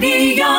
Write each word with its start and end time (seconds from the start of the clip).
Radio. 0.00 0.57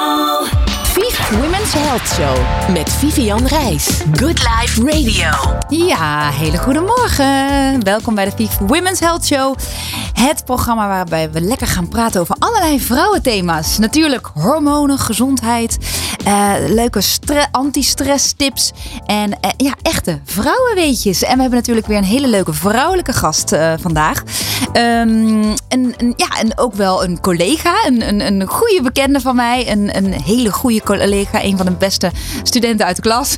Health 1.74 2.08
Show 2.08 2.72
met 2.74 2.90
Vivian 2.90 3.48
Reis. 3.48 4.02
Good 4.14 4.40
Life 4.40 4.84
Radio. 4.84 5.58
Ja, 5.88 6.30
hele 6.30 6.58
goede 6.58 6.80
morgen. 6.82 7.84
Welkom 7.84 8.16
bij 8.16 8.26
de 8.26 8.32
Vief 8.36 8.58
Women's 8.58 9.00
Health 9.00 9.26
Show. 9.26 9.56
Het 10.14 10.46
programma 10.46 10.88
waarbij 10.88 11.32
we 11.32 11.42
lekker 11.42 11.68
gaan 11.68 11.88
praten 11.88 12.22
over 12.22 12.36
allerlei 12.40 12.80
vrouwenthema's. 12.80 13.78
Natuurlijk 13.78 14.30
hormonen, 14.34 15.00
gezondheid, 15.00 15.78
eh, 16.26 16.54
leuke 16.68 17.02
stre- 17.02 17.48
anti-stress 17.52 18.34
tips 18.34 18.72
en 19.06 19.40
eh, 19.40 19.50
ja, 19.58 19.74
echte 19.82 20.20
vrouwenweetjes. 20.26 21.24
En 21.24 21.36
we 21.36 21.42
hebben 21.42 21.60
natuurlijk 21.60 21.88
weer 21.88 21.98
een 21.98 22.04
hele 22.04 22.28
leuke 22.28 22.54
vrouwelijke 22.54 23.14
gast 23.14 23.52
eh, 23.52 23.74
vandaag. 23.80 24.24
En, 24.72 25.56
ja, 26.16 26.28
en 26.40 26.58
ook 26.58 26.74
wel 26.74 27.04
een 27.04 27.20
collega, 27.22 27.86
een, 27.86 28.08
een, 28.08 28.22
een 28.22 28.48
goede 28.48 28.82
bekende 28.84 29.20
van 29.20 29.36
mij. 29.36 29.72
Een, 29.72 29.98
een 29.98 30.14
hele 30.22 30.52
goede 30.52 30.82
collega, 30.82 31.44
een 31.44 31.58
van 31.58 31.66
de 31.66 31.69
beste 31.78 32.12
studenten 32.44 32.86
uit 32.86 32.96
de 32.96 33.02
klas. 33.02 33.38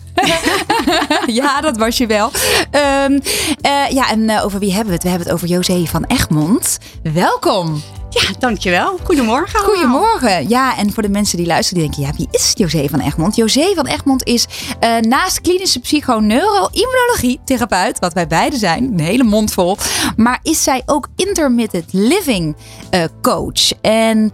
ja, 1.41 1.61
dat 1.61 1.77
was 1.77 1.97
je 1.97 2.05
wel. 2.05 2.31
Ehm, 2.71 3.19
eh, 3.61 3.89
ja, 3.89 4.09
en 4.09 4.29
eh, 4.29 4.45
over 4.45 4.59
wie 4.59 4.73
hebben 4.73 4.87
we 4.87 4.93
het? 4.93 5.03
We 5.03 5.09
hebben 5.09 5.27
het 5.27 5.35
over 5.35 5.47
José 5.47 5.85
van 5.85 6.05
Egmond. 6.05 6.77
Welkom. 7.13 7.81
Ja, 8.09 8.21
dankjewel. 8.39 8.97
Goedemorgen. 9.03 9.59
allemaal. 9.59 9.75
Goedemorgen. 9.75 10.49
Ja, 10.49 10.77
en 10.77 10.93
voor 10.93 11.03
de 11.03 11.09
mensen 11.09 11.37
die 11.37 11.45
luisteren, 11.45 11.83
die 11.83 11.91
denken, 11.91 12.11
ja, 12.11 12.17
wie 12.17 12.27
is 12.31 12.51
José 12.55 12.89
van 12.89 12.99
Egmond? 12.99 13.35
José 13.35 13.73
van 13.75 13.85
Egmond 13.85 14.25
is 14.25 14.45
eh, 14.79 14.97
naast 14.97 15.41
klinische 15.41 15.79
psychoneuroimmunologie 15.79 17.39
therapeut, 17.45 17.99
wat 17.99 18.13
wij 18.13 18.27
beide 18.27 18.57
zijn, 18.57 18.83
een 18.83 18.99
hele 18.99 19.23
mond 19.23 19.53
vol, 19.53 19.77
maar 20.15 20.39
is 20.43 20.63
zij 20.63 20.81
ook 20.85 21.07
intermittent 21.15 21.85
living 21.91 22.55
coach. 23.21 23.71
En 23.81 24.31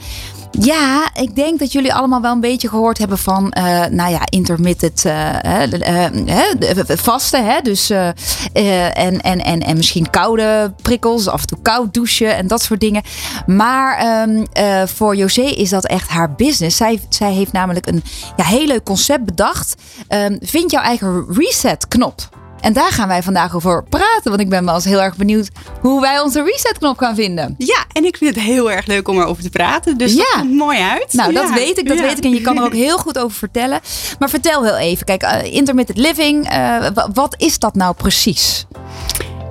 ja, 0.60 1.10
ik 1.16 1.36
denk 1.36 1.60
dat 1.60 1.72
jullie 1.72 1.94
allemaal 1.94 2.22
wel 2.22 2.32
een 2.32 2.40
beetje 2.40 2.70
gehoord 2.70 2.98
hebben 2.98 3.18
van, 3.18 3.52
eh, 3.52 3.86
nou 3.86 4.12
ja, 4.12 4.22
intermittent 4.30 5.02
de- 5.02 6.98
vasten. 6.98 7.46
Hè? 7.46 7.62
Dus, 7.62 7.90
en, 7.90 9.22
en, 9.22 9.42
en, 9.44 9.60
en 9.60 9.78
misschien 9.78 10.10
koude 10.10 10.74
prikkels, 10.82 11.28
af 11.28 11.42
en 11.42 11.48
toe 11.48 11.58
koud 11.62 11.94
douchen 11.94 12.36
en 12.36 12.48
dat 12.48 12.62
soort 12.62 12.80
dingen. 12.80 13.02
Maar 13.46 13.98
ehm, 13.98 14.46
eh, 14.54 14.82
voor 14.86 15.16
José 15.16 15.42
is 15.42 15.70
dat 15.70 15.86
echt 15.86 16.10
haar 16.10 16.32
business. 16.36 16.78
Zij, 16.78 17.00
zij 17.10 17.32
heeft 17.32 17.52
namelijk 17.52 17.88
een 17.88 18.04
ja, 18.36 18.44
heel 18.44 18.66
leuk 18.68 18.84
concept 18.84 19.26
bedacht. 19.26 19.76
Ehm, 20.08 20.38
vind 20.42 20.72
jouw 20.72 20.82
eigen 20.84 21.26
reset-knop. 21.30 22.30
En 22.62 22.74
daar 22.74 22.92
gaan 22.92 23.08
wij 23.08 23.24
vandaag 23.24 23.56
over 23.56 23.84
praten. 23.84 24.24
Want 24.30 24.40
ik 24.40 24.50
ben 24.50 24.66
wel 24.66 24.76
eens 24.76 24.86
heel 24.86 25.02
erg 25.02 25.16
benieuwd 25.16 25.50
hoe 25.82 26.02
wij 26.02 26.20
onze 26.20 26.44
reset-knop 26.44 26.98
gaan 26.98 27.16
vinden. 27.16 27.56
Ja, 27.58 27.86
en 27.92 28.06
ik 28.06 28.18
vind 28.18 28.36
het 28.36 28.44
heel 28.44 28.72
erg 28.72 28.86
leuk 28.86 29.08
om 29.08 29.20
erover 29.20 29.44
te 29.44 29.50
praten. 29.50 29.98
Dus 29.98 30.16
dat 30.16 30.28
Ja. 30.34 30.40
komt 30.40 30.54
mooi 30.54 30.80
uit. 30.80 31.14
Nou, 31.14 31.34
dat 31.34 31.50
weet 31.54 31.78
ik, 31.78 31.88
dat 31.88 31.98
Ja. 31.98 32.04
weet 32.04 32.18
ik. 32.18 32.24
En 32.24 32.30
je 32.34 32.42
kan 32.42 32.58
er 32.58 32.64
ook 32.64 32.74
heel 32.88 32.98
goed 32.98 33.18
over 33.20 33.38
vertellen. 33.38 33.80
Maar 34.20 34.30
vertel 34.30 34.64
heel 34.64 34.78
even. 34.78 35.06
Kijk, 35.06 35.22
eh, 35.22 35.54
intermittent 35.54 35.98
living, 35.98 36.50
eh, 36.50 36.88
wa- 36.94 37.10
wat 37.14 37.36
is 37.38 37.60
dat 37.60 37.76
nou 37.76 37.94
precies? 37.96 38.66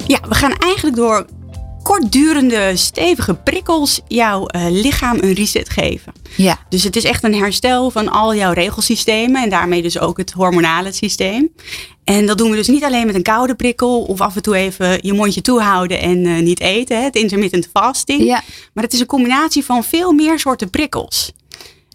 Ja, 0.06 0.18
we 0.28 0.34
gaan 0.34 0.52
eigenlijk 0.58 0.96
door 0.96 1.26
kortdurende, 1.86 2.76
stevige 2.76 3.34
prikkels 3.34 4.00
jouw 4.08 4.46
eh, 4.46 4.66
lichaam 4.70 5.18
een 5.20 5.32
reset 5.32 5.68
geven. 5.68 6.12
Ja. 6.36 6.58
Dus 6.68 6.82
het 6.82 6.96
is 6.96 7.04
echt 7.04 7.24
een 7.24 7.34
herstel 7.34 7.90
van 7.90 8.08
al 8.08 8.34
jouw 8.34 8.52
regelsystemen 8.52 9.42
en 9.42 9.50
daarmee 9.50 9.82
dus 9.82 9.98
ook 9.98 10.16
het 10.16 10.32
hormonale 10.32 10.92
systeem. 10.92 11.48
En 12.04 12.26
dat 12.26 12.38
doen 12.38 12.50
we 12.50 12.56
dus 12.56 12.68
niet 12.68 12.84
alleen 12.84 13.06
met 13.06 13.14
een 13.14 13.22
koude 13.22 13.54
prikkel 13.54 14.02
of 14.02 14.20
af 14.20 14.36
en 14.36 14.42
toe 14.42 14.56
even 14.56 14.98
je 15.02 15.12
mondje 15.12 15.40
toehouden 15.40 16.00
en 16.00 16.26
eh, 16.26 16.42
niet 16.42 16.60
eten, 16.60 16.96
hè, 16.96 17.02
het 17.02 17.16
intermittent 17.16 17.68
fasting. 17.72 18.22
Ja. 18.22 18.42
Maar 18.74 18.84
het 18.84 18.92
is 18.92 19.00
een 19.00 19.06
combinatie 19.06 19.64
van 19.64 19.84
veel 19.84 20.12
meer 20.12 20.38
soorten 20.38 20.70
prikkels. 20.70 21.32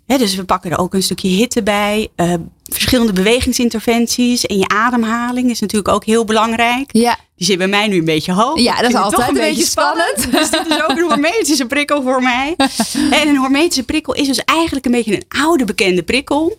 Hè, 0.05 0.17
dus 0.17 0.35
we 0.35 0.43
pakken 0.43 0.71
er 0.71 0.79
ook 0.79 0.93
een 0.93 1.03
stukje 1.03 1.27
hitte 1.27 1.63
bij, 1.63 2.07
eh, 2.15 2.33
verschillende 2.63 3.13
bewegingsinterventies 3.13 4.45
en 4.45 4.57
je 4.57 4.67
ademhaling 4.67 5.49
is 5.49 5.59
natuurlijk 5.59 5.93
ook 5.93 6.05
heel 6.05 6.25
belangrijk. 6.25 6.89
Ja. 6.91 7.17
Die 7.41 7.49
zit 7.49 7.57
bij 7.59 7.67
mij 7.67 7.87
nu 7.87 7.97
een 7.97 8.05
beetje 8.05 8.33
hoog. 8.33 8.59
Ja, 8.59 8.81
dat 8.81 8.89
is 8.89 8.95
altijd 8.95 9.15
toch 9.15 9.27
een 9.27 9.41
beetje 9.41 9.65
spannend. 9.65 10.31
Dus 10.31 10.49
dit 10.49 10.65
is 10.67 10.81
ook 10.83 10.89
een 10.89 11.03
hormetische 11.03 11.65
prikkel 11.65 12.01
voor 12.01 12.21
mij. 12.21 12.55
En 13.19 13.27
een 13.27 13.37
hormetische 13.37 13.83
prikkel 13.83 14.13
is 14.13 14.27
dus 14.27 14.43
eigenlijk 14.45 14.85
een 14.85 14.91
beetje 14.91 15.15
een 15.15 15.23
oude 15.41 15.65
bekende 15.65 16.03
prikkel. 16.03 16.57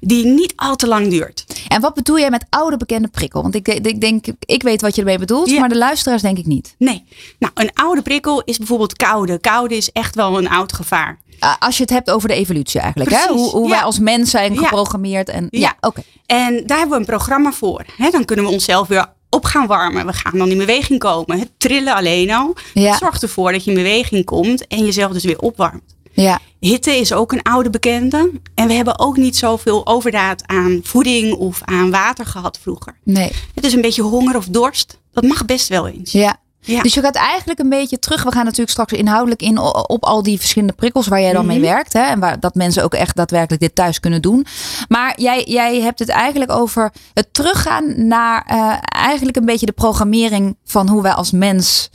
Die 0.00 0.24
niet 0.24 0.52
al 0.56 0.76
te 0.76 0.86
lang 0.86 1.08
duurt. 1.08 1.44
En 1.68 1.80
wat 1.80 1.94
bedoel 1.94 2.18
jij 2.18 2.30
met 2.30 2.44
oude 2.50 2.76
bekende 2.76 3.08
prikkel? 3.08 3.42
Want 3.42 3.54
ik, 3.54 3.68
ik 3.68 4.00
denk, 4.00 4.26
ik 4.40 4.62
weet 4.62 4.80
wat 4.80 4.94
je 4.94 5.00
ermee 5.00 5.18
bedoelt, 5.18 5.50
Ja. 5.50 5.60
maar 5.60 5.68
de 5.68 5.76
luisteraars 5.76 6.22
denk 6.22 6.38
ik 6.38 6.46
niet. 6.46 6.74
Nee. 6.78 7.04
Nou, 7.38 7.52
een 7.54 7.70
oude 7.74 8.02
prikkel 8.02 8.42
is 8.44 8.58
bijvoorbeeld 8.58 8.96
koude. 8.96 9.38
Koude 9.40 9.76
is 9.76 9.90
echt 9.92 10.14
wel 10.14 10.38
een 10.38 10.48
oud 10.48 10.72
gevaar. 10.72 11.18
Uh, 11.40 11.54
als 11.58 11.76
je 11.76 11.82
het 11.82 11.92
hebt 11.92 12.10
over 12.10 12.28
de 12.28 12.34
evolutie 12.34 12.80
eigenlijk. 12.80 13.10
Hè? 13.10 13.32
Hoe, 13.32 13.50
hoe 13.50 13.68
ja. 13.68 13.74
wij 13.74 13.82
als 13.82 13.98
mens 13.98 14.30
zijn 14.30 14.58
geprogrammeerd. 14.58 15.28
En, 15.28 15.46
ja, 15.50 15.58
Ja. 15.60 15.74
oké. 15.80 16.02
En 16.26 16.62
daar 16.66 16.78
hebben 16.78 16.94
we 16.96 17.00
een 17.02 17.08
programma 17.10 17.52
voor. 17.52 17.84
Hè, 17.96 18.10
dan 18.10 18.24
kunnen 18.24 18.44
we 18.44 18.50
onszelf 18.50 18.88
weer 18.88 19.14
op 19.30 19.44
gaan 19.44 19.66
warmen. 19.66 20.06
We 20.06 20.12
gaan 20.12 20.38
dan 20.38 20.50
in 20.50 20.58
beweging 20.58 20.98
komen. 20.98 21.38
Het 21.38 21.50
trillen 21.56 21.94
alleen 21.94 22.30
al. 22.30 22.54
Ja. 22.74 22.96
Zorgt 22.96 23.22
ervoor 23.22 23.52
dat 23.52 23.64
je 23.64 23.70
in 23.70 23.76
beweging 23.76 24.24
komt 24.24 24.66
en 24.66 24.84
jezelf 24.84 25.12
dus 25.12 25.24
weer 25.24 25.38
opwarmt. 25.38 25.96
Ja. 26.12 26.40
Hitte 26.60 26.96
is 26.96 27.12
ook 27.12 27.32
een 27.32 27.42
oude 27.42 27.70
bekende. 27.70 28.30
En 28.54 28.66
we 28.66 28.72
hebben 28.72 28.98
ook 28.98 29.16
niet 29.16 29.36
zoveel 29.36 29.86
overdaad 29.86 30.42
aan 30.46 30.80
voeding 30.82 31.34
of 31.34 31.60
aan 31.64 31.90
water 31.90 32.26
gehad 32.26 32.58
vroeger. 32.62 32.98
Nee. 33.02 33.32
Het 33.54 33.64
is 33.64 33.72
een 33.72 33.80
beetje 33.80 34.02
honger 34.02 34.36
of 34.36 34.46
dorst. 34.46 34.98
Dat 35.12 35.24
mag 35.24 35.44
best 35.44 35.68
wel 35.68 35.88
eens. 35.88 36.12
Ja. 36.12 36.36
Ja. 36.66 36.82
Dus 36.82 36.94
je 36.94 37.00
gaat 37.00 37.14
eigenlijk 37.14 37.58
een 37.58 37.68
beetje 37.68 37.98
terug. 37.98 38.22
We 38.22 38.32
gaan 38.32 38.44
natuurlijk 38.44 38.70
straks 38.70 38.92
inhoudelijk 38.92 39.42
in 39.42 39.58
op 39.88 40.04
al 40.04 40.22
die 40.22 40.38
verschillende 40.38 40.74
prikkels 40.74 41.06
waar 41.06 41.20
jij 41.20 41.32
dan 41.32 41.46
mee 41.46 41.58
Mhm. 41.58 41.66
werkt. 41.66 41.92
Hè? 41.92 42.00
En 42.00 42.20
waar, 42.20 42.40
dat 42.40 42.54
mensen 42.54 42.84
ook 42.84 42.94
echt 42.94 43.16
daadwerkelijk 43.16 43.62
dit 43.62 43.74
thuis 43.74 44.00
kunnen 44.00 44.22
doen. 44.22 44.46
Maar 44.88 45.20
jij, 45.20 45.44
jij 45.44 45.80
hebt 45.80 45.98
het 45.98 46.08
eigenlijk 46.08 46.50
over 46.50 46.92
het 47.14 47.34
teruggaan 47.34 48.06
naar 48.06 48.44
eh, 48.46 48.76
eigenlijk 48.80 49.36
een 49.36 49.44
beetje 49.44 49.66
de 49.66 49.72
programmering 49.72 50.56
van 50.64 50.88
hoe 50.88 51.02
wij 51.02 51.12
als 51.12 51.30
mens 51.30 51.90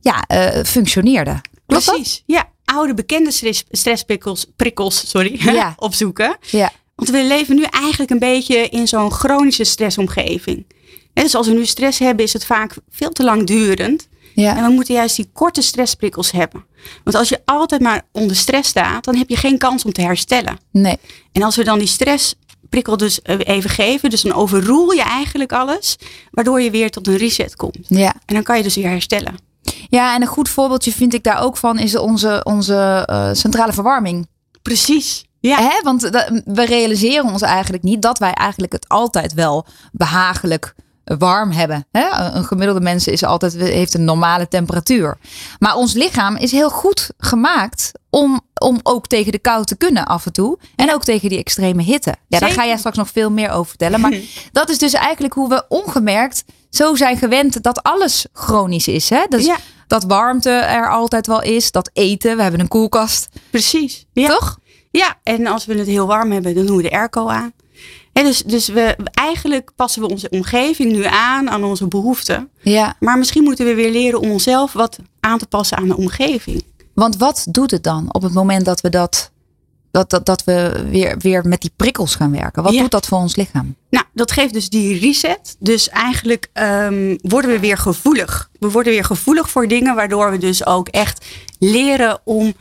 ja, 0.00 0.24
eh, 0.26 0.64
functioneerden. 0.64 1.40
Klopt 1.66 1.84
dat? 1.86 1.94
Precies. 1.94 2.22
Ja, 2.26 2.44
oude 2.64 2.94
bekende 2.94 3.30
stress, 3.30 3.64
stressprikkels 3.70 4.46
prikkels, 4.56 5.08
sorry, 5.08 5.36
Ja. 5.54 5.74
opzoeken. 5.86 6.36
Ja. 6.40 6.70
Want 6.94 7.10
we 7.10 7.24
leven 7.24 7.56
nu 7.56 7.62
eigenlijk 7.62 8.10
een 8.10 8.18
beetje 8.18 8.68
in 8.68 8.88
zo'n 8.88 9.12
chronische 9.12 9.64
stressomgeving. 9.64 10.66
Dus 11.12 11.34
als 11.34 11.46
we 11.46 11.52
nu 11.54 11.66
stress 11.66 11.98
hebben, 11.98 12.24
is 12.24 12.32
het 12.32 12.44
vaak 12.46 12.74
veel 12.90 13.10
te 13.10 13.24
lang 13.24 13.46
durend. 14.36 14.56
En 14.56 14.62
Ja. 14.62 14.68
we 14.68 14.74
moeten 14.74 14.94
juist 14.94 15.16
die 15.16 15.30
korte 15.32 15.62
stressprikkels 15.62 16.30
hebben. 16.30 16.64
Want 17.04 17.16
als 17.16 17.28
je 17.28 17.40
altijd 17.44 17.80
maar 17.80 18.02
onder 18.12 18.36
stress 18.36 18.68
staat, 18.70 19.04
dan 19.04 19.16
heb 19.16 19.28
je 19.28 19.36
geen 19.36 19.58
kans 19.58 19.84
om 19.84 19.92
te 19.92 20.00
herstellen. 20.02 20.58
Nee. 20.70 20.96
En 21.32 21.42
als 21.42 21.56
we 21.56 21.64
dan 21.64 21.78
die 21.78 21.88
stressprikkel 21.88 22.96
dus 22.96 23.22
eh, 23.22 23.38
even 23.42 23.70
geven, 23.70 24.10
dus 24.10 24.22
dan 24.22 24.32
overroel 24.32 24.90
je 24.90 25.02
eigenlijk 25.02 25.52
alles, 25.52 25.96
waardoor 26.30 26.60
je 26.60 26.70
weer 26.70 26.90
tot 26.90 27.06
een 27.06 27.16
reset 27.16 27.56
komt. 27.56 27.78
Ja. 27.88 28.14
En 28.26 28.34
dan 28.34 28.42
kan 28.42 28.56
je 28.56 28.62
dus 28.62 28.74
weer 28.76 28.88
herstellen. 28.88 29.34
ja, 29.88 30.14
en 30.14 30.20
een 30.22 30.28
goed 30.28 30.48
voorbeeldje 30.48 30.92
vind 30.92 31.14
ik 31.14 31.22
daar 31.22 31.42
ook 31.42 31.56
van 31.56 31.78
is 31.78 31.96
onze, 31.96 32.40
onze 32.44 33.02
eh, 33.06 33.28
centrale 33.32 33.72
verwarming. 33.72 34.26
Precies. 34.62 35.24
Ja. 35.40 35.56
Hè? 35.58 35.80
Want 35.82 36.02
we 36.44 36.64
realiseren 36.64 37.24
ons 37.32 37.42
eigenlijk 37.42 37.82
niet 37.82 38.02
dat 38.02 38.18
wij 38.18 38.32
eigenlijk 38.32 38.72
het 38.72 38.88
altijd 38.88 39.34
wel 39.34 39.66
behagelijk 39.92 40.74
warm 41.18 41.50
hebben. 41.50 41.86
Hè? 41.92 42.34
Een 42.34 42.44
gemiddelde 42.44 42.80
mens 42.80 43.06
is 43.06 43.24
altijd, 43.24 43.54
heeft 43.54 43.94
een 43.94 44.04
normale 44.04 44.48
temperatuur. 44.48 45.18
Maar 45.58 45.74
ons 45.74 45.92
lichaam 45.92 46.36
is 46.36 46.50
heel 46.50 46.70
goed 46.70 47.10
gemaakt 47.18 47.92
om, 48.10 48.40
om 48.60 48.80
ook 48.82 49.06
tegen 49.06 49.32
de 49.32 49.38
kou 49.38 49.64
te 49.64 49.76
kunnen 49.76 50.06
af 50.06 50.26
en 50.26 50.32
toe. 50.32 50.58
En 50.76 50.94
ook 50.94 51.04
tegen 51.04 51.28
die 51.28 51.38
extreme 51.38 51.82
hitte. 51.82 52.14
Ja, 52.28 52.38
daar 52.38 52.50
ga 52.50 52.66
jij 52.66 52.76
straks 52.76 52.96
nog 52.96 53.08
veel 53.10 53.30
meer 53.30 53.50
over 53.50 53.68
vertellen. 53.68 54.00
Maar 54.00 54.14
dat 54.52 54.70
is 54.70 54.78
dus 54.78 54.92
eigenlijk 54.92 55.34
hoe 55.34 55.48
we 55.48 55.64
ongemerkt 55.68 56.44
zo 56.70 56.94
zijn 56.94 57.16
gewend 57.16 57.62
dat 57.62 57.82
alles 57.82 58.26
chronisch 58.32 58.88
is. 58.88 59.10
Hè? 59.10 59.24
Dus 59.28 59.44
Ja. 59.44 59.56
dat 59.86 60.04
warmte 60.04 60.50
er 60.50 60.90
altijd 60.90 61.26
wel 61.26 61.42
is. 61.42 61.70
Dat 61.70 61.90
eten, 61.92 62.36
we 62.36 62.42
hebben 62.42 62.60
een 62.60 62.68
koelkast. 62.68 63.28
Precies. 63.50 64.06
Ja. 64.12 64.28
Toch? 64.28 64.58
Ja, 64.90 65.14
en 65.22 65.46
als 65.46 65.64
we 65.66 65.78
het 65.78 65.86
heel 65.86 66.06
warm 66.06 66.32
hebben, 66.32 66.54
dan 66.54 66.66
doen 66.66 66.76
we 66.76 66.82
de 66.82 66.90
airco 66.90 67.28
aan. 67.28 67.52
Dus 68.22 68.42
dus 68.42 68.68
we, 68.68 68.96
eigenlijk 69.14 69.70
passen 69.76 70.02
we 70.02 70.08
onze 70.08 70.28
omgeving 70.28 70.92
nu 70.92 71.04
aan 71.04 71.50
aan 71.50 71.64
onze 71.64 71.86
behoeften. 71.86 72.48
Ja. 72.62 72.96
Maar 73.00 73.18
misschien 73.18 73.42
moeten 73.44 73.66
we 73.66 73.74
weer 73.74 73.90
leren 73.90 74.20
om 74.20 74.30
onszelf 74.30 74.72
wat 74.72 74.98
aan 75.20 75.38
te 75.38 75.46
passen 75.46 75.76
aan 75.76 75.88
de 75.88 75.96
omgeving. 75.96 76.62
Want 76.94 77.16
wat 77.16 77.46
doet 77.50 77.70
het 77.70 77.82
dan 77.82 78.14
op 78.14 78.22
het 78.22 78.32
moment 78.32 78.64
dat 78.64 78.80
we 78.80 78.88
dat, 78.88 79.30
dat, 79.90 80.10
dat, 80.10 80.26
dat 80.26 80.44
we 80.44 80.86
weer, 80.90 81.18
weer 81.18 81.48
met 81.48 81.60
die 81.60 81.72
prikkels 81.76 82.14
gaan 82.14 82.30
werken? 82.30 82.62
Wat 82.62 82.72
Ja. 82.72 82.80
doet 82.80 82.90
dat 82.90 83.06
voor 83.06 83.18
ons 83.18 83.36
lichaam? 83.36 83.74
Nou, 83.90 84.04
dat 84.12 84.32
geeft 84.32 84.52
dus 84.52 84.68
die 84.68 84.98
reset. 84.98 85.56
Dus 85.58 85.88
eigenlijk 85.88 86.48
ehm, 86.52 87.16
worden 87.22 87.50
we 87.50 87.60
weer 87.60 87.78
gevoelig. 87.78 88.50
We 88.58 88.70
worden 88.70 88.92
weer 88.92 89.04
gevoelig 89.04 89.50
voor 89.50 89.68
dingen, 89.68 89.94
waardoor 89.94 90.30
we 90.30 90.38
dus 90.38 90.66
ook 90.66 90.88
echt 90.88 91.24
leren 91.58 92.18
om 92.24 92.54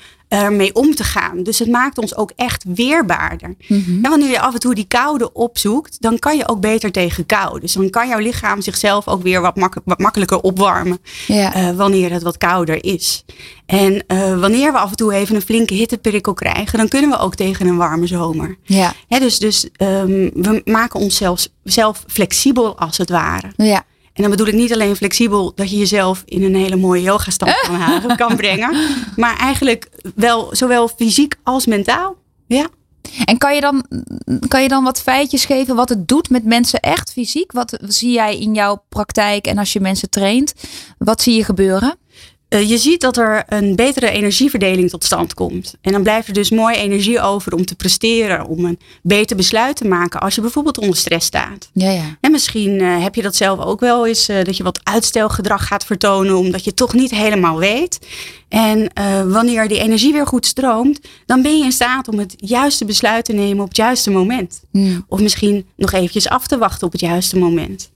ermee 0.44 0.76
om 0.76 0.96
te 0.96 1.04
gaan. 1.04 1.44
Dus 1.44 1.60
het 1.60 1.68
maakt 1.70 1.98
ons 1.98 2.16
ook 2.16 2.32
echt 2.36 2.64
weerbaarder. 2.76 3.56
Mhm. 3.68 4.04
En 4.04 4.10
wanneer 4.10 4.30
je 4.30 4.40
af 4.40 4.54
en 4.54 4.60
toe 4.60 4.76
die 4.76 4.86
koude 4.88 5.34
opzoekt, 5.34 6.02
dan 6.02 6.20
kan 6.20 6.38
je 6.38 6.48
ook 6.48 6.60
beter 6.60 6.92
tegen 6.92 7.26
kou. 7.26 7.60
Dus 7.60 7.74
dan 7.74 7.90
kan 7.90 8.08
jouw 8.08 8.20
lichaam 8.20 8.62
zichzelf 8.62 9.08
ook 9.08 9.24
weer 9.24 9.42
wat, 9.42 9.56
mak- 9.56 9.82
wat 9.86 10.00
makkelijker 10.00 10.40
opwarmen 10.40 10.98
Ja. 11.28 11.54
eh, 11.54 11.72
wanneer 11.72 12.12
het 12.12 12.24
wat 12.24 12.38
kouder 12.38 12.84
is. 12.86 13.26
En 13.66 14.04
eh, 14.08 14.40
wanneer 14.40 14.72
we 14.72 14.78
af 14.78 14.90
en 14.90 14.96
toe 14.96 15.14
even 15.14 15.36
een 15.36 15.42
flinke 15.42 15.74
hitteprikkel 15.74 16.34
krijgen, 16.34 16.78
dan 16.78 16.88
kunnen 16.88 17.10
we 17.10 17.18
ook 17.18 17.36
tegen 17.36 17.68
een 17.68 17.78
warme 17.78 18.08
zomer. 18.08 18.58
ja. 18.64 18.94
Hè, 19.08 19.20
dus 19.20 19.40
dus 19.40 19.70
ehm, 19.76 20.30
we 20.34 20.62
maken 20.66 21.00
onszelf 21.00 21.48
zelf 21.64 22.04
flexibel 22.08 22.78
als 22.78 22.98
het 22.98 23.10
ware. 23.10 23.52
Ja. 23.56 23.84
En 24.16 24.22
dan 24.22 24.32
bedoel 24.32 24.48
ik 24.48 24.54
niet 24.54 24.74
alleen 24.74 24.96
flexibel 24.96 25.52
dat 25.56 25.70
je 25.70 25.78
jezelf 25.78 26.24
in 26.26 26.44
een 26.44 26.56
hele 26.56 26.76
mooie 26.76 27.02
yogastand 27.02 27.60
kan, 27.62 27.76
halen, 27.76 28.18
kan 28.18 28.36
brengen. 28.46 28.76
Maar 29.16 29.38
eigenlijk 29.38 29.90
wel 30.16 30.56
zowel 30.56 30.88
fysiek 30.88 31.36
als 31.44 31.66
mentaal. 31.66 32.16
Ja. 32.48 32.68
En 33.26 33.38
kan 33.38 33.56
je, 33.56 33.62
dan, 33.62 33.86
kan 34.48 34.62
je 34.62 34.68
dan 34.68 34.84
wat 34.84 35.02
feitjes 35.02 35.46
geven 35.46 35.76
wat 35.76 35.90
het 35.90 36.08
doet 36.08 36.30
met 36.30 36.44
mensen 36.44 36.80
echt 36.80 37.12
fysiek? 37.12 37.52
Wat 37.52 37.78
zie 37.88 38.12
jij 38.12 38.40
in 38.40 38.54
jouw 38.54 38.84
praktijk 38.90 39.48
en 39.48 39.58
als 39.58 39.74
je 39.74 39.80
mensen 39.80 40.10
traint? 40.10 40.54
Wat 40.98 41.22
zie 41.22 41.36
je 41.36 41.44
gebeuren? 41.44 41.96
Eh, 42.56 42.70
je 42.70 42.78
ziet 42.78 43.02
dat 43.02 43.18
er 43.18 43.44
een 43.48 43.76
betere 43.76 44.10
energieverdeling 44.10 44.90
tot 44.90 45.04
stand 45.04 45.34
komt. 45.34 45.76
En 45.82 45.92
dan 45.92 46.04
blijft 46.04 46.28
er 46.28 46.34
dus 46.34 46.50
mooi 46.50 46.76
energie 46.76 47.22
over 47.22 47.54
om 47.54 47.66
te 47.66 47.76
presteren, 47.76 48.46
om 48.46 48.66
een 48.66 48.80
beter 49.02 49.36
besluit 49.36 49.76
te 49.76 49.88
maken 49.88 50.20
als 50.20 50.36
je 50.36 50.42
bijvoorbeeld 50.42 50.78
onder 50.78 50.96
stress 50.96 51.28
staat. 51.28 51.70
Ja, 51.74 51.92
ja. 51.92 52.18
En 52.22 52.32
misschien 52.32 52.82
eh, 52.82 53.04
heb 53.04 53.16
je 53.16 53.22
dat 53.22 53.36
zelf 53.36 53.60
ook 53.60 53.80
wel 53.80 54.08
eens, 54.08 54.28
eh, 54.28 54.44
dat 54.44 54.58
je 54.58 54.64
wat 54.64 54.80
uitstelgedrag 54.84 55.68
gaat 55.68 55.86
vertonen, 55.86 56.38
omdat 56.38 56.64
je 56.64 56.74
toch 56.74 56.94
niet 56.94 57.12
helemaal 57.12 57.58
weet. 57.58 58.00
En 58.50 58.90
wanneer 59.32 59.68
die 59.68 59.80
energie 59.80 60.14
weer 60.14 60.28
goed 60.28 60.46
stroomt, 60.46 61.00
dan 61.26 61.42
ben 61.42 61.58
je 61.58 61.64
in 61.64 61.72
staat 61.72 62.08
om 62.08 62.20
het 62.20 62.34
juiste 62.38 62.86
besluit 62.86 63.26
te 63.26 63.34
nemen 63.34 63.64
op 63.64 63.68
het 63.68 63.78
juiste 63.78 64.12
moment. 64.12 64.62
Hmm. 64.72 65.06
Of 65.08 65.20
misschien 65.20 65.66
nog 65.76 65.92
eventjes 65.92 66.30
af 66.30 66.48
te 66.48 66.58
wachten 66.58 66.88
op 66.88 66.92
het 66.92 67.02
juiste 67.02 67.38
moment. 67.38 67.90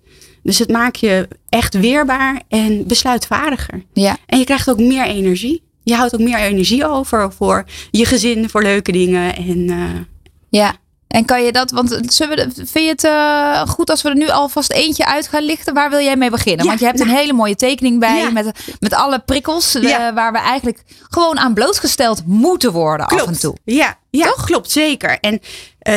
Dus 0.43 0.59
het 0.59 0.69
maakt 0.71 0.99
je 0.99 1.27
echt 1.49 1.73
weerbaar 1.79 2.41
en 2.47 2.87
besluitvaardiger. 2.87 3.83
Ja. 3.93 4.17
En 4.25 4.39
je 4.39 4.45
krijgt 4.45 4.69
ook 4.69 4.79
meer 4.79 5.05
energie. 5.05 5.63
Je 5.83 5.95
houdt 5.95 6.13
ook 6.13 6.19
meer 6.19 6.37
energie 6.39 6.87
over 6.87 7.31
voor 7.33 7.65
je 7.91 8.05
gezin, 8.05 8.49
voor 8.49 8.63
leuke 8.63 8.91
dingen. 8.91 9.35
En 9.35 9.69
eh, 9.69 9.99
Ja. 10.49 10.75
En 11.07 11.25
kan 11.25 11.43
je 11.43 11.51
dat, 11.51 11.71
want 11.71 11.99
zullen 12.05 12.37
we, 12.37 12.51
vind 12.65 12.85
je 12.85 12.91
het 12.91 13.03
eh, 13.03 13.61
goed 13.67 13.89
als 13.89 14.01
we 14.01 14.09
er 14.09 14.15
nu 14.15 14.29
alvast 14.29 14.71
eentje 14.71 15.05
uit 15.05 15.27
gaan 15.27 15.43
lichten? 15.43 15.73
Waar 15.73 15.89
wil 15.89 15.99
jij 15.99 16.15
mee 16.15 16.29
beginnen? 16.29 16.61
Ja, 16.63 16.67
want 16.67 16.79
je 16.79 16.85
hebt 16.85 16.99
een 16.99 17.07
nou. 17.07 17.19
hele 17.19 17.33
mooie 17.33 17.55
tekening 17.55 17.99
bij 17.99 18.17
Ja. 18.17 18.29
met, 18.29 18.51
met 18.79 18.93
alle 18.93 19.19
prikkels 19.19 19.75
eh, 19.75 20.13
waar 20.13 20.31
we 20.31 20.37
eigenlijk 20.37 20.83
gewoon 21.09 21.39
aan 21.39 21.53
blootgesteld 21.53 22.25
moeten 22.25 22.71
worden 22.71 23.05
af 23.07 23.27
en 23.27 23.39
toe. 23.39 23.55
Ja, 23.63 23.97
ja 24.09 24.33
klopt, 24.45 24.71
zeker. 24.71 25.19
En 25.19 25.39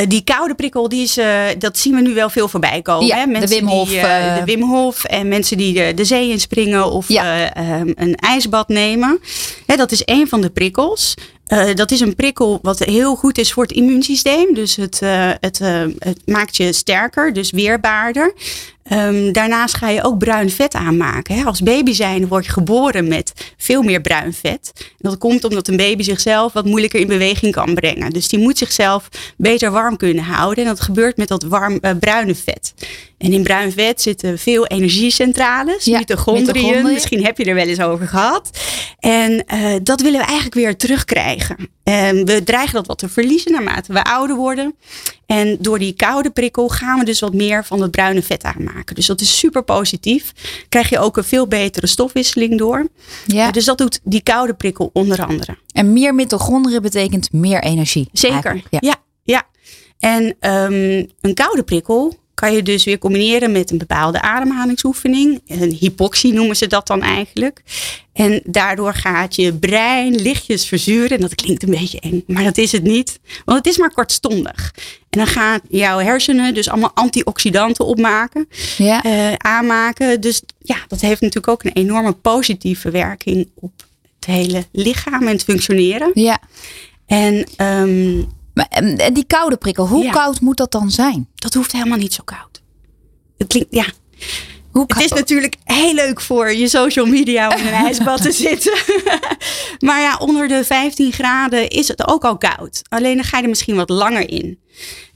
eh, 0.01 0.09
die 0.09 0.23
koude 0.25 0.55
prikkel, 0.55 0.89
die 0.89 1.03
is, 1.03 1.17
eh, 1.17 1.43
dat 1.59 1.79
zien 1.79 1.95
we 1.95 2.01
nu 2.01 2.15
wel 2.15 2.31
veel 2.31 2.49
voorbij 2.49 2.83
komen. 2.83 3.07
Ja, 3.07 3.17
hè? 3.17 3.25
de 3.25 3.31
Mensen 3.31 3.49
Wim 3.59 3.67
Hof, 3.69 3.89
Die, 3.89 3.99
eh, 3.99 4.27
eh, 4.29 4.39
de 4.39 4.45
Wim 4.45 4.63
Hof 4.63 5.05
en 5.05 5.29
mensen 5.29 5.57
die 5.57 5.73
de, 5.75 5.93
de 5.95 6.05
zee 6.05 6.31
inspringen 6.31 6.91
of 6.91 7.09
Ja. 7.09 7.51
eh, 7.55 7.75
ehm, 7.81 7.93
een 7.95 8.15
ijsbad 8.15 8.69
nemen. 8.69 9.21
Hè, 9.67 9.77
dat 9.77 9.93
is 9.93 10.03
een 10.05 10.29
van 10.29 10.41
de 10.41 10.51
prikkels. 10.51 11.15
Eh, 11.47 11.75
dat 11.75 11.91
is 11.91 12.01
een 12.01 12.15
prikkel 12.15 12.59
wat 12.63 12.79
heel 12.79 13.15
goed 13.17 13.39
is 13.39 13.53
voor 13.53 13.63
het 13.63 13.73
immuunsysteem. 13.73 14.55
Dus 14.55 14.77
het, 14.77 14.99
eh, 15.03 15.31
het, 15.41 15.61
eh, 15.61 15.83
het 15.99 16.23
maakt 16.27 16.57
je 16.57 16.73
sterker, 16.73 17.33
dus 17.33 17.51
weerbaarder. 17.51 18.35
Ehm, 18.83 19.33
daarnaast 19.33 19.77
ga 19.77 19.89
je 19.89 20.05
ook 20.05 20.19
bruin 20.19 20.51
vet 20.51 20.75
aanmaken. 20.75 21.35
Hè. 21.35 21.45
Als 21.45 21.63
baby 21.63 21.93
zijn 21.93 22.29
word 22.29 22.45
je 22.45 22.53
geboren 22.53 23.09
met 23.09 23.55
veel 23.57 23.83
meer 23.83 24.01
bruin 24.01 24.33
vet. 24.33 24.73
Dat 24.99 25.19
komt 25.19 25.45
omdat 25.45 25.69
een 25.69 25.77
baby 25.77 26.03
zichzelf 26.03 26.53
wat 26.53 26.65
moeilijker 26.65 27.01
in 27.01 27.07
beweging 27.07 27.53
kan 27.53 27.75
brengen. 27.75 28.11
Dus 28.11 28.29
die 28.29 28.39
moet 28.39 28.59
zichzelf 28.59 29.09
beter 29.37 29.71
warm 29.71 29.97
kunnen 29.97 30.25
houden. 30.25 30.65
En 30.65 30.71
dat 30.71 30.81
gebeurt 30.81 31.17
met 31.17 31.29
dat 31.29 31.43
warm, 31.43 31.79
eh, 31.81 31.91
bruine 32.01 32.35
vet. 32.35 32.75
En 33.23 33.33
in 33.33 33.43
bruin 33.43 33.73
vet 33.73 34.03
zitten 34.03 34.39
veel 34.39 34.67
energiecentrales, 34.67 35.85
Ja, 35.85 35.99
mitochondriën. 35.99 36.83
Misschien 36.83 37.25
heb 37.25 37.39
je 37.39 37.45
er 37.45 37.55
wel 37.55 37.67
eens 37.67 37.81
over 37.81 38.09
gehad. 38.09 38.51
En 38.99 39.47
eh, 39.47 39.75
dat 39.83 40.01
willen 40.01 40.21
we 40.21 40.25
eigenlijk 40.27 40.55
weer 40.55 40.77
terugkrijgen. 40.77 41.57
En 41.83 42.25
we 42.25 42.43
dreigen 42.45 42.75
dat 42.75 42.87
wat 42.87 42.99
te 42.99 43.09
verliezen 43.09 43.53
naarmate 43.53 43.93
we 43.93 44.05
ouder 44.05 44.37
worden. 44.37 44.75
En 45.27 45.57
door 45.61 45.79
die 45.79 45.93
koude 45.93 46.31
prikkel 46.31 46.69
gaan 46.69 46.99
we 46.99 47.05
dus 47.05 47.21
wat 47.21 47.35
meer 47.35 47.65
van 47.65 47.83
het 47.83 47.91
bruine 47.91 48.23
vet 48.23 48.43
aanmaken. 48.43 48.95
Dus 48.95 49.07
dat 49.07 49.21
is 49.21 49.39
super 49.39 49.63
positief. 49.63 50.33
Krijg 50.69 50.89
je 50.89 50.99
ook 50.99 51.17
een 51.17 51.25
veel 51.25 51.47
betere 51.47 51.87
stofwisseling 51.87 52.59
door. 52.59 52.89
Ja. 53.27 53.51
Dus 53.51 53.65
dat 53.65 53.79
doet 53.79 54.01
die 54.05 54.23
koude 54.23 54.55
prikkel 54.55 54.91
onder 54.93 55.27
andere. 55.27 55.57
En 55.73 55.93
meer 55.93 56.15
mitochondriën 56.15 56.83
betekent 56.83 57.33
meer 57.33 57.63
energie. 57.63 58.09
Zeker. 58.13 58.63
Ja. 58.71 58.97
ja, 59.23 59.43
En 59.99 60.37
ehm, 60.41 61.05
een 61.21 61.35
koude 61.35 61.63
prikkel 61.63 62.21
kan 62.43 62.53
je 62.55 62.63
dus 62.63 62.85
weer 62.85 62.99
combineren 62.99 63.53
met 63.53 63.71
een 63.71 63.79
bepaalde 63.79 64.21
ademhalingsoefening. 64.21 65.41
Een 65.47 65.73
hypoxie 65.73 66.33
noemen 66.33 66.57
ze 66.57 66.67
dat 66.67 66.87
dan 66.87 67.03
eigenlijk. 67.03 67.63
En 68.13 68.41
daardoor 68.45 68.95
gaat 68.95 69.35
je 69.37 69.53
brein 69.55 70.15
lichtjes 70.15 70.67
verzuren. 70.67 71.11
En 71.11 71.21
dat 71.21 71.35
klinkt 71.35 71.63
een 71.63 71.71
beetje 71.71 72.01
eng, 72.01 72.25
maar 72.27 72.45
dat 72.45 72.59
is 72.59 72.73
het 72.73 72.83
niet. 72.83 73.21
Want 73.45 73.59
het 73.59 73.67
is 73.67 73.79
maar 73.79 73.93
kortstondig. 73.93 74.75
En 75.11 75.19
dan 75.19 75.27
gaan 75.27 75.61
jouw 75.69 75.99
hersenen 75.99 76.55
dus 76.55 76.69
allemaal 76.69 76.91
antioxidanten 76.95 77.85
opmaken, 77.85 78.49
Ja. 78.77 79.03
eh, 79.03 79.33
aanmaken. 79.37 80.21
Dus 80.21 80.43
ja, 80.63 80.77
dat 80.89 81.01
heeft 81.01 81.21
natuurlijk 81.21 81.49
ook 81.49 81.65
een 81.65 81.73
enorme 81.73 82.13
positieve 82.13 82.91
werking 82.91 83.49
op 83.55 83.73
het 84.17 84.25
hele 84.35 84.65
lichaam 84.73 85.23
en 85.23 85.33
het 85.33 85.45
functioneren. 85.45 86.11
ja. 86.15 86.39
En 87.07 87.47
ehm, 87.57 88.23
Maar, 88.55 88.67
en 88.71 88.99
en 88.99 89.15
die 89.15 89.25
koude 89.27 89.57
prikkel, 89.57 89.87
hoe 89.89 90.05
Ja. 90.05 90.11
koud 90.11 90.41
moet 90.41 90.57
dat 90.57 90.73
dan 90.73 90.91
zijn? 90.91 91.29
dat 91.35 91.55
hoeft 91.55 91.73
helemaal 91.73 91.99
niet 91.99 92.15
zo 92.15 92.23
koud. 92.25 92.63
Het 93.39 93.47
klinkt, 93.49 93.75
ja. 93.75 93.85
Hoe 94.71 94.85
Het 94.87 95.01
is 95.01 95.07
koud- 95.09 95.19
natuurlijk 95.19 95.57
heel 95.65 95.95
leuk 95.95 96.21
voor 96.21 96.53
je 96.53 96.69
social 96.69 97.07
media 97.07 97.49
om 97.49 97.57
in 97.61 97.67
een 97.67 97.73
ijsbad 97.87 98.23
te 98.23 98.33
zitten. 98.33 98.73
maar 99.87 100.01
ja, 100.01 100.17
onder 100.17 100.49
de 100.49 100.65
15 100.65 101.13
graden 101.13 101.69
is 101.69 101.89
het 101.89 102.09
ook 102.09 102.25
al 102.25 102.39
koud. 102.39 102.83
Alleen 102.89 103.15
dan 103.17 103.25
ga 103.25 103.37
je 103.37 103.43
er 103.43 103.49
misschien 103.49 103.77
wat 103.77 103.89
langer 103.89 104.31
in. 104.31 104.59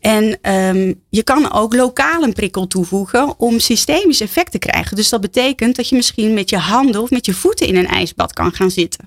En 0.00 0.38
ehm, 0.42 0.94
je 1.10 1.22
kan 1.22 1.52
ook 1.52 1.74
lokaal 1.74 2.22
een 2.22 2.32
prikkel 2.32 2.66
toevoegen 2.66 3.38
om 3.38 3.58
systemisch 3.60 4.20
effect 4.20 4.50
te 4.52 4.58
krijgen. 4.58 4.96
Dus 4.96 5.08
dat 5.08 5.20
betekent 5.20 5.76
dat 5.76 5.88
je 5.88 5.96
misschien 5.96 6.34
met 6.34 6.50
je 6.50 6.56
handen 6.58 7.02
of 7.02 7.10
met 7.10 7.26
je 7.26 7.34
voeten 7.34 7.66
in 7.66 7.76
een 7.76 7.86
ijsbad 7.88 8.32
kan 8.32 8.52
gaan 8.52 8.70
zitten. 8.70 9.06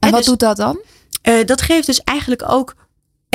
En 0.00 0.10
wat 0.10 0.18
dus, 0.18 0.26
doet 0.26 0.38
dat 0.40 0.56
dan? 0.56 0.80
eh, 1.22 1.44
dat 1.44 1.62
geeft 1.62 1.86
dus 1.86 2.00
eigenlijk 2.04 2.42
ook 2.50 2.74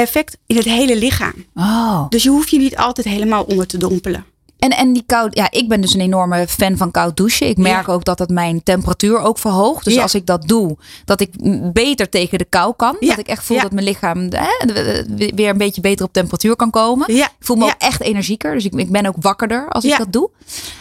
effect 0.02 0.38
in 0.46 0.56
het 0.56 0.66
hele 0.66 0.98
lichaam. 0.98 1.46
Oh. 1.56 2.06
Dus 2.10 2.24
je 2.24 2.30
hoeft 2.30 2.50
je 2.50 2.58
niet 2.58 2.78
altijd 2.78 3.08
helemaal 3.08 3.44
onder 3.44 3.68
te 3.68 3.78
dompelen. 3.78 4.26
En, 4.60 4.70
en 4.70 4.94
die 4.94 5.04
koud, 5.06 5.36
ja, 5.36 5.52
ik 5.52 5.68
ben 5.70 5.82
dus 5.82 5.94
een 5.94 6.00
enorme 6.02 6.48
fan 6.48 6.78
van 6.78 6.92
koud 6.92 7.18
douchen. 7.18 7.48
Ik 7.48 7.58
merk 7.58 7.88
ook 7.90 8.04
dat 8.04 8.20
het 8.20 8.30
mijn 8.30 8.64
temperatuur 8.64 9.20
ook 9.20 9.38
verhoogt. 9.38 9.84
Dus 9.84 9.94
Ja. 9.94 10.02
als 10.02 10.16
ik 10.16 10.26
dat 10.26 10.48
doe, 10.48 10.78
dat 11.06 11.22
ik 11.22 11.30
beter 11.74 12.10
tegen 12.10 12.38
de 12.38 12.46
kou 12.46 12.74
kan. 12.76 12.96
Ja. 13.00 13.08
Dat 13.10 13.18
ik 13.18 13.28
echt 13.28 13.44
voel 13.44 13.62
dat 13.62 13.72
mijn 13.72 13.86
lichaam 13.86 14.28
hè, 14.30 14.74
weer 15.36 15.50
een 15.50 15.58
beetje 15.58 15.82
beter 15.82 16.06
op 16.06 16.14
temperatuur 16.14 16.56
kan 16.56 16.70
komen. 16.70 17.14
Ja. 17.16 17.26
Ik 17.26 17.32
voel 17.40 17.56
me 17.56 17.66
ook 17.66 17.76
echt 17.78 18.02
energieker. 18.02 18.54
Dus 18.54 18.66
ik, 18.66 18.74
ik 18.74 18.92
ben 18.92 19.06
ook 19.06 19.16
wakkerder 19.20 19.70
als 19.70 19.84
ik 19.84 19.98
dat 19.98 20.12
doe. 20.14 20.30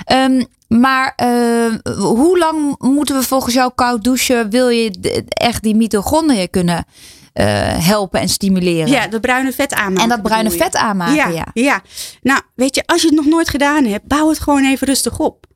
Ehm, 0.04 0.42
maar 0.68 1.12
eh, 1.16 1.94
hoe 1.98 2.38
lang 2.38 2.74
moeten 2.78 3.16
we 3.16 3.22
volgens 3.22 3.54
jou 3.54 3.70
koud 3.74 4.04
douchen? 4.04 4.50
Wil 4.50 4.68
je 4.68 4.90
echt 5.28 5.62
die 5.62 5.74
mitochondriën 5.76 6.50
kunnen 6.50 6.84
helpen 7.32 8.20
en 8.20 8.28
stimuleren? 8.28 8.88
Ja, 8.88 9.06
dat 9.06 9.20
bruine 9.20 9.52
vet 9.52 9.74
aanmaken. 9.74 10.02
en 10.02 10.08
dat 10.08 10.22
bruine 10.22 10.50
vet 10.50 10.76
aanmaken, 10.76 11.14
ja. 11.14 11.28
ja, 11.28 11.46
ja. 11.52 11.82
Nou, 12.22 12.40
weet 12.54 12.74
je, 12.74 12.82
als 12.86 13.00
je 13.02 13.06
het 13.06 13.16
nog 13.16 13.26
nooit 13.26 13.48
gedaan 13.48 13.84
hebt, 13.84 14.06
bouw 14.06 14.28
het 14.28 14.40
gewoon 14.40 14.64
even 14.64 14.86
rustig 14.86 15.18
op. 15.18 15.46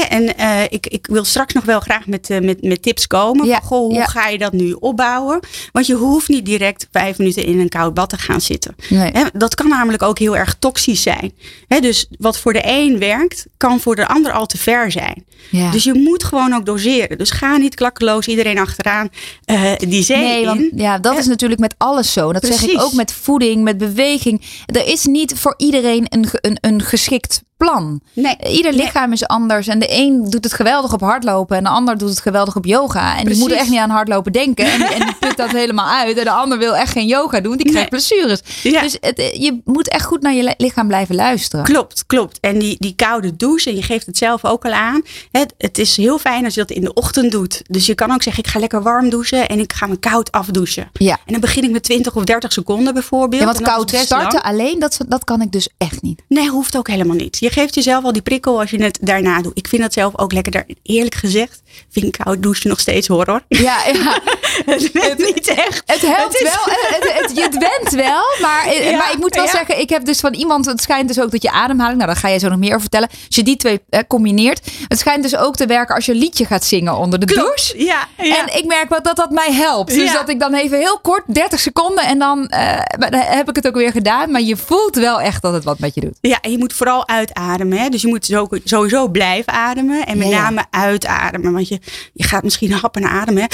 En 0.00 0.36
eh, 0.36 0.62
ik, 0.68 0.86
ik 0.86 1.06
wil 1.06 1.24
straks 1.24 1.52
nog 1.52 1.64
wel 1.64 1.80
graag 1.80 2.06
met, 2.06 2.30
eh, 2.30 2.40
met, 2.40 2.62
met 2.62 2.82
tips 2.82 3.06
komen. 3.06 3.46
Ja, 3.46 3.58
goh, 3.58 3.78
hoe 3.78 3.94
ja. 3.94 4.04
ga 4.04 4.28
je 4.28 4.38
dat 4.38 4.52
nu 4.52 4.72
opbouwen? 4.72 5.40
Want 5.72 5.86
je 5.86 5.94
hoeft 5.94 6.28
niet 6.28 6.44
direct 6.44 6.88
vijf 6.90 7.18
minuten 7.18 7.44
in 7.44 7.60
een 7.60 7.68
koud 7.68 7.94
bad 7.94 8.08
te 8.08 8.18
gaan 8.18 8.40
zitten. 8.40 8.74
Nee. 8.88 9.12
Dat 9.32 9.54
kan 9.54 9.68
namelijk 9.68 10.02
ook 10.02 10.18
heel 10.18 10.36
erg 10.36 10.56
toxisch 10.58 11.02
zijn. 11.02 11.32
Dus 11.80 12.06
wat 12.18 12.38
voor 12.38 12.52
de 12.52 12.62
een 12.64 12.98
werkt, 12.98 13.46
kan 13.56 13.80
voor 13.80 13.96
de 13.96 14.06
ander 14.06 14.32
al 14.32 14.46
te 14.46 14.58
ver 14.58 14.90
zijn. 14.90 15.24
Ja. 15.50 15.70
Dus 15.70 15.84
je 15.84 15.94
moet 15.94 16.24
gewoon 16.24 16.54
ook 16.54 16.66
doseren. 16.66 17.18
Dus 17.18 17.30
ga 17.30 17.56
niet 17.56 17.74
klakkeloos 17.74 18.26
iedereen 18.26 18.58
achteraan 18.58 19.08
eh, 19.44 19.72
die 19.78 20.02
zee 20.02 20.16
Nee, 20.16 20.40
in. 20.40 20.46
want 20.46 20.62
ja, 20.74 20.98
dat 20.98 21.18
is 21.18 21.26
natuurlijk 21.26 21.60
met 21.60 21.74
alles 21.78 22.12
zo. 22.12 22.32
Dat 22.32 22.46
zeg 22.46 22.62
ik 22.62 22.80
ook 22.80 22.92
met 22.92 23.12
voeding, 23.12 23.62
met 23.62 23.78
beweging. 23.78 24.42
Er 24.66 24.86
is 24.86 25.04
niet 25.04 25.32
voor 25.36 25.54
iedereen 25.56 26.06
een, 26.08 26.26
een, 26.30 26.58
een 26.60 26.82
geschikt 26.82 27.42
plan. 27.64 28.00
Nee. 28.12 28.36
Ieder 28.48 28.72
Nee. 28.74 28.80
lichaam 28.80 29.12
is 29.12 29.26
anders. 29.26 29.66
En 29.66 29.78
de 29.78 29.86
een 29.90 30.30
doet 30.30 30.44
het 30.44 30.52
geweldig 30.52 30.92
op 30.92 31.00
hardlopen. 31.00 31.56
En 31.56 31.62
de 31.62 31.68
ander 31.68 31.98
doet 31.98 32.08
het 32.08 32.20
geweldig 32.20 32.56
op 32.56 32.64
yoga. 32.64 33.10
En 33.10 33.16
die 33.16 33.24
Precies. 33.24 33.42
moet 33.42 33.52
echt 33.52 33.68
niet 33.70 33.78
aan 33.78 33.90
hardlopen 33.90 34.32
denken. 34.32 34.64
En 34.72 34.80
en 34.82 35.00
die 35.06 35.14
put 35.20 35.36
dat 35.36 35.50
helemaal 35.50 35.86
uit. 35.88 36.16
En 36.18 36.24
de 36.24 36.30
ander 36.30 36.58
wil 36.58 36.76
echt 36.76 36.92
geen 36.92 37.06
yoga 37.06 37.40
doen. 37.40 37.56
Die 37.56 37.70
krijgt 37.70 37.90
Nee. 37.90 38.00
blessures. 38.00 38.40
Ja. 38.62 38.80
Dus 38.80 38.96
het, 39.00 39.16
je 39.38 39.60
moet 39.64 39.88
echt 39.88 40.04
goed 40.04 40.22
naar 40.22 40.34
je 40.34 40.42
li- 40.42 40.54
lichaam 40.56 40.86
blijven 40.86 41.14
luisteren. 41.14 41.64
Klopt, 41.64 42.06
klopt. 42.06 42.38
En 42.40 42.58
die, 42.58 42.76
die 42.78 42.94
koude 42.96 43.36
douche, 43.36 43.70
en 43.70 43.76
je 43.76 43.82
geeft 43.82 44.06
het 44.06 44.16
zelf 44.16 44.44
ook 44.44 44.64
al 44.64 44.72
aan. 44.72 45.02
Het, 45.32 45.54
het 45.58 45.78
is 45.78 45.96
heel 45.96 46.18
fijn 46.18 46.44
als 46.44 46.54
je 46.54 46.60
dat 46.60 46.70
in 46.70 46.80
de 46.82 46.92
ochtend 46.94 47.30
doet. 47.32 47.62
Dus 47.68 47.86
je 47.86 47.94
kan 47.94 48.12
ook 48.12 48.22
zeggen, 48.22 48.44
ik 48.44 48.50
ga 48.50 48.58
lekker 48.58 48.82
warm 48.82 49.08
douchen 49.10 49.48
en 49.48 49.58
ik 49.58 49.72
ga 49.72 49.86
me 49.86 49.96
koud 49.96 50.32
afdouchen. 50.32 50.90
Ja. 50.92 51.18
En 51.26 51.32
dan 51.32 51.40
begin 51.40 51.64
ik 51.64 51.70
met 51.70 51.82
20 51.82 52.16
of 52.16 52.24
30 52.24 52.52
seconden 52.52 52.94
bijvoorbeeld. 52.94 53.40
Ja, 53.42 53.46
want 53.46 53.60
koud 53.62 53.90
starten 53.90 54.18
lang. 54.32 54.44
alleen, 54.44 54.78
dat, 54.78 54.98
dat 55.08 55.24
kan 55.24 55.40
ik 55.40 55.52
dus 55.52 55.68
echt 55.78 56.02
niet. 56.02 56.22
Nee, 56.28 56.48
hoeft 56.48 56.76
ook 56.76 56.88
helemaal 56.88 57.16
niet. 57.16 57.38
Je 57.38 57.50
geeft 57.52 57.74
jezelf 57.74 58.04
al 58.04 58.12
die 58.12 58.22
prikkel 58.22 58.60
als 58.60 58.70
je 58.70 58.82
het 58.82 58.98
daarna 59.00 59.42
doet. 59.42 59.58
Ik 59.58 59.68
vind 59.68 59.82
dat 59.82 59.92
zelf 59.92 60.18
ook 60.18 60.32
lekker. 60.32 60.52
Daar, 60.52 60.66
eerlijk 60.82 61.14
gezegd 61.14 61.62
vind 61.90 62.06
ik 62.06 62.24
koud 62.24 62.42
douchen 62.42 62.68
nog 62.68 62.80
steeds 62.80 63.08
horror. 63.08 63.42
Ja, 63.48 63.76
ja. 63.92 64.18
het 64.72 64.92
werkt 64.92 65.34
niet 65.34 65.48
echt. 65.48 65.82
Het 65.86 66.00
helpt 66.00 66.42
wel. 66.42 66.74
Het, 66.74 67.12
het, 67.20 67.36
je 67.36 67.48
bent 67.58 67.90
wel. 67.90 68.22
Maar, 68.40 68.72
Ja, 68.82 68.96
maar 68.96 69.12
ik 69.12 69.18
moet 69.18 69.34
wel 69.34 69.44
ja. 69.44 69.50
zeggen, 69.50 69.80
ik 69.80 69.88
heb 69.88 70.04
dus 70.04 70.20
van 70.20 70.34
iemand, 70.34 70.66
het 70.66 70.82
schijnt 70.82 71.08
dus 71.08 71.20
ook 71.20 71.30
dat 71.30 71.42
je 71.42 71.50
ademhaling, 71.50 71.98
nou 71.98 72.10
daar 72.10 72.20
ga 72.20 72.28
je 72.28 72.38
zo 72.38 72.48
nog 72.48 72.58
meer 72.58 72.68
over 72.68 72.80
vertellen. 72.80 73.08
Als 73.08 73.36
je 73.36 73.42
die 73.42 73.56
twee 73.56 73.80
eh, 73.88 74.00
combineert. 74.08 74.70
Het 74.88 74.98
schijnt 74.98 75.22
dus 75.22 75.36
ook 75.36 75.56
te 75.56 75.66
werken 75.66 75.94
als 75.94 76.06
je 76.06 76.12
een 76.12 76.18
liedje 76.18 76.44
gaat 76.44 76.64
zingen 76.64 76.96
onder 76.96 77.18
de 77.18 77.26
douche. 77.26 77.84
Ja, 77.84 78.08
ja. 78.16 78.38
En 78.38 78.56
ik 78.58 78.64
merk 78.64 78.88
wel 78.88 79.02
dat 79.02 79.16
dat 79.16 79.30
mij 79.30 79.52
helpt. 79.52 79.94
Dus 79.94 80.12
dat 80.12 80.28
ik 80.28 80.40
dan 80.40 80.54
even 80.54 80.78
heel 80.78 80.98
kort, 81.02 81.22
30 81.26 81.60
seconden 81.60 82.04
en 82.04 82.18
dan, 82.18 82.48
eh, 82.48 82.78
dan 82.98 83.14
heb 83.14 83.48
ik 83.48 83.56
het 83.56 83.66
ook 83.66 83.74
weer 83.74 83.92
gedaan. 83.92 84.30
Maar 84.30 84.42
je 84.42 84.56
voelt 84.56 84.96
wel 84.96 85.20
echt 85.20 85.42
dat 85.42 85.52
het 85.52 85.64
wat 85.64 85.78
met 85.78 85.94
je 85.94 86.00
doet. 86.00 86.18
Ja, 86.20 86.40
en 86.40 86.50
je 86.50 86.58
moet 86.58 86.72
vooral 86.72 87.08
uitademen. 87.08 87.41
Hè? 87.78 87.88
Dus 87.88 88.02
je 88.02 88.08
moet 88.08 88.26
zo- 88.26 88.48
sowieso 88.64 89.08
blijven 89.08 89.52
ademen. 89.52 90.06
En 90.06 90.18
met 90.18 90.28
Ja, 90.28 90.32
ja. 90.36 90.42
name 90.42 90.64
uitademen. 90.70 91.52
Want 91.52 91.68
je, 91.68 91.80
je 92.12 92.24
gaat 92.24 92.42
misschien 92.42 92.72
happen 92.72 93.04
ademen. 93.04 93.42
Hè? 93.42 93.48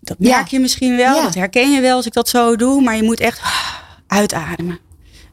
Dat 0.00 0.18
merk 0.18 0.32
Ja. 0.34 0.44
je 0.50 0.58
misschien 0.60 0.96
wel. 0.96 1.22
Dat 1.22 1.34
herken 1.34 1.72
je 1.72 1.80
wel 1.80 1.96
als 1.96 2.06
ik 2.06 2.12
dat 2.12 2.28
zo 2.28 2.56
doe. 2.56 2.82
Maar 2.82 2.96
je 2.96 3.02
moet 3.02 3.20
echt 3.20 3.40
uitademen. 4.06 4.78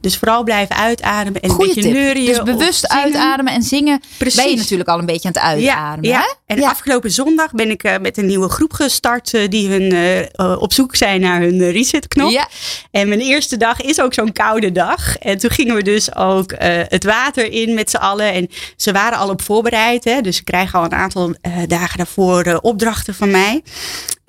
Dus 0.02 0.18
vooral 0.18 0.44
blijven 0.44 0.76
uitademen. 0.76 1.42
En 1.42 1.50
Goeie 1.50 1.70
een 1.70 1.76
beetje 1.76 1.92
neurien. 1.92 2.26
Dus 2.26 2.44
bewust 2.44 2.88
uitademen 2.88 3.54
en 3.54 3.62
zingen 3.64 4.02
Precies. 4.18 4.42
ben 4.42 4.50
je 4.52 4.58
natuurlijk 4.58 4.90
al 4.90 5.00
een 5.00 5.06
beetje 5.06 5.28
aan 5.28 5.34
het 5.34 5.44
uitademen. 5.44 6.10
Ja, 6.10 6.20
hè? 6.20 6.34
en 6.46 6.60
Ja. 6.62 6.70
afgelopen 6.70 7.12
zondag 7.12 7.52
ben 7.52 7.70
ik 7.70 7.84
eh, 7.84 7.98
met 8.02 8.18
een 8.18 8.26
nieuwe 8.26 8.50
groep 8.50 8.74
gestart. 8.74 9.34
eh, 9.34 9.48
die 9.50 9.68
hun, 9.70 9.92
eh, 10.36 10.62
op 10.62 10.74
zoek 10.74 10.96
zijn 10.96 11.22
naar 11.22 11.42
hun 11.42 11.72
resetknop. 11.72 12.32
Ja. 12.32 12.48
En 12.92 13.08
mijn 13.08 13.20
eerste 13.20 13.58
dag 13.58 13.82
is 13.82 14.02
ook 14.02 14.14
zo'n 14.14 14.32
koude 14.32 14.72
dag. 14.72 15.18
En 15.18 15.38
toen 15.38 15.50
gingen 15.50 15.76
we 15.76 15.84
dus 15.84 16.16
ook 16.16 16.54
het 16.88 17.04
water 17.04 17.52
in 17.52 17.74
met 17.74 17.90
z'n 17.90 17.98
allen. 17.98 18.34
En 18.34 18.48
ze 18.76 18.92
waren 18.92 19.18
al 19.18 19.30
op 19.30 19.42
voorbereid. 19.42 20.04
Hè? 20.04 20.22
Dus 20.22 20.36
ze 20.36 20.44
krijgen 20.44 20.80
al 20.80 20.86
een 20.86 20.94
aantal 20.94 21.34
dagen 21.68 21.98
daarvoor 21.98 22.60
opdrachten 22.62 23.16
van 23.16 23.32
mij. 23.32 23.64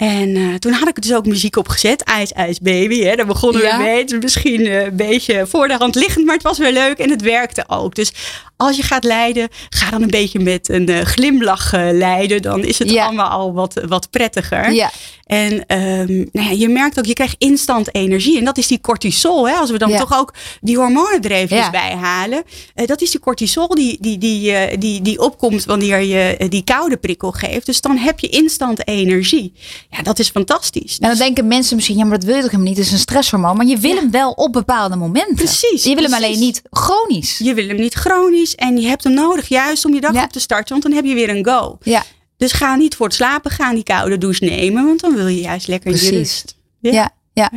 En 0.02 0.36
eh, 0.36 0.54
toen 0.54 0.72
had 0.72 0.88
ik 0.88 1.02
dus 1.02 1.14
ook 1.14 1.26
muziek 1.26 1.56
opgezet. 1.56 2.02
IJs, 2.02 2.32
IJs 2.32 2.58
Baby. 2.60 3.02
Hè? 3.02 3.14
Daar 3.16 3.26
begonnen 3.26 3.62
Ja. 3.62 3.76
we 3.76 3.82
mee. 3.82 3.98
Het 3.98 4.12
is 4.12 4.18
misschien 4.20 4.66
eh, 4.66 4.82
een 4.84 4.96
beetje 4.96 5.46
voor 5.46 5.68
de 5.68 5.74
hand 5.76 5.94
liggend. 5.94 6.24
Maar 6.24 6.34
het 6.34 6.42
was 6.42 6.58
wel 6.58 6.72
leuk 6.72 6.98
en 6.98 7.10
het 7.10 7.22
werkte 7.22 7.64
ook. 7.68 7.94
Dus 7.94 8.12
als 8.56 8.76
je 8.76 8.82
gaat 8.82 9.04
leiden, 9.04 9.48
ga 9.68 9.90
dan 9.90 10.02
een 10.02 10.10
beetje 10.10 10.38
met 10.40 10.68
een 10.68 10.88
eh, 10.88 11.00
glimlach 11.04 11.72
leiden. 11.72 12.42
Dan 12.42 12.64
is 12.64 12.78
het 12.78 12.90
Ja. 12.90 13.04
allemaal 13.04 13.28
al 13.28 13.52
wat, 13.52 13.80
wat 13.88 14.10
prettiger. 14.10 14.72
Ja. 14.72 14.90
En 15.32 15.66
ehm, 15.66 16.16
nou 16.32 16.46
ja, 16.46 16.50
je 16.50 16.68
merkt 16.68 16.98
ook, 16.98 17.04
je 17.04 17.12
krijgt 17.12 17.34
instant 17.38 17.94
energie. 17.94 18.38
En 18.38 18.44
dat 18.44 18.58
is 18.58 18.66
die 18.66 18.80
cortisol. 18.80 19.48
Hè? 19.48 19.54
Als 19.54 19.70
we 19.70 19.78
dan 19.78 19.90
Ja. 19.90 19.98
toch 19.98 20.18
ook 20.18 20.34
die 20.60 20.76
hormonen 20.76 21.20
er 21.22 21.30
even 21.30 21.56
Ja. 21.56 21.70
bij 21.70 21.94
halen. 21.94 22.42
Eh, 22.74 22.86
dat 22.86 23.00
is 23.00 23.10
die 23.10 23.20
cortisol 23.20 23.68
die, 23.68 23.96
die, 24.00 24.18
die, 24.18 24.52
eh, 24.52 24.78
die, 24.78 25.02
die 25.02 25.20
opkomt 25.20 25.64
wanneer 25.64 26.00
je 26.00 26.36
eh, 26.36 26.48
die 26.48 26.64
koude 26.64 26.96
prikkel 26.96 27.30
geeft. 27.32 27.66
Dus 27.66 27.80
dan 27.80 27.96
heb 27.96 28.18
je 28.20 28.28
instant 28.28 28.88
energie. 28.88 29.52
Ja, 29.90 30.02
dat 30.02 30.18
is 30.18 30.28
fantastisch. 30.28 30.98
En 30.98 31.08
dan 31.08 31.18
denken 31.18 31.46
mensen 31.46 31.76
misschien, 31.76 31.96
ja, 31.96 32.04
maar 32.04 32.18
dat 32.18 32.26
wil 32.26 32.34
je 32.36 32.42
toch 32.42 32.50
helemaal 32.50 32.72
niet. 32.72 32.78
Het 32.78 32.86
is 32.86 32.92
een 32.92 32.98
stresshormoon. 32.98 33.56
Maar 33.56 33.66
je 33.66 33.78
wil 33.78 33.94
hem 33.96 34.10
wel 34.10 34.30
op 34.30 34.52
bepaalde 34.52 34.96
momenten. 34.96 35.34
Precies, 35.34 35.84
Je 35.84 35.94
wil 35.94 36.04
hem 36.04 36.14
alleen 36.14 36.38
niet 36.38 36.62
chronisch. 36.70 37.38
Je 37.38 37.54
wil 37.54 37.66
hem 37.66 37.76
niet 37.76 37.94
chronisch 37.94 38.54
en 38.54 38.80
je 38.80 38.88
hebt 38.88 39.04
hem 39.04 39.14
nodig 39.14 39.48
juist 39.48 39.84
om 39.84 39.94
je 39.94 40.00
dag 40.00 40.24
op 40.24 40.32
te 40.32 40.40
starten. 40.40 40.68
Want 40.70 40.82
dan 40.82 40.92
heb 40.92 41.04
je 41.04 41.14
weer 41.14 41.28
een 41.28 41.44
go. 41.44 41.78
Ja, 41.82 42.02
Dus 42.42 42.52
ga 42.52 42.76
niet 42.76 42.96
voor 42.96 43.06
het 43.06 43.14
slapen 43.14 43.50
gaan 43.50 43.74
die 43.74 43.84
koude 43.84 44.18
douche 44.18 44.44
nemen. 44.44 44.84
Want 44.84 45.00
dan 45.00 45.14
wil 45.14 45.26
je 45.26 45.40
juist 45.40 45.68
lekker 45.68 45.90
in 45.90 45.96
je 45.96 46.06
Precies. 46.06 46.18
rust. 46.18 46.56
ja, 46.80 46.90
ja. 46.92 47.10
Ja. 47.34 47.50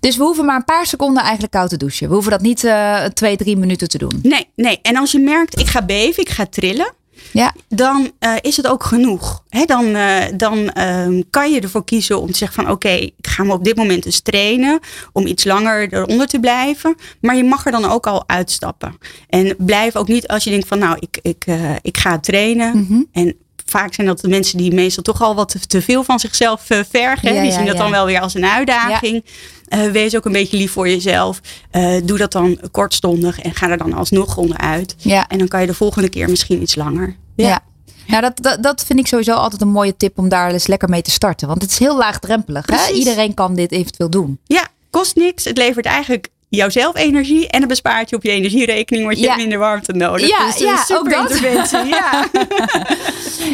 Dus 0.00 0.16
we 0.16 0.22
hoeven 0.22 0.44
maar 0.44 0.56
een 0.56 0.64
paar 0.64 0.86
seconden 0.86 1.22
eigenlijk 1.22 1.52
koud 1.52 1.68
te 1.68 1.76
douchen. 1.76 2.08
We 2.08 2.12
hoeven 2.12 2.30
dat 2.30 2.40
niet 2.40 2.64
eh, 2.64 3.04
twee, 3.04 3.36
drie 3.36 3.56
minuten 3.56 3.88
te 3.88 3.98
doen. 3.98 4.18
Nee, 4.22 4.48
nee. 4.56 4.78
En 4.82 4.96
als 4.96 5.12
je 5.12 5.18
merkt, 5.18 5.58
ik 5.58 5.66
ga 5.66 5.82
beven, 5.84 6.22
ik 6.22 6.28
ga 6.28 6.46
trillen. 6.46 6.92
Ja, 7.32 7.54
dan 7.68 8.10
eh, 8.18 8.34
is 8.40 8.56
het 8.56 8.66
ook 8.66 8.84
genoeg. 8.84 9.44
Hè, 9.48 9.64
dan 9.64 9.94
eh, 9.94 10.24
dan 10.36 10.70
ehm, 10.70 11.22
kan 11.30 11.52
je 11.52 11.60
ervoor 11.60 11.84
kiezen 11.84 12.20
om 12.20 12.30
te 12.30 12.36
zeggen 12.36 12.62
van 12.62 12.72
oké, 12.72 12.88
ik 12.88 13.26
ga 13.26 13.44
me 13.44 13.52
op 13.52 13.64
dit 13.64 13.76
moment 13.76 14.04
eens 14.04 14.20
trainen 14.20 14.78
om 15.12 15.26
iets 15.26 15.44
langer 15.44 15.92
eronder 15.92 16.26
te 16.26 16.40
blijven. 16.40 16.94
Maar 17.20 17.36
je 17.36 17.44
mag 17.44 17.66
er 17.66 17.72
dan 17.72 17.84
ook 17.84 18.06
al 18.06 18.24
uitstappen. 18.26 18.98
En 19.28 19.54
blijf 19.58 19.96
ook 19.96 20.08
niet 20.08 20.28
als 20.28 20.44
je 20.44 20.50
denkt 20.50 20.68
van 20.68 20.78
nou, 20.78 20.96
ik, 21.00 21.18
ik, 21.22 21.44
ik 21.82 21.98
ga 21.98 22.18
trainen. 22.18 22.78
Mhm. 22.78 23.02
En 23.12 23.36
vaak 23.70 23.94
zijn 23.94 24.06
dat 24.06 24.20
de 24.20 24.28
mensen 24.28 24.58
die 24.58 24.74
meestal 24.74 25.02
toch 25.02 25.22
al 25.22 25.34
wat 25.34 25.56
te, 25.68 25.82
veel 25.82 26.04
van 26.04 26.18
zichzelf 26.18 26.70
eh, 26.70 26.78
vergen. 26.90 27.34
Ja, 27.34 27.40
die 27.40 27.50
ja, 27.50 27.56
zien 27.56 27.66
dat 27.66 27.76
ja. 27.76 27.82
dan 27.82 27.90
wel 27.90 28.06
weer 28.06 28.20
als 28.20 28.34
een 28.34 28.46
uitdaging. 28.46 29.24
Eh, 29.68 29.90
wees 29.90 30.16
ook 30.16 30.24
een 30.24 30.32
beetje 30.32 30.56
lief 30.56 30.72
voor 30.72 30.88
jezelf. 30.88 31.40
Eh, 31.70 31.94
doe 32.04 32.18
dat 32.18 32.32
dan 32.32 32.60
kortstondig 32.70 33.40
en 33.40 33.54
ga 33.54 33.68
er 33.70 33.78
dan 33.78 33.92
alsnog 33.92 34.36
onderuit. 34.36 34.94
ja, 34.98 35.28
En 35.28 35.38
dan 35.38 35.48
kan 35.48 35.60
je 35.60 35.66
de 35.66 35.74
volgende 35.74 36.08
keer 36.08 36.30
misschien 36.30 36.62
iets 36.62 36.74
langer. 36.74 37.16
ja. 37.36 37.60
Nou, 38.06 38.22
dat, 38.22 38.42
dat, 38.42 38.62
dat 38.62 38.84
vind 38.84 38.98
ik 38.98 39.06
sowieso 39.06 39.32
altijd 39.32 39.60
een 39.60 39.68
mooie 39.68 39.96
tip 39.96 40.18
om 40.18 40.28
daar 40.28 40.52
eens 40.52 40.66
lekker 40.66 40.88
mee 40.88 41.02
te 41.02 41.10
starten. 41.10 41.48
Want 41.48 41.62
het 41.62 41.70
is 41.70 41.78
heel 41.78 41.96
laagdrempelig. 41.96 42.66
Hè? 42.66 42.92
Iedereen 42.92 43.34
kan 43.34 43.54
dit 43.54 43.72
eventueel 43.72 44.10
doen. 44.10 44.38
Ja, 44.44 44.68
kost 44.90 45.16
niks. 45.16 45.44
Het 45.44 45.56
levert 45.56 45.86
eigenlijk 45.86 46.28
jouzelf 46.50 46.96
energie 46.96 47.48
en 47.48 47.60
het 47.60 47.68
bespaart 47.68 48.10
je 48.10 48.16
op 48.16 48.22
je 48.22 48.30
energierekening, 48.30 49.04
want 49.04 49.16
je 49.16 49.22
Ja. 49.22 49.28
hebt 49.28 49.40
minder 49.40 49.58
warmte 49.58 49.92
nodig. 49.92 50.28
Ja, 50.28 50.46
dus 50.46 50.58
ja, 50.58 50.76
super 50.84 50.98
ook 51.18 51.28
dat. 51.28 51.30
interventie. 51.30 51.84
Ja. 51.84 52.26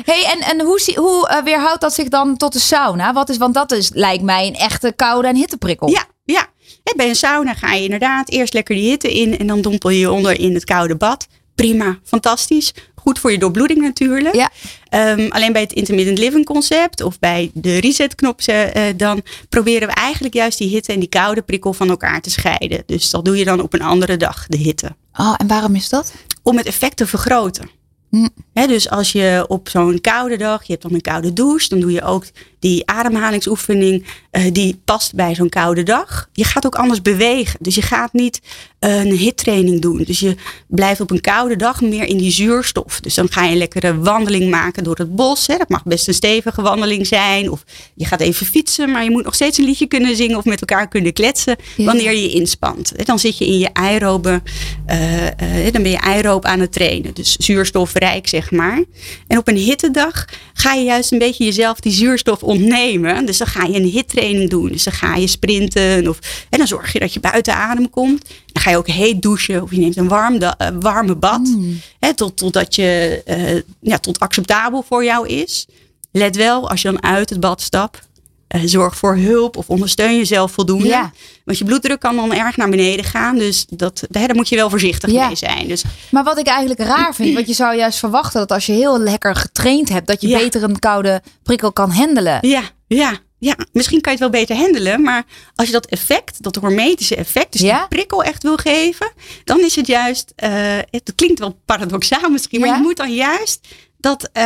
Hey, 0.04 0.24
en, 0.24 0.40
en 0.40 0.60
hoe, 0.66 0.92
hoe 0.94 1.28
eh, 1.28 1.42
weerhoudt 1.42 1.80
dat 1.80 1.94
zich 1.94 2.08
dan 2.08 2.36
tot 2.36 2.52
de 2.52 2.58
sauna? 2.58 3.12
Wat 3.12 3.28
is, 3.28 3.36
want 3.36 3.54
dat 3.54 3.72
is, 3.72 3.90
lijkt 3.94 4.22
mij 4.22 4.46
een 4.46 4.54
echte 4.54 4.92
koude 4.96 5.28
en 5.28 5.36
hitteprikkel. 5.36 5.88
ja, 5.88 6.04
ja. 6.24 6.46
Bij 6.96 7.08
een 7.08 7.16
sauna 7.16 7.54
ga 7.54 7.72
je 7.72 7.82
inderdaad 7.84 8.30
eerst 8.30 8.54
lekker 8.54 8.74
die 8.74 8.88
hitte 8.88 9.12
in 9.12 9.38
en 9.38 9.46
dan 9.46 9.60
dompel 9.60 9.90
je 9.90 9.98
je 9.98 10.10
onder 10.10 10.40
in 10.40 10.54
het 10.54 10.64
koude 10.64 10.96
bad. 10.96 11.26
Prima, 11.56 11.98
fantastisch. 12.04 12.74
Goed 12.94 13.18
voor 13.18 13.32
je 13.32 13.38
doorbloeding 13.38 13.80
natuurlijk. 13.80 14.34
Ja. 14.34 14.50
Ehm, 14.88 15.26
alleen 15.28 15.52
bij 15.52 15.62
het 15.62 15.72
intermittent 15.72 16.18
living 16.18 16.44
concept 16.44 17.02
of 17.02 17.18
bij 17.18 17.50
de 17.54 17.78
resetknop, 17.78 18.40
eh, 18.40 18.84
dan 18.96 19.22
proberen 19.48 19.88
we 19.88 19.94
eigenlijk 19.94 20.34
juist 20.34 20.58
die 20.58 20.68
hitte 20.68 20.92
en 20.92 21.00
die 21.00 21.08
koude 21.08 21.42
prikkel 21.42 21.72
van 21.72 21.88
elkaar 21.88 22.20
te 22.20 22.30
scheiden. 22.30 22.82
Dus 22.86 23.10
dat 23.10 23.24
doe 23.24 23.36
je 23.36 23.44
dan 23.44 23.60
op 23.60 23.74
een 23.74 23.82
andere 23.82 24.16
dag, 24.16 24.46
de 24.46 24.56
hitte. 24.56 24.96
Oh, 25.12 25.34
en 25.36 25.46
waarom 25.46 25.74
is 25.74 25.88
dat? 25.88 26.12
om 26.46 26.56
het 26.56 26.66
effect 26.66 26.96
te 26.96 27.06
vergroten. 27.06 27.70
Hm. 28.16 28.28
Hè, 28.52 28.66
dus 28.66 28.90
als 28.90 29.12
je 29.12 29.44
op 29.48 29.68
zo'n 29.68 30.00
koude 30.00 30.36
dag, 30.36 30.64
je 30.64 30.72
hebt 30.72 30.82
dan 30.82 30.94
een 30.94 31.00
koude 31.00 31.32
douche, 31.32 31.68
dan 31.68 31.80
doe 31.80 31.92
je 31.92 32.02
ook 32.02 32.24
die 32.58 32.86
ademhalingsoefening 32.86 34.06
eh, 34.30 34.52
die 34.52 34.80
past 34.84 35.14
bij 35.14 35.34
zo'n 35.34 35.48
koude 35.48 35.82
dag. 35.82 36.28
Je 36.32 36.44
gaat 36.44 36.66
ook 36.66 36.74
anders 36.74 37.02
bewegen. 37.02 37.58
Dus 37.60 37.74
je 37.74 37.82
gaat 37.82 38.12
niet 38.12 38.40
eh, 38.78 39.04
een 39.04 39.12
hittraining 39.16 39.80
doen. 39.80 40.02
Dus 40.02 40.20
je 40.20 40.36
blijft 40.68 41.00
op 41.00 41.10
een 41.10 41.20
koude 41.20 41.56
dag 41.56 41.80
meer 41.80 42.04
in 42.04 42.16
die 42.16 42.30
zuurstof. 42.30 43.00
Dus 43.00 43.14
dan 43.14 43.30
ga 43.30 43.44
je 43.44 43.50
een 43.50 43.56
lekkere 43.58 43.98
wandeling 43.98 44.50
maken 44.50 44.84
door 44.84 44.96
het 44.96 45.14
bos. 45.16 45.46
Hè. 45.46 45.56
Dat 45.56 45.68
mag 45.68 45.84
best 45.84 46.08
een 46.08 46.14
stevige 46.14 46.62
wandeling 46.62 47.06
zijn. 47.06 47.50
Of 47.50 47.64
je 47.94 48.04
gaat 48.04 48.20
even 48.20 48.46
fietsen, 48.46 48.90
maar 48.90 49.04
je 49.04 49.10
moet 49.10 49.24
nog 49.24 49.34
steeds 49.34 49.58
een 49.58 49.64
liedje 49.64 49.86
kunnen 49.86 50.16
zingen 50.16 50.36
of 50.36 50.44
met 50.44 50.60
elkaar 50.60 50.88
kunnen 50.88 51.12
kletsen 51.12 51.56
Ja. 51.76 51.84
wanneer 51.84 52.12
je 52.12 52.22
je 52.22 52.30
inspant. 52.30 53.06
Dan 53.06 53.18
zit 53.18 53.38
je 53.38 53.46
in 53.46 53.58
je 53.58 53.74
aerobe, 53.74 54.42
eh, 54.86 55.72
dan 55.72 55.82
ben 55.82 55.90
je 55.90 56.00
aeroop 56.00 56.44
aan 56.44 56.60
het 56.60 56.72
trainen. 56.72 57.14
Dus 57.14 57.36
zeg 58.22 58.50
maar. 58.50 58.84
En 59.26 59.38
op 59.38 59.48
een 59.48 59.56
hittedag 59.56 60.24
ga 60.54 60.72
je 60.72 60.84
juist 60.84 61.12
een 61.12 61.18
beetje 61.18 61.44
jezelf 61.44 61.80
die 61.80 61.92
zuurstof 61.92 62.42
ontnemen. 62.42 63.26
Dus 63.26 63.38
dan 63.38 63.46
ga 63.46 63.64
je 63.64 63.74
een 63.74 63.88
hittraining 63.88 64.50
doen. 64.50 64.68
Dus 64.68 64.84
dan 64.84 64.92
ga 64.92 65.16
je 65.16 65.26
sprinten. 65.26 66.08
Of, 66.08 66.18
en 66.50 66.58
dan 66.58 66.66
zorg 66.66 66.92
je 66.92 66.98
dat 66.98 67.12
je 67.12 67.20
buiten 67.20 67.54
adem 67.54 67.90
komt. 67.90 68.28
Dan 68.52 68.62
ga 68.62 68.70
je 68.70 68.76
ook 68.76 68.88
heet 68.88 69.22
douchen. 69.22 69.62
Of 69.62 69.70
je 69.70 69.78
neemt 69.78 69.96
een 69.96 70.08
warm 70.08 70.36
eh, 70.38 70.68
warme 70.80 71.16
bad. 71.16 71.56
Hè, 72.00 72.14
tot, 72.14 72.36
totdat 72.36 72.74
je 72.74 73.22
eh, 73.24 73.62
ja, 73.80 73.98
tot 73.98 74.20
acceptabel 74.20 74.84
voor 74.88 75.04
jou 75.04 75.28
is. 75.28 75.66
Let 76.12 76.36
wel, 76.36 76.70
als 76.70 76.82
je 76.82 76.90
dan 76.90 77.02
uit 77.02 77.30
het 77.30 77.40
bad 77.40 77.60
stapt. 77.60 78.05
Eh, 78.56 78.62
zorg 78.64 78.96
voor 78.96 79.16
hulp 79.16 79.56
of 79.56 79.68
ondersteun 79.68 80.16
jezelf 80.16 80.52
voldoende. 80.52 80.86
Ja. 80.86 81.12
Want 81.44 81.58
je 81.58 81.64
bloeddruk 81.64 82.00
kan 82.00 82.16
dan 82.16 82.32
erg 82.32 82.56
naar 82.56 82.68
beneden 82.68 83.04
gaan. 83.04 83.38
Dus 83.38 83.66
dat, 83.68 84.02
hè, 84.10 84.26
daar 84.26 84.36
moet 84.36 84.48
je 84.48 84.56
wel 84.56 84.70
voorzichtig 84.70 85.10
Ja. 85.10 85.26
mee 85.26 85.36
zijn. 85.36 85.68
Dus 85.68 85.82
Maar 86.10 86.24
wat 86.24 86.38
ik 86.38 86.46
eigenlijk 86.46 86.80
raar 86.80 87.14
vind, 87.14 87.34
want 87.34 87.46
je 87.46 87.54
zou 87.54 87.76
juist 87.76 87.98
verwachten 87.98 88.40
dat 88.40 88.52
als 88.52 88.66
je 88.66 88.72
heel 88.72 88.98
lekker 89.00 89.34
getraind 89.36 89.88
hebt, 89.88 90.06
dat 90.06 90.20
je 90.20 90.28
Ja. 90.28 90.38
beter 90.38 90.62
een 90.62 90.78
koude 90.78 91.22
prikkel 91.42 91.72
kan 91.72 91.90
handelen. 91.90 92.38
ja, 92.48 92.62
ja. 92.88 93.12
ja, 93.38 93.56
misschien 93.72 94.00
kan 94.00 94.12
je 94.12 94.18
het 94.22 94.30
wel 94.32 94.40
beter 94.40 94.56
handelen. 94.56 95.02
Maar 95.02 95.24
als 95.54 95.66
je 95.66 95.72
dat 95.72 95.86
effect, 95.86 96.42
dat 96.42 96.56
hormetische 96.56 97.16
effect, 97.16 97.52
dus 97.52 97.60
die 97.60 97.88
prikkel 97.88 98.22
echt 98.22 98.42
wil 98.42 98.56
geven. 98.56 99.12
Dan 99.44 99.60
is 99.60 99.76
het 99.76 99.86
juist, 99.86 100.32
eh, 100.36 100.50
het 100.90 101.12
klinkt 101.16 101.38
wel 101.38 101.60
paradoxaal 101.64 102.30
misschien. 102.30 102.60
Maar 102.60 102.76
je 102.76 102.82
moet 102.82 102.96
dan 102.96 103.14
juist 103.14 103.66
dat 103.98 104.28
eh, 104.32 104.44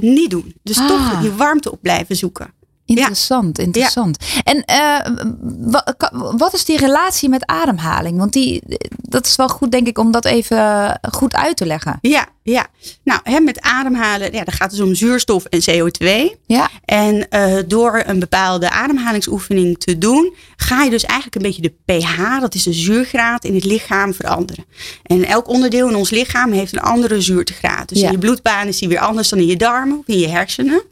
niet 0.00 0.30
doen. 0.30 0.54
Dus 0.62 0.78
Ah. 0.78 0.86
toch 0.88 1.20
die 1.20 1.30
warmte 1.30 1.70
op 1.72 1.78
blijven 1.82 2.16
zoeken. 2.16 2.54
Interessant, 2.86 3.58
interessant. 3.58 4.18
En 4.44 4.64
eh, 4.64 5.00
wat 6.36 6.54
is 6.54 6.64
die 6.64 6.78
relatie 6.78 7.28
met 7.28 7.46
ademhaling? 7.46 8.18
Want 8.18 8.32
die, 8.32 8.62
dat 8.96 9.26
is 9.26 9.36
wel 9.36 9.48
goed, 9.48 9.70
denk 9.70 9.86
ik, 9.86 9.98
om 9.98 10.10
dat 10.10 10.24
even 10.24 10.98
goed 11.10 11.34
uit 11.34 11.56
te 11.56 11.66
leggen. 11.66 11.98
Ja, 12.00 12.26
ja. 12.42 12.66
Nou, 13.04 13.20
hè, 13.22 13.40
met 13.40 13.60
ademhalen, 13.60 14.32
ja, 14.32 14.44
dan 14.44 14.54
gaat 14.54 14.70
het 14.70 14.78
dus 14.80 14.88
om 14.88 14.94
zuurstof 14.94 15.44
en 15.44 15.60
CO2. 15.70 16.36
Ja, 16.46 16.68
En 16.84 17.28
eh, 17.28 17.56
door 17.66 18.02
een 18.06 18.18
bepaalde 18.18 18.70
ademhalingsoefening 18.70 19.78
te 19.78 19.98
doen, 19.98 20.34
ga 20.56 20.82
je 20.82 20.90
dus 20.90 21.04
eigenlijk 21.04 21.34
een 21.36 21.42
beetje 21.42 21.62
de 21.62 21.74
pH, 21.98 22.40
dat 22.40 22.54
is 22.54 22.62
de 22.62 22.72
zuurgraad 22.72 23.44
in 23.44 23.54
het 23.54 23.64
lichaam, 23.64 24.14
veranderen. 24.14 24.64
En 25.02 25.24
elk 25.24 25.48
onderdeel 25.48 25.88
in 25.88 25.94
ons 25.96 26.10
lichaam 26.10 26.52
heeft 26.52 26.72
een 26.72 26.80
andere 26.82 27.20
zuurtegraad. 27.20 27.88
Dus 27.88 27.98
Ja. 28.00 28.06
in 28.06 28.12
je 28.12 28.18
bloedbaan 28.18 28.66
is 28.66 28.78
die 28.78 28.88
weer 28.88 28.98
anders 28.98 29.28
dan 29.28 29.38
in 29.38 29.46
je 29.46 29.56
darmen 29.56 29.98
of 29.98 30.06
in 30.06 30.18
je 30.18 30.28
hersenen. 30.28 30.82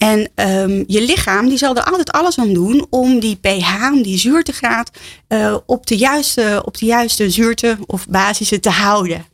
En 0.00 0.30
ehm, 0.34 0.84
je 0.86 1.02
lichaam 1.02 1.48
die 1.48 1.58
zal 1.58 1.76
er 1.76 1.84
altijd 1.84 2.10
alles 2.10 2.38
aan 2.38 2.52
doen 2.52 2.86
om 2.90 3.20
die 3.20 3.36
pH, 3.36 3.92
die 4.02 4.18
zuurtegraad 4.18 4.90
eh, 5.28 5.56
op, 5.66 5.86
de 5.86 5.96
juiste, 5.96 6.62
op 6.64 6.78
de 6.78 6.86
juiste 6.86 7.30
zuurte 7.30 7.78
of 7.86 8.08
basisen 8.08 8.60
te 8.60 8.70
houden. 8.70 9.24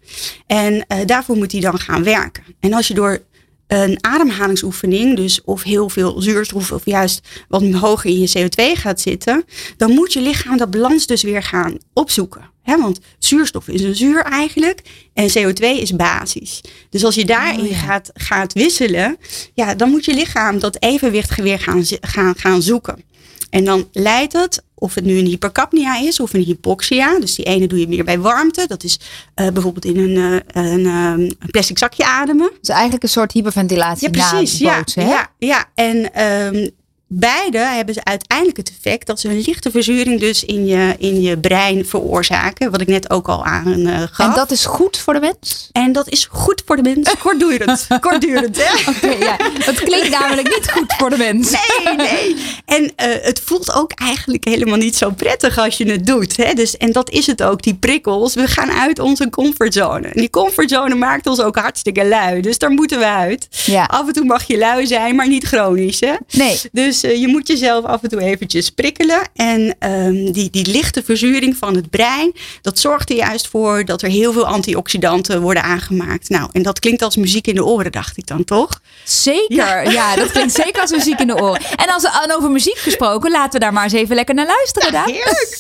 En 0.47 0.85
eh, 0.89 0.99
daarvoor 1.07 1.37
moet 1.37 1.51
die 1.51 1.61
dan 1.61 1.79
gaan 1.79 2.05
werken. 2.05 2.43
En 2.61 2.73
als 2.73 2.89
je 2.89 2.95
door 2.95 3.23
een 3.67 3.99
ademhalingsoefening, 4.01 5.17
dus 5.17 5.45
of 5.45 5.63
heel 5.63 5.89
veel 5.89 6.21
zuurstof 6.21 6.73
of 6.73 6.85
juist 6.85 7.29
wat 7.49 7.73
hoger 7.73 8.11
in 8.11 8.21
je 8.21 8.39
CO2 8.39 8.81
gaat 8.81 9.01
zitten, 9.01 9.45
dan 9.77 9.91
moet 9.91 10.13
je 10.13 10.21
lichaam 10.21 10.57
dat 10.57 10.71
balans 10.71 11.07
dus 11.07 11.23
weer 11.23 11.43
gaan 11.43 11.79
opzoeken. 11.93 12.51
Hè, 12.67 12.81
want 12.81 13.01
zuurstof 13.19 13.69
is 13.69 13.83
een 13.83 13.95
zuur 13.95 14.23
eigenlijk 14.23 14.83
en 15.15 15.29
CO2 15.29 15.61
is 15.61 15.97
basis. 15.97 16.61
Dus 16.91 17.05
als 17.05 17.15
je 17.15 17.25
daarin 17.25 17.61
Oh 17.61 17.69
ja. 17.69 17.77
gaat, 17.77 18.11
gaat 18.15 18.53
wisselen, 18.53 19.17
ja, 19.55 19.75
dan 19.75 19.91
moet 19.91 20.05
je 20.05 20.15
lichaam 20.15 20.59
dat 20.59 20.83
evenwicht 20.83 21.37
weer 21.37 21.59
gaan, 21.59 21.83
gaan, 22.01 22.35
gaan 22.37 22.63
zoeken. 22.63 23.05
En 23.51 23.65
dan 23.65 23.89
leidt 23.93 24.33
het, 24.33 24.63
of 24.75 24.95
het 24.95 25.05
nu 25.05 25.19
een 25.19 25.27
hypercapnia 25.27 25.99
is 25.99 26.21
of 26.21 26.33
een 26.33 26.43
hypoxia. 26.43 27.19
Dus 27.19 27.35
die 27.35 27.45
ene 27.45 27.67
doe 27.67 27.79
je 27.79 27.89
meer 27.89 28.05
bij 28.05 28.19
warmte. 28.19 28.65
Dat 28.67 28.85
is 28.85 29.01
eh, 29.35 29.49
bijvoorbeeld 29.49 29.85
in 29.85 29.99
een, 29.99 30.43
eh, 30.49 30.65
een, 30.73 30.87
eh, 30.87 31.27
een 31.39 31.51
plastic 31.51 31.79
zakje 31.79 32.05
ademen. 32.05 32.51
dus 32.61 32.69
eigenlijk 32.69 33.03
een 33.03 33.09
soort 33.09 33.33
hyperventilatie 33.33 34.11
Ja, 34.13 34.29
precies. 34.29 34.59
Ja, 34.59 34.83
hè? 34.95 35.09
ja, 35.09 35.31
ja. 35.39 35.65
En 35.75 36.15
ehm, 36.15 36.69
beide 37.09 37.59
hebben 37.59 37.95
ze 37.95 38.05
uiteindelijk 38.05 38.57
het 38.57 38.73
effect 38.77 39.07
dat 39.07 39.21
ze 39.21 39.29
een 39.29 39.43
lichte 39.47 39.71
verzuring 39.71 40.21
dus 40.21 40.45
in 40.45 40.67
je, 40.67 40.95
in 40.99 41.21
je 41.21 41.39
brein 41.39 41.87
veroorzaken. 41.87 42.71
Wat 42.71 42.81
ik 42.81 42.87
net 42.87 43.11
ook 43.11 43.29
al 43.29 43.45
aan 43.45 43.87
eh 43.87 44.03
gaf. 44.11 44.27
En 44.27 44.35
dat 44.35 44.51
is 44.51 44.65
goed 44.65 44.99
voor 44.99 45.15
de 45.15 45.21
mens? 45.21 45.69
En 45.73 45.93
dat 45.93 46.09
is 46.09 46.29
goed 46.31 46.63
voor 46.67 46.77
de 46.77 46.83
mens. 46.83 47.15
Kortdurend. 47.23 47.87
Kortdurend, 48.01 48.57
hè? 48.63 48.91
Oké, 48.93 49.25
ja. 49.25 49.37
Dat 49.65 49.75
klinkt 49.75 50.11
namelijk 50.11 50.49
niet 50.49 50.71
goed 50.71 50.95
voor 50.99 51.11
de 51.11 51.17
mens. 51.17 51.51
Nee, 51.51 51.97
nee. 51.97 52.37
En 52.65 52.93
eh, 52.97 53.25
het 53.25 53.41
voelt 53.45 53.75
ook 53.75 53.93
eigenlijk 53.93 54.45
helemaal 54.45 54.77
niet 54.77 54.97
zo 54.97 55.11
prettig 55.11 55.59
als 55.59 55.77
je 55.77 55.91
het 55.91 56.07
doet. 56.07 56.37
Hè? 56.37 56.53
Dus, 56.53 56.77
en 56.77 56.93
dat 56.93 57.11
is 57.11 57.27
het 57.27 57.43
ook, 57.43 57.63
die 57.63 57.75
prikkels. 57.75 58.35
We 58.35 58.47
gaan 58.47 58.71
uit 58.71 58.99
onze 58.99 59.31
comfortzone. 59.31 60.09
En 60.09 60.21
die 60.21 60.31
comfortzone 60.31 60.95
maakt 60.95 61.27
ons 61.27 61.41
ook 61.41 61.57
hartstikke 61.57 62.05
lui. 62.07 62.41
Dus 62.41 62.59
daar 62.59 62.71
moeten 62.71 62.99
we 62.99 63.07
uit. 63.07 63.49
Ja. 63.65 63.85
Af 63.85 64.07
en 64.07 64.13
toe 64.13 64.25
mag 64.25 64.47
je 64.47 64.59
lui 64.59 64.87
zijn, 64.87 65.15
maar 65.17 65.29
niet 65.29 65.45
chronisch. 65.45 66.01
Hè? 66.01 66.15
Nee. 66.31 66.61
Dus 66.73 66.96
eh, 67.05 67.21
je 67.21 67.29
moet 67.29 67.49
jezelf 67.49 67.85
af 67.85 68.03
en 68.03 68.09
toe 68.09 68.21
eventjes 68.21 68.71
prikkelen. 68.71 69.21
En 69.35 69.77
ehm, 69.79 70.33
die, 70.33 70.51
die 70.51 70.67
lichte 70.67 71.03
verzuring 71.03 71.57
van 71.57 71.75
het 71.75 71.91
brein, 71.91 72.33
dat 72.63 72.79
zorgt 72.79 73.11
er 73.11 73.17
juist 73.17 73.49
voor 73.49 73.85
dat 73.85 74.03
er 74.03 74.09
heel 74.09 74.33
veel 74.33 74.47
antioxidanten 74.47 75.41
worden 75.41 75.63
aangemaakt. 75.63 76.29
Nou, 76.29 76.49
en 76.53 76.63
dat 76.63 76.79
klinkt 76.79 77.03
als 77.03 77.17
muziek 77.17 77.47
in 77.47 77.55
de 77.55 77.65
oren, 77.65 77.93
dacht 77.93 78.17
ik 78.17 78.27
dan 78.27 78.45
toch? 78.45 78.81
Zeker, 79.05 79.93
ja. 79.93 80.17
dat 80.17 80.31
klinkt 80.31 80.53
zeker 80.65 80.81
als 80.81 80.91
muziek 80.91 81.21
in 81.21 81.27
de 81.27 81.43
oren. 81.43 81.61
En 81.77 81.93
als 81.93 82.05
en 82.05 82.37
over 82.37 82.51
muziek 82.51 82.79
gesproken, 82.79 83.31
laten 83.31 83.53
we 83.53 83.59
daar 83.59 83.73
maar 83.73 83.85
eens 83.85 83.93
even 83.93 84.15
lekker 84.15 84.35
naar 84.35 84.47
luisteren. 84.47 84.93
Daan. 84.93 85.11
Heerlijk! 85.11 85.57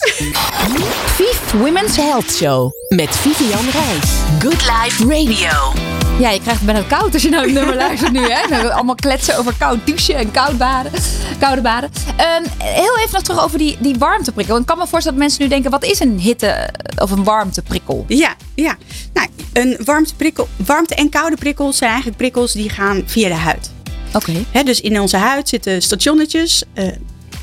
Vief 1.06 1.52
Women's 1.52 1.96
Health 1.96 2.30
Show 2.30 2.70
met 2.88 3.16
Vivian 3.16 3.70
Reis. 3.70 4.10
Good 4.38 4.62
Life 4.62 5.04
Radio. 5.04 6.05
Ja, 6.18 6.30
je 6.30 6.40
krijgt 6.40 6.60
het 6.60 6.72
bijna 6.72 6.86
koud 6.88 7.12
als 7.14 7.22
je 7.22 7.28
naar 7.28 7.42
het 7.42 7.52
nummer 7.52 7.74
luistert 7.84 8.12
nu. 8.12 8.20
Hè? 8.30 8.48
Nou, 8.48 8.68
allemaal 8.70 8.94
kletsen 8.94 9.38
over 9.38 9.54
koud 9.58 9.86
douchen 9.86 10.14
en 10.16 10.30
koud 10.30 10.58
baden, 10.58 10.92
koude 11.38 11.60
baden. 11.62 11.90
Ehm, 12.16 12.42
heel 12.58 12.96
even 12.98 13.12
nog 13.12 13.22
terug 13.22 13.44
over 13.44 13.58
die, 13.58 13.76
die 13.80 13.94
warmteprikkel. 13.98 14.54
Want 14.54 14.60
Ik 14.68 14.74
kan 14.74 14.84
me 14.84 14.90
voorstellen 14.90 15.18
dat 15.18 15.26
mensen 15.28 15.42
nu 15.42 15.48
denken, 15.48 15.70
wat 15.70 15.84
is 15.84 16.00
een 16.00 16.18
hitte 16.18 16.68
of 16.98 17.10
een 17.10 17.24
warmteprikkel? 17.24 18.04
Ja, 18.08 18.34
ja. 18.54 18.76
Nou, 19.12 19.28
een 19.52 19.76
warmteprikkel, 19.84 20.48
warmte- 20.56 20.94
en 20.94 21.08
koude 21.08 21.36
prikkels 21.36 21.76
zijn 21.76 21.88
eigenlijk 21.90 22.18
prikkels 22.20 22.52
die 22.52 22.68
gaan 22.70 23.02
via 23.06 23.28
de 23.28 23.34
huid. 23.34 23.70
Oké. 24.12 24.32
Dus 24.64 24.80
in 24.80 25.00
onze 25.00 25.16
huid 25.16 25.48
zitten 25.48 25.82
stationnetjes, 25.82 26.62
eh, 26.74 26.88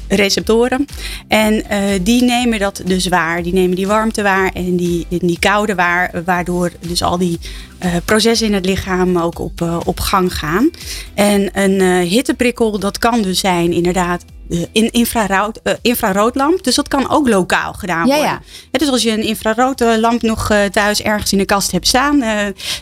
receptoren. 0.08 0.86
En 1.28 1.70
eh, 1.70 1.80
die 2.02 2.24
nemen 2.24 2.60
dat 2.60 2.82
dus 2.86 3.08
waar. 3.08 3.44
Die 3.44 3.54
nemen 3.54 3.76
die 3.76 3.88
warmte 3.88 4.24
waar 4.24 4.52
en 4.54 4.76
die, 4.76 5.08
die 5.10 5.40
koude 5.40 5.76
waar. 5.76 6.24
Waardoor 6.26 6.72
dus 6.80 7.04
al 7.04 7.18
die 7.18 7.40
eh, 7.78 7.92
processen 8.06 8.48
in 8.48 8.54
het 8.54 8.66
lichaam 8.66 9.18
ook 9.18 9.40
op, 9.40 9.62
eh, 9.62 9.80
op 9.86 10.00
gang 10.00 10.38
gaan. 10.38 10.70
En 11.14 11.60
een 11.60 12.08
hitteprikkel, 12.08 12.80
dat 12.80 12.98
kan 12.98 13.22
dus 13.22 13.40
zijn 13.40 13.72
inderdaad 13.72 14.26
in 14.72 14.92
infrarood, 14.92 15.60
eh, 15.64 15.74
infraroodlamp. 15.82 16.64
Dus 16.64 16.76
dat 16.76 16.88
kan 16.88 17.10
ook 17.10 17.28
lokaal 17.30 17.74
gedaan 17.74 18.08
Ja, 18.08 18.16
worden. 18.16 18.40
ja. 18.72 18.78
Dus 18.80 18.90
als 18.90 19.04
je 19.04 19.12
een 19.12 19.24
infraroodlamp 19.24 20.22
nog 20.22 20.50
eh, 20.50 20.64
thuis 20.66 21.02
ergens 21.02 21.32
in 21.32 21.38
de 21.38 21.46
kast 21.46 21.72
hebt 21.72 21.88
staan, 21.88 22.22
eh, 22.22 22.38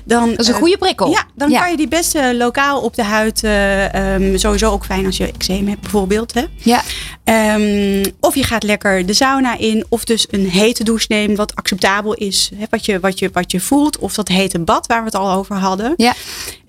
dan... 0.06 0.30
Dat 0.30 0.39
is 0.39 0.47
een 0.47 0.54
eh, 0.54 0.60
goede 0.60 0.78
prikkel. 0.78 1.10
ja, 1.12 1.24
dan 1.36 1.52
kan 1.52 1.71
je 1.71 1.78
die 1.78 1.88
best 1.88 2.15
eh, 2.15 2.32
lokaal 2.34 2.82
op 2.82 2.95
de 2.95 3.04
huid. 3.04 3.43
eh, 3.43 3.93
ehm, 4.13 4.38
sowieso 4.38 4.71
ook 4.71 4.86
fijn 4.86 5.06
als 5.06 5.17
je 5.17 5.28
eczeem 5.28 5.67
hebt, 5.67 5.82
bijvoorbeeld. 5.82 6.34
Hè? 6.34 6.43
Ja, 6.58 6.82
Ehm, 7.24 8.04
of 8.19 8.36
je 8.36 8.43
gaat 8.43 8.63
lekker 8.63 9.06
de 9.06 9.13
sauna 9.13 9.58
in. 9.58 9.86
Of 9.89 10.04
dus 10.04 10.28
een 10.32 10.50
hete 10.50 10.84
douche 10.84 11.06
nemen, 11.10 11.36
wat 11.36 11.56
acceptabel 11.56 12.13
is. 12.13 12.50
Hè? 12.56 12.65
Wat, 12.69 12.86
je, 12.86 13.00
wat, 13.00 13.19
je, 13.19 13.30
wat 13.34 13.52
je 13.52 13.60
voelt. 13.60 13.97
Of 14.00 14.13
dat 14.13 14.28
hete 14.28 14.60
bad, 14.60 14.88
waar 14.88 15.00
we 15.00 15.06
het 15.06 15.15
al 15.15 15.32
over 15.32 15.56
hadden. 15.56 15.93
ja. 15.97 16.13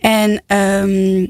En 0.01 0.43
ehm, 0.47 1.27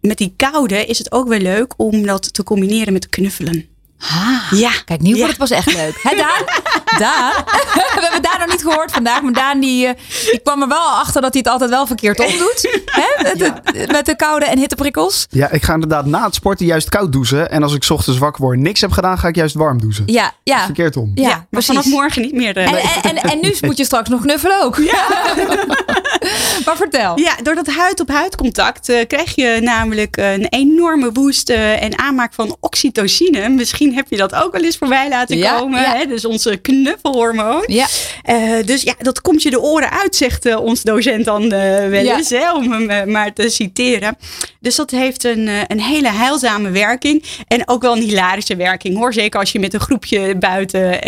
met 0.00 0.18
die 0.18 0.32
koude 0.36 0.86
is 0.86 0.98
het 0.98 1.12
ook 1.12 1.28
weer 1.28 1.40
leuk 1.40 1.74
om 1.76 2.06
dat 2.06 2.34
te 2.34 2.42
combineren 2.42 2.92
met 2.92 3.08
knuffelen. 3.08 3.69
Ah, 4.02 4.58
Ja. 4.58 4.70
Kijk, 4.84 5.00
nu 5.00 5.08
Ja. 5.10 5.14
wordt 5.16 5.28
het 5.30 5.38
pas 5.38 5.50
echt 5.50 5.72
leuk. 5.74 5.98
Hè, 6.02 6.16
Daan? 6.16 6.42
Daan? 7.04 7.32
We 7.94 7.98
hebben 8.00 8.22
Daan 8.22 8.38
nog 8.38 8.48
niet 8.48 8.62
gehoord 8.62 8.92
vandaag. 8.92 9.20
Maar 9.22 9.32
Daan 9.32 9.60
die, 9.60 9.86
eh, 9.86 9.94
die 10.30 10.40
kwam 10.42 10.62
er 10.62 10.68
wel 10.68 10.78
achter 10.88 11.20
dat 11.22 11.32
hij 11.32 11.42
het 11.44 11.52
altijd 11.52 11.70
wel 11.70 11.86
verkeerd 11.86 12.20
opdoet. 12.20 12.82
Hè? 12.84 13.22
Met, 13.22 13.38
de, 13.38 13.52
met 13.92 14.06
de 14.06 14.16
koude 14.16 14.44
en 14.44 14.58
hitteprikkels. 14.58 15.26
Ja, 15.30 15.50
ik 15.50 15.62
ga 15.62 15.74
inderdaad 15.74 16.06
na 16.06 16.24
het 16.24 16.34
sporten 16.34 16.66
juist 16.66 16.88
koud 16.88 17.12
douchen. 17.12 17.50
En 17.50 17.62
als 17.62 17.74
ik 17.74 17.82
's 17.84 17.90
ochtends 17.90 18.18
wakker 18.18 18.42
word 18.42 18.56
en 18.56 18.62
niks 18.62 18.80
heb 18.80 18.90
gedaan, 18.92 19.18
ga 19.18 19.28
ik 19.28 19.34
juist 19.36 19.54
warm 19.54 19.80
douchen. 19.80 20.02
Ja, 20.06 20.32
ja. 20.42 20.64
Verkeerd 20.64 20.96
om. 20.96 21.10
Ja, 21.14 21.28
maar 21.28 21.46
precies. 21.50 21.66
vanaf 21.68 21.84
morgen 21.86 22.22
niet 22.22 22.34
meer. 22.34 22.56
eh, 22.56 22.72
En, 22.72 22.76
en, 23.02 23.16
en, 23.16 23.30
en 23.30 23.38
nu 23.40 23.54
moet 23.60 23.76
je 23.76 23.84
straks 23.84 24.08
nog 24.08 24.20
knuffelen 24.20 24.62
ook. 24.62 24.78
maar 26.64 26.76
vertel. 26.76 27.18
Ja, 27.18 27.32
door 27.42 27.54
dat 27.54 27.66
huid-op-huid 27.66 28.36
contact 28.36 28.88
eh, 28.88 29.06
krijg 29.06 29.34
je 29.34 29.58
namelijk 29.62 30.16
een 30.16 30.46
enorme 30.48 31.10
boost 31.12 31.48
eh, 31.50 31.82
en 31.82 31.98
aanmaak 31.98 32.34
van 32.34 32.56
oxytocine. 32.60 33.48
Misschien 33.48 33.89
heb 33.98 34.06
je 34.08 34.16
dat 34.16 34.34
ook 34.34 34.52
wel 34.52 34.62
eens 34.62 34.76
voorbij 34.76 35.08
laten 35.08 35.36
Ja, 35.38 35.58
komen. 35.58 35.80
ja. 35.80 35.96
Hè? 35.96 36.06
Dus 36.06 36.24
onze 36.24 36.56
knuffelhormoon. 36.56 37.62
Ja. 37.66 37.86
Eh, 38.22 38.38
dus 38.64 38.82
ja, 38.82 38.94
dat 38.98 39.20
komt 39.20 39.42
je 39.42 39.50
de 39.50 39.60
oren 39.60 39.90
uit, 39.90 40.16
zegt 40.16 40.46
eh, 40.46 40.60
ons 40.60 40.82
docent 40.82 41.24
dan 41.24 41.42
eh, 41.42 41.88
wel 41.88 42.02
Ja. 42.02 42.16
eens, 42.16 42.30
hè, 42.30 42.52
om 42.52 42.72
hem 42.72 43.10
maar 43.10 43.32
te 43.32 43.48
citeren. 43.48 44.16
Dus 44.60 44.74
dat 44.76 44.90
heeft 44.90 45.24
een, 45.24 45.48
een 45.66 45.80
hele 45.80 46.08
heilzame 46.10 46.70
werking 46.70 47.24
en 47.48 47.68
ook 47.68 47.82
wel 47.82 47.96
een 47.96 48.02
hilarische 48.02 48.56
werking 48.56 48.96
hoor. 48.96 49.12
Zeker 49.12 49.40
als 49.40 49.52
je 49.52 49.58
met 49.60 49.74
een 49.74 49.80
groepje 49.80 50.36
buiten 50.36 50.98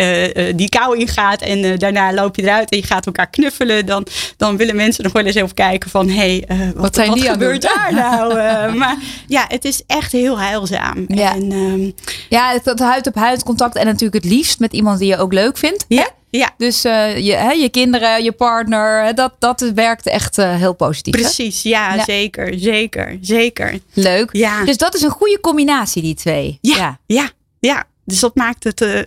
die 0.57 0.69
kou 0.69 0.97
ingaat 0.97 1.41
en 1.41 1.77
daarna 1.77 2.13
loop 2.13 2.35
je 2.35 2.41
eruit 2.41 2.71
en 2.71 2.77
je 2.77 2.83
gaat 2.83 3.05
elkaar 3.05 3.29
knuffelen. 3.29 3.85
Dan, 3.85 4.05
dan 4.37 4.57
willen 4.57 4.75
mensen 4.75 5.03
nog 5.03 5.13
wel 5.13 5.25
eens 5.25 5.35
even 5.35 5.53
kijken 5.53 5.89
van, 5.89 6.09
hé, 6.09 6.15
hey, 6.15 6.43
eh, 6.47 6.57
wat, 6.75 6.95
zijn 6.95 7.07
wat 7.09 7.17
die 7.17 7.29
gebeurt 7.29 7.61
daar 7.61 7.93
nou? 7.93 8.33
Maar 8.77 8.95
ja, 9.27 9.45
het 9.47 9.65
is 9.65 9.81
echt 9.87 10.11
heel 10.11 10.39
heilzaam. 10.39 11.05
Ja. 11.07 11.33
En, 11.33 11.51
ehm, 11.51 11.91
Ja, 12.29 12.51
het, 12.51 12.72
het 12.79 12.87
huid-op-huid 12.89 13.43
contact. 13.43 13.75
En 13.75 13.85
natuurlijk 13.85 14.23
het 14.23 14.33
liefst 14.33 14.59
met 14.59 14.73
iemand 14.73 14.99
die 14.99 15.07
je 15.07 15.17
ook 15.17 15.33
leuk 15.33 15.57
vindt. 15.57 15.85
ja, 15.87 16.07
ja. 16.29 16.49
Dus 16.57 16.83
eh, 16.83 17.17
je, 17.17 17.31
hè, 17.33 17.51
je 17.51 17.69
kinderen, 17.69 18.23
je 18.23 18.31
partner, 18.31 19.03
hè, 19.05 19.13
dat, 19.13 19.33
dat 19.39 19.59
werkt 19.75 20.05
echt 20.07 20.37
eh, 20.37 20.55
heel 20.55 20.73
positief. 20.73 21.13
hè? 21.13 21.21
Precies, 21.21 21.61
ja, 21.61 21.93
Ja. 21.93 22.03
zeker, 22.03 22.53
zeker, 22.59 23.17
zeker. 23.21 23.79
Leuk. 23.93 24.29
Ja. 24.31 24.63
Dus 24.65 24.77
dat 24.77 24.95
is 24.95 25.01
een 25.01 25.09
goede 25.09 25.39
combinatie, 25.39 26.01
die 26.01 26.15
twee. 26.15 26.57
Ja, 26.61 26.99
ja, 27.05 27.29
ja. 27.59 27.83
Dus 28.05 28.19
dat 28.19 28.35
maakt 28.35 28.63
het 28.63 28.81
eh, 28.81 28.99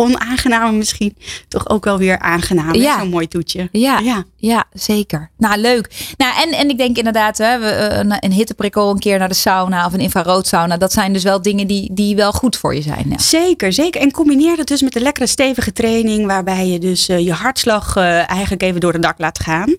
onaangename 0.00 0.72
misschien 0.76 1.16
toch 1.48 1.68
ook 1.68 1.84
wel 1.84 1.98
weer 1.98 2.18
aangenaam. 2.18 2.74
Ja. 2.74 2.98
Zo'n 2.98 3.08
mooi 3.08 3.28
toetje. 3.28 3.68
Ja, 3.72 3.98
Ja. 3.98 4.24
ja. 4.36 4.64
zeker. 4.72 5.30
Nou, 5.38 5.60
leuk. 5.60 6.14
Nou, 6.16 6.42
en, 6.42 6.58
en 6.58 6.68
ik 6.68 6.78
denk 6.78 6.96
inderdaad, 6.96 7.38
hè, 7.38 7.58
we, 7.58 7.66
eh, 7.66 7.98
een, 7.98 8.16
een 8.20 8.32
hitteprikkel, 8.32 8.90
een 8.90 8.98
keer 8.98 9.18
naar 9.18 9.28
de 9.28 9.34
sauna 9.34 9.86
of 9.86 9.92
een 9.92 10.00
infraroodsauna. 10.00 10.76
Dat 10.76 10.92
zijn 10.92 11.12
dus 11.12 11.22
wel 11.22 11.42
dingen 11.42 11.66
die, 11.66 11.94
die 11.94 12.16
wel 12.16 12.32
goed 12.32 12.56
voor 12.56 12.74
je 12.74 12.82
zijn. 12.82 13.06
Ja. 13.08 13.18
Zeker, 13.18 13.72
zeker. 13.72 14.00
En 14.00 14.10
combineer 14.10 14.56
dat 14.56 14.66
dus 14.66 14.82
met 14.82 14.96
een 14.96 15.02
lekkere 15.02 15.26
stevige 15.26 15.72
training. 15.72 16.26
Waarbij 16.26 16.66
je 16.66 16.78
dus 16.78 17.08
eh, 17.08 17.18
je 17.18 17.32
hartslag 17.32 17.96
eh, 17.96 18.30
eigenlijk 18.30 18.62
even 18.62 18.80
door 18.80 18.92
het 18.92 19.02
dak 19.02 19.18
laat 19.18 19.38
gaan. 19.42 19.76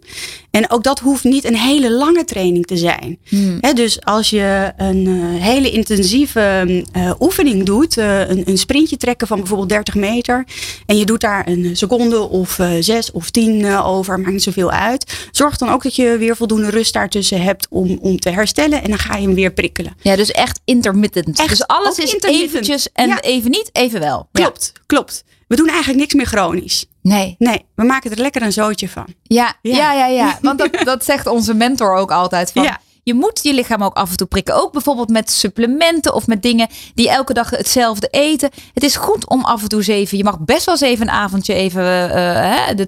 En 0.52 0.70
ook 0.72 0.84
dat 0.84 1.00
hoeft 1.00 1.24
niet 1.24 1.44
een 1.46 1.56
hele 1.56 1.92
lange 1.92 2.26
training 2.26 2.66
te 2.66 2.78
zijn. 2.78 3.18
Hmm. 3.28 3.60
Dus 3.74 4.04
als 4.06 4.30
je 4.30 4.72
een 4.78 5.08
eh, 5.08 5.42
hele 5.44 5.72
intensieve 5.72 6.84
eh, 6.92 7.12
oefening 7.20 7.64
doet. 7.66 7.98
eh, 7.98 8.30
een, 8.30 8.44
een 8.46 8.58
sprintje 8.58 8.98
trekken 8.98 9.28
van 9.28 9.38
bijvoorbeeld 9.38 9.70
30 9.70 9.96
meter. 9.96 10.46
En 10.86 10.98
je 10.98 11.06
doet 11.06 11.22
daar 11.22 11.48
een 11.48 11.78
seconde 11.78 12.20
of 12.30 12.60
zes 12.80 13.12
of 13.12 13.30
tien 13.30 13.76
over. 13.78 14.20
Maakt 14.20 14.32
niet 14.32 14.44
zoveel 14.44 14.72
uit. 14.72 15.28
Zorg 15.32 15.58
dan 15.58 15.70
ook 15.70 15.84
dat 15.84 15.96
je 15.96 16.18
weer 16.18 16.36
voldoende 16.36 16.70
rust 16.70 16.94
daartussen 16.94 17.42
hebt 17.42 17.68
om, 17.70 17.98
om 18.02 18.20
te 18.20 18.30
herstellen. 18.30 18.84
En 18.84 18.90
dan 18.90 19.00
ga 19.00 19.16
je 19.16 19.26
hem 19.26 19.36
weer 19.36 19.52
prikkelen. 19.52 19.94
Ja, 20.02 20.16
dus 20.16 20.32
echt 20.32 20.60
intermittent. 20.66 21.40
Echt, 21.40 21.50
dus 21.50 21.68
alles 21.68 21.98
is 21.98 22.16
eventjes 22.22 22.88
en 22.94 23.08
Ja. 23.08 23.22
even 23.22 23.52
niet, 23.52 23.70
even 23.72 24.00
wel. 24.00 24.28
Ja. 24.32 24.42
Klopt, 24.42 24.72
klopt. 24.86 25.24
We 25.52 25.58
doen 25.58 25.68
eigenlijk 25.68 26.00
niks 26.00 26.14
meer 26.14 26.26
chronisch. 26.26 26.86
Nee. 27.02 27.36
Nee, 27.38 27.66
we 27.76 27.84
maken 27.84 28.12
er 28.12 28.18
lekker 28.18 28.42
een 28.42 28.52
zootje 28.52 28.90
van. 28.90 29.06
Ja, 29.24 29.54
ja, 29.62 29.76
Ja. 29.76 29.94
ja, 29.94 30.06
ja. 30.06 30.38
Want 30.42 30.60
dat, 30.60 30.70
dat 30.84 31.04
zegt 31.06 31.28
onze 31.28 31.54
mentor 31.54 31.96
ook 31.96 32.12
altijd 32.12 32.52
van. 32.52 32.64
Ja. 32.64 32.80
Je 33.04 33.14
moet 33.14 33.40
je 33.44 33.54
lichaam 33.54 33.84
ook 33.84 33.96
af 33.96 34.12
en 34.12 34.18
toe 34.18 34.28
prikken. 34.28 34.56
Ook 34.56 34.72
bijvoorbeeld 34.72 35.10
met 35.10 35.32
supplementen 35.32 36.14
of 36.14 36.28
met 36.28 36.42
dingen 36.42 36.68
die 36.94 37.10
elke 37.10 37.34
dag 37.34 37.50
hetzelfde 37.50 38.08
eten. 38.08 38.50
Het 38.74 38.84
is 38.84 38.96
goed 38.96 39.30
om 39.30 39.44
af 39.44 39.62
en 39.62 39.68
toe 39.70 39.80
eens 39.80 39.88
even. 39.88 40.18
Je 40.18 40.24
mag 40.24 40.40
best 40.40 40.66
wel 40.66 40.76
eens 40.76 40.84
even 40.84 41.08
een 41.08 41.14
avondje 41.14 41.54
even 41.54 41.84
eh, 41.84 42.66
hè, 42.68 42.76
de 42.76 42.88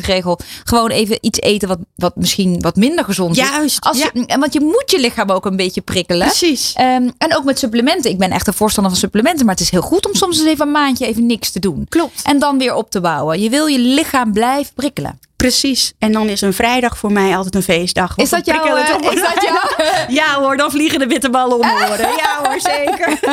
80-20 0.00 0.04
regel. 0.04 0.38
Gewoon 0.64 0.90
even 0.90 1.18
iets 1.20 1.40
eten 1.40 1.68
wat, 1.68 1.78
wat 1.94 2.16
misschien 2.16 2.60
wat 2.60 2.76
minder 2.76 3.04
gezond 3.04 3.36
is. 3.36 3.48
Juist, 3.48 3.80
Als 3.80 3.98
je, 3.98 4.24
en 4.26 4.40
Want 4.40 4.52
je 4.52 4.60
moet 4.60 4.90
je 4.90 5.00
lichaam 5.00 5.30
ook 5.30 5.46
een 5.46 5.56
beetje 5.56 5.80
prikkelen. 5.80 6.26
Precies. 6.26 6.72
Ehm, 6.72 7.10
en 7.18 7.36
ook 7.36 7.44
met 7.44 7.58
supplementen. 7.58 8.10
Ik 8.10 8.18
ben 8.18 8.30
echt 8.30 8.46
een 8.46 8.54
voorstander 8.54 8.92
van 8.92 9.00
supplementen. 9.00 9.46
Maar 9.46 9.54
het 9.54 9.64
is 9.64 9.70
heel 9.70 9.82
goed 9.82 10.06
om 10.06 10.14
soms 10.14 10.38
eens 10.38 10.48
even 10.48 10.66
een 10.66 10.72
maandje 10.72 11.06
even 11.06 11.26
niks 11.26 11.50
te 11.50 11.60
doen. 11.60 11.86
Klopt. 11.88 12.22
En 12.22 12.38
dan 12.38 12.58
weer 12.58 12.74
op 12.74 12.90
te 12.90 13.00
bouwen. 13.00 13.40
Je 13.40 13.50
wil 13.50 13.66
je 13.66 13.78
lichaam 13.78 14.32
blijven 14.32 14.74
prikkelen. 14.74 15.18
Precies. 15.36 15.92
En 15.98 16.12
dan 16.12 16.28
is 16.28 16.40
een 16.40 16.52
vrijdag 16.52 16.98
voor 16.98 17.12
mij 17.12 17.36
altijd 17.36 17.54
een 17.54 17.62
feestdag. 17.62 18.16
Is 18.16 18.28
dat 18.30 18.46
jouw, 18.46 18.76
eh, 18.76 19.12
is 19.12 19.20
dat 19.20 19.42
jouw- 19.48 19.86
Ja 20.08 20.34
hoor, 20.40 20.56
dan 20.56 20.70
vliegen 20.70 20.98
de 20.98 21.06
witte 21.06 21.30
ballen 21.30 21.54
om 21.60 21.66
me 21.66 21.86
oren. 21.90 22.08
Ja 22.22 22.40
hoor, 22.42 22.60
zeker. 22.60 23.18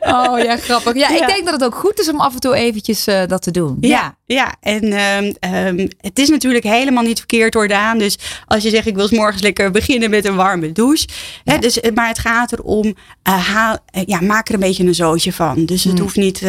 Oh 0.00 0.38
ja, 0.42 0.56
grappig. 0.56 0.94
Ja, 0.94 1.08
ik 1.08 1.26
denk 1.26 1.44
dat 1.44 1.54
het 1.54 1.64
ook 1.64 1.74
goed 1.74 2.00
is 2.00 2.08
om 2.08 2.20
af 2.20 2.34
en 2.34 2.40
toe 2.40 2.54
eventjes 2.54 3.06
eh, 3.06 3.22
dat 3.26 3.42
te 3.42 3.50
doen. 3.50 3.76
Ja, 3.80 4.16
ja. 4.26 4.54
en 4.60 4.82
ehm, 4.92 5.32
ehm, 5.40 5.88
het 6.00 6.18
is 6.18 6.28
natuurlijk 6.28 6.64
helemaal 6.64 7.02
niet 7.02 7.18
verkeerd 7.18 7.54
hoor, 7.54 7.68
Daan. 7.68 7.98
Dus 7.98 8.18
als 8.46 8.62
je 8.62 8.70
zegt, 8.70 8.86
ik 8.86 8.94
wil 8.94 9.06
's 9.08 9.10
morgens 9.10 9.42
lekker 9.42 9.70
beginnen 9.70 10.10
met 10.10 10.24
een 10.24 10.36
warme 10.36 10.72
douche. 10.72 11.06
Hè, 11.44 11.58
dus, 11.58 11.80
eh, 11.80 11.92
maar 11.94 12.08
het 12.08 12.18
gaat 12.18 12.52
erom, 12.52 12.94
eh, 13.22 13.48
haal, 13.54 13.76
ja, 14.06 14.20
maak 14.20 14.48
er 14.48 14.54
een 14.54 14.60
beetje 14.60 14.84
een 14.84 14.94
zootje 14.94 15.32
van. 15.32 15.64
Dus 15.64 15.82
Hmm. 15.82 15.92
het 15.92 16.00
hoeft 16.00 16.16
niet, 16.16 16.42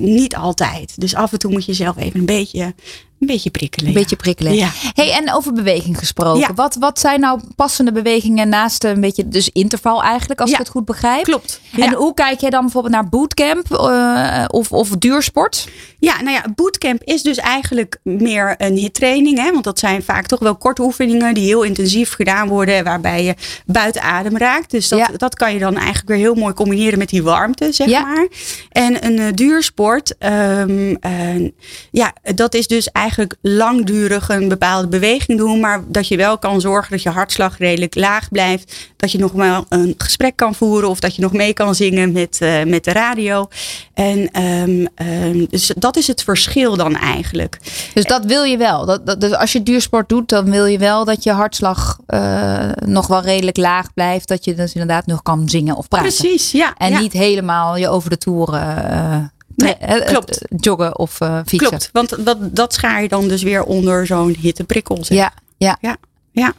niet 0.00 0.36
altijd. 0.36 0.92
Dus 1.00 1.14
af 1.14 1.32
en 1.32 1.38
toe 1.38 1.50
moet 1.50 1.64
je 1.64 1.74
zelf 1.74 1.96
even 1.96 2.20
een 2.20 2.26
beetje, 2.26 2.74
een 3.20 3.26
beetje 3.26 3.50
prikkelen. 3.50 3.86
Een 3.86 3.92
ja. 3.92 3.98
beetje 4.00 4.16
prikkelen. 4.16 4.54
Ja. 4.54 4.70
Hey, 4.94 5.12
en 5.12 5.32
over 5.32 5.52
beweging 5.52 5.98
gesproken. 5.98 6.40
Ja. 6.40 6.54
Wat, 6.54 6.76
wat 6.80 6.98
zijn 6.98 7.20
nou 7.20 7.40
passende 7.56 7.92
bewegingen 7.92 8.48
naast 8.48 8.84
een 8.84 9.00
beetje 9.00 9.28
dus 9.28 9.50
interval 9.52 10.02
eigenlijk, 10.02 10.40
als 10.40 10.50
ik 10.50 10.58
het 10.58 10.68
goed 10.68 10.84
begrijp? 10.84 11.24
Klopt. 11.24 11.60
En 11.76 11.92
hoe 11.92 12.14
kijk 12.14 12.40
jij 12.40 12.50
dan 12.50 12.60
bijvoorbeeld 12.60 12.94
naar 12.94 13.08
bootcamp 13.08 13.72
eh, 13.72 14.44
of, 14.46 14.72
of 14.72 14.88
duursport? 14.88 15.68
Ja, 15.98 16.22
nou 16.22 16.34
ja, 16.34 16.44
bootcamp 16.54 17.02
is 17.04 17.22
dus 17.22 17.36
eigenlijk 17.36 17.98
meer 18.02 18.54
een 18.58 18.76
hittraining. 18.76 19.38
Hè? 19.38 19.52
Want 19.52 19.64
dat 19.64 19.78
zijn 19.78 20.02
vaak 20.02 20.26
toch 20.26 20.40
wel 20.40 20.56
korte 20.56 20.82
oefeningen 20.82 21.34
die 21.34 21.44
heel 21.44 21.62
intensief 21.62 22.12
gedaan 22.12 22.48
worden. 22.48 22.84
Waarbij 22.84 23.24
je 23.24 23.34
buiten 23.66 24.02
adem 24.02 24.36
raakt. 24.36 24.70
Dus 24.70 24.88
dat, 24.88 25.10
dat 25.16 25.34
kan 25.34 25.52
je 25.52 25.58
dan 25.58 25.76
eigenlijk 25.76 26.08
weer 26.08 26.18
heel 26.18 26.34
mooi 26.34 26.54
combineren 26.54 26.98
met 26.98 27.08
die 27.08 27.22
warmte, 27.22 27.72
zeg 27.72 27.88
maar. 27.88 28.28
En 28.70 29.06
een 29.06 29.18
eh, 29.18 29.32
duursport, 29.34 30.18
ehm, 30.18 30.94
eh, 31.00 31.50
ja, 31.90 32.12
dat 32.34 32.54
is 32.54 32.66
dus 32.66 32.90
eigenlijk 32.90 33.05
langdurig 33.40 34.28
een 34.28 34.48
bepaalde 34.48 34.88
beweging 34.88 35.38
doen. 35.38 35.60
Maar 35.60 35.84
dat 35.86 36.08
je 36.08 36.16
wel 36.16 36.38
kan 36.38 36.60
zorgen 36.60 36.90
dat 36.90 37.02
je 37.02 37.10
hartslag 37.10 37.58
redelijk 37.58 37.94
laag 37.94 38.28
blijft. 38.28 38.76
Dat 38.96 39.12
je 39.12 39.18
nog 39.18 39.32
wel 39.32 39.66
een 39.68 39.94
gesprek 39.98 40.36
kan 40.36 40.54
voeren. 40.54 40.88
Of 40.88 41.00
dat 41.00 41.16
je 41.16 41.22
nog 41.22 41.32
mee 41.32 41.52
kan 41.52 41.74
zingen 41.74 42.12
met, 42.12 42.38
eh, 42.40 42.62
met 42.62 42.84
de 42.84 42.92
radio. 42.92 43.48
En 43.94 44.30
ehm, 44.32 44.86
ehm, 44.94 45.44
dus 45.48 45.72
dat 45.76 45.96
is 45.96 46.06
het 46.06 46.22
verschil 46.22 46.76
dan 46.76 46.96
eigenlijk. 46.96 47.58
Dus 47.94 48.04
dat 48.04 48.24
wil 48.24 48.42
je 48.42 48.56
wel. 48.56 48.86
Dat, 48.86 49.06
dat, 49.06 49.20
dus 49.20 49.32
als 49.32 49.52
je 49.52 49.62
duursport 49.62 50.08
doet, 50.08 50.28
dan 50.28 50.50
wil 50.50 50.66
je 50.66 50.78
wel 50.78 51.04
dat 51.04 51.22
je 51.22 51.30
hartslag 51.32 51.98
eh, 52.06 52.68
nog 52.84 53.06
wel 53.06 53.22
redelijk 53.22 53.56
laag 53.56 53.92
blijft. 53.94 54.28
Dat 54.28 54.44
je 54.44 54.54
dus 54.54 54.72
inderdaad 54.72 55.06
nog 55.06 55.22
kan 55.22 55.48
zingen 55.48 55.76
of 55.76 55.88
praten. 55.88 56.08
Precies, 56.08 56.52
ja. 56.52 56.74
En 56.76 56.90
ja. 56.90 56.98
niet 57.00 57.12
helemaal 57.12 57.76
je 57.76 57.88
over 57.88 58.10
de 58.10 58.18
toeren 58.18 58.90
eh, 58.90 59.16
Nee, 59.56 60.04
klopt. 60.04 60.40
joggen 60.56 60.98
of 60.98 61.20
eh, 61.20 61.40
fietsen. 61.46 61.68
Klopt, 61.68 61.90
want 61.92 62.24
dat, 62.26 62.56
dat 62.56 62.74
schaar 62.74 63.02
je 63.02 63.08
dan 63.08 63.28
dus 63.28 63.42
weer 63.42 63.64
onder 63.64 64.06
zo'n 64.06 64.36
hitteprikkel. 64.40 65.04
zeg. 65.04 65.18
Ja, 65.18 65.32
ja. 65.56 65.76
Ja, 65.80 65.96
ja. 66.30 66.52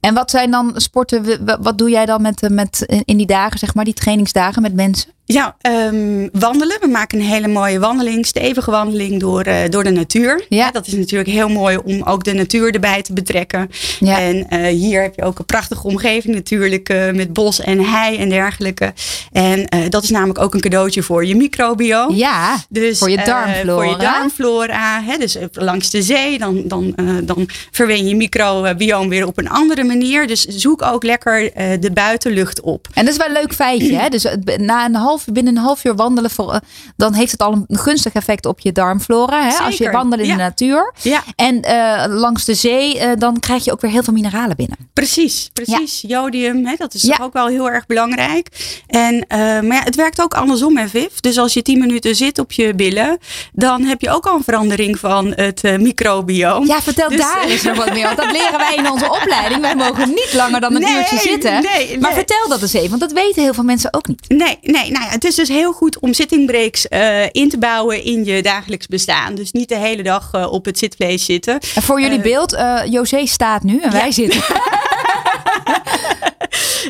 En 0.00 0.14
wat 0.14 0.30
zijn 0.30 0.50
dan 0.50 0.72
sporten? 0.76 1.44
Wat 1.62 1.78
doe 1.78 1.90
jij 1.90 2.06
dan 2.06 2.22
met, 2.22 2.42
eh, 2.42 2.50
met 2.50 3.02
in 3.04 3.16
die 3.16 3.26
dagen, 3.26 3.58
zeg 3.58 3.74
maar, 3.74 3.84
die 3.84 3.94
trainingsdagen 3.94 4.62
met 4.62 4.74
mensen? 4.74 5.10
Ja, 5.32 5.56
ehm, 5.60 6.28
wandelen. 6.32 6.76
We 6.80 6.88
maken 6.88 7.18
een 7.18 7.24
hele 7.24 7.48
mooie 7.48 7.78
wandeling, 7.78 8.26
stevige 8.26 8.70
wandeling 8.70 9.20
door, 9.20 9.42
eh, 9.42 9.56
door 9.70 9.84
de 9.84 9.90
natuur. 9.90 10.44
Ja. 10.48 10.70
dat 10.70 10.86
is 10.86 10.92
natuurlijk 10.92 11.30
heel 11.30 11.48
mooi 11.48 11.76
om 11.84 12.02
ook 12.02 12.24
de 12.24 12.32
natuur 12.32 12.74
erbij 12.74 13.02
te 13.02 13.12
betrekken. 13.12 13.70
Ja. 14.00 14.20
En 14.20 14.48
eh, 14.48 14.66
hier 14.66 15.02
heb 15.02 15.14
je 15.16 15.22
ook 15.22 15.38
een 15.38 15.44
prachtige 15.44 15.86
omgeving 15.86 16.34
natuurlijk 16.34 16.88
eh, 16.88 17.10
met 17.10 17.32
bos 17.32 17.60
en 17.60 17.80
hei 17.84 18.16
en 18.16 18.28
dergelijke. 18.28 18.92
En 19.32 19.66
dat 19.88 20.02
is 20.02 20.10
namelijk 20.10 20.38
ook 20.38 20.54
een 20.54 20.60
cadeautje 20.60 21.02
voor 21.02 21.26
je 21.26 21.36
microbioom. 21.36 22.14
Ja, 22.14 22.56
Dus, 22.68 22.98
voor 22.98 23.10
je 23.10 23.22
darmflora. 23.24 23.74
voor 23.74 23.86
je 23.86 23.96
darmflora. 23.96 25.02
Hè, 25.02 25.18
dus 25.18 25.36
langs 25.52 25.90
de 25.90 26.02
zee, 26.02 26.38
dan, 26.38 26.62
dan, 26.64 26.94
dan 27.24 27.48
verwen 27.70 28.06
je 28.08 28.16
microbioom 28.16 29.08
weer 29.08 29.26
op 29.26 29.38
een 29.38 29.48
andere 29.48 29.84
manier. 29.84 30.26
Dus 30.26 30.44
zoek 30.44 30.82
ook 30.82 31.02
lekker 31.02 31.50
de 31.80 31.90
buitenlucht 31.92 32.60
op. 32.60 32.88
En 32.94 33.04
dat 33.04 33.14
is 33.14 33.18
wel 33.18 33.26
een 33.26 33.40
leuk 33.40 33.54
feitje. 33.54 33.96
Hè? 33.96 34.08
Dus 34.08 34.26
na 34.56 34.84
een 34.84 34.94
half, 34.94 35.21
binnen 35.32 35.56
een 35.56 35.62
half 35.62 35.84
uur 35.84 35.94
wandelen, 35.94 36.30
voor, 36.30 36.52
eh, 36.52 36.60
dan 36.96 37.14
heeft 37.14 37.32
het 37.32 37.42
al 37.42 37.52
een 37.52 37.78
gunstig 37.78 38.12
effect 38.12 38.46
op 38.46 38.60
je 38.60 38.72
darmflora. 38.72 39.48
Hè? 39.48 39.56
Als 39.58 39.76
je 39.76 39.90
wandelt 39.90 40.20
in 40.20 40.26
ja. 40.26 40.36
de 40.36 40.42
natuur. 40.42 40.92
Ja, 41.02 41.22
En 41.36 41.62
eh, 41.62 42.04
langs 42.08 42.44
de 42.44 42.54
zee, 42.54 42.98
eh, 42.98 43.10
dan 43.18 43.40
krijg 43.40 43.64
je 43.64 43.72
ook 43.72 43.80
weer 43.80 43.90
heel 43.90 44.02
veel 44.02 44.12
mineralen 44.12 44.56
binnen. 44.56 44.76
precies. 44.92 45.50
Precies. 45.52 46.04
Jodium, 46.06 46.66
hè, 46.66 46.74
dat 46.76 46.94
is 46.94 47.00
toch 47.02 47.20
ook 47.20 47.32
wel 47.32 47.46
heel 47.46 47.70
erg 47.70 47.86
belangrijk. 47.86 48.48
En, 48.86 49.24
maar 49.28 49.64
ja, 49.76 49.82
het 49.82 49.94
werkt 49.94 50.20
ook 50.22 50.34
andersom, 50.34 50.76
hè, 50.76 50.88
Viv. 50.88 51.12
Dus 51.20 51.38
als 51.38 51.52
je 51.52 51.62
10 51.62 51.78
minuten 51.78 52.14
zit 52.16 52.38
op 52.38 52.52
je 52.52 52.74
billen, 52.74 53.18
dan 53.52 53.82
heb 53.82 54.00
je 54.00 54.10
ook 54.10 54.26
al 54.26 54.36
een 54.36 54.44
verandering 54.44 54.98
van 54.98 55.32
het 55.34 55.62
microbioom. 55.62 56.66
Ja, 56.66 56.82
vertel 56.82 57.08
Dus- 57.08 57.18
daar 57.18 57.44
eens 57.44 57.62
nog 57.62 57.76
wat 57.76 57.92
meer. 57.92 58.04
Want 58.04 58.16
dat 58.16 58.30
leren 58.38 58.58
wij 58.58 58.74
in 58.76 58.90
onze 58.90 59.10
opleiding. 59.10 59.60
Wij 59.60 59.74
mogen 59.76 60.08
niet 60.08 60.30
langer 60.34 60.60
dan 60.60 60.74
een 60.74 60.80
Nee, 60.80 60.96
uurtje 60.96 61.18
zitten. 61.18 61.62
nee, 61.62 61.98
Maar 62.00 62.12
vertel 62.12 62.48
dat 62.48 62.62
eens 62.62 62.72
even, 62.72 62.88
want 62.88 63.00
dat 63.00 63.12
weten 63.12 63.42
heel 63.42 63.54
veel 63.54 63.64
mensen 63.64 63.94
ook 63.94 64.06
niet. 64.06 64.24
Nee, 64.28 64.58
nee 64.62 64.90
nou 64.90 65.01
ja, 65.02 65.10
het 65.10 65.24
is 65.24 65.34
dus 65.34 65.48
heel 65.48 65.72
goed 65.72 65.98
om 65.98 66.14
zittingbreaks 66.14 66.88
eh, 66.88 67.24
in 67.30 67.48
te 67.48 67.58
bouwen 67.58 68.04
in 68.04 68.24
je 68.24 68.42
dagelijks 68.42 68.86
bestaan. 68.86 69.34
Dus 69.34 69.52
niet 69.52 69.68
de 69.68 69.76
hele 69.76 70.02
dag 70.02 70.28
eh, 70.32 70.52
op 70.52 70.64
het 70.64 70.78
zitvlees 70.78 71.24
zitten. 71.24 71.60
En 71.74 71.82
voor 71.82 72.00
jullie 72.00 72.16
Eh, 72.16 72.22
beeld, 72.22 72.56
José 72.92 73.26
staat 73.26 73.62
nu 73.62 73.80
en 73.80 73.92
wij 73.92 74.12
zitten. 74.12 74.42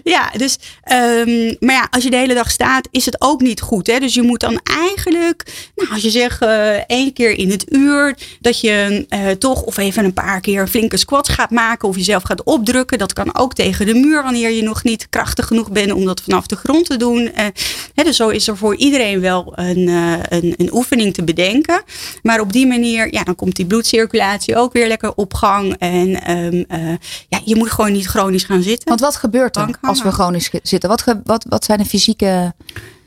Ja, 0.05 0.31
dus, 0.37 0.59
ehm, 0.83 1.55
maar 1.61 1.75
ja, 1.75 1.89
als 1.91 2.05
je 2.05 2.11
de 2.11 2.17
hele 2.17 2.35
dag 2.35 2.51
staat, 2.51 2.89
is 2.91 3.05
het 3.05 3.17
ook 3.21 3.41
niet 3.41 3.61
goed. 3.61 3.87
Hè? 3.87 3.99
Dus 3.99 4.15
je 4.15 4.23
moet 4.23 4.41
dan 4.41 4.61
eigenlijk, 4.63 5.71
nou, 5.75 5.91
als 5.93 6.03
je 6.03 6.11
zegt 6.11 6.43
eh, 6.43 6.73
één 6.87 7.13
keer 7.13 7.31
in 7.31 7.51
het 7.51 7.73
uur, 7.73 8.17
dat 8.41 8.61
je 8.61 9.07
eh, 9.09 9.31
toch 9.31 9.63
of 9.63 9.77
even 9.77 10.05
een 10.05 10.13
paar 10.13 10.41
keer 10.41 10.69
flinke 10.69 10.97
squats 10.97 11.29
gaat 11.29 11.51
maken 11.51 11.89
of 11.89 11.97
jezelf 11.97 12.23
gaat 12.23 12.45
opdrukken. 12.45 12.99
Dat 12.99 13.13
kan 13.13 13.37
ook 13.37 13.55
tegen 13.55 13.87
de 13.87 13.95
muur 13.95 14.23
wanneer 14.23 14.51
je 14.51 14.63
nog 14.63 14.83
niet 14.83 15.07
krachtig 15.09 15.47
genoeg 15.47 15.71
bent 15.71 15.93
om 15.93 16.05
dat 16.05 16.21
vanaf 16.21 16.47
de 16.47 16.57
grond 16.57 16.87
te 16.87 16.97
doen. 16.97 17.33
Eh, 17.33 17.47
hè, 17.95 18.05
dus 18.05 18.17
zo 18.17 18.29
is 18.29 18.49
er 18.49 18.57
voor 18.57 18.77
iedereen 18.77 19.21
wel 19.21 19.53
een, 19.57 19.89
een, 20.29 20.55
een 20.57 20.73
oefening 20.73 21.15
te 21.15 21.25
bedenken. 21.25 21.83
Maar 22.23 22.41
op 22.41 22.53
die 22.53 22.67
manier, 22.67 23.13
ja, 23.13 23.23
dan 23.23 23.35
komt 23.35 23.57
die 23.57 23.67
bloedcirculatie 23.67 24.57
ook 24.57 24.73
weer 24.73 24.89
lekker 24.89 25.15
op 25.15 25.35
gang. 25.35 25.77
En 25.79 26.23
ehm, 26.23 26.65
eh, 26.69 26.95
ja, 27.29 27.41
je 27.45 27.57
moet 27.57 27.71
gewoon 27.71 27.93
niet 27.93 28.07
chronisch 28.07 28.45
gaan 28.45 28.63
zitten. 28.63 28.89
Want 28.89 29.01
wat 29.01 29.17
gebeurt 29.17 29.57
er 29.57 29.65
Bank 29.65 29.79
als 29.83 30.03
we 30.03 30.11
chronisch 30.11 30.51
zitten? 30.63 30.89
Wat, 30.89 31.05
wat, 31.25 31.45
wat 31.49 31.65
zijn 31.65 31.79
de 31.79 31.85
fysieke 31.85 32.55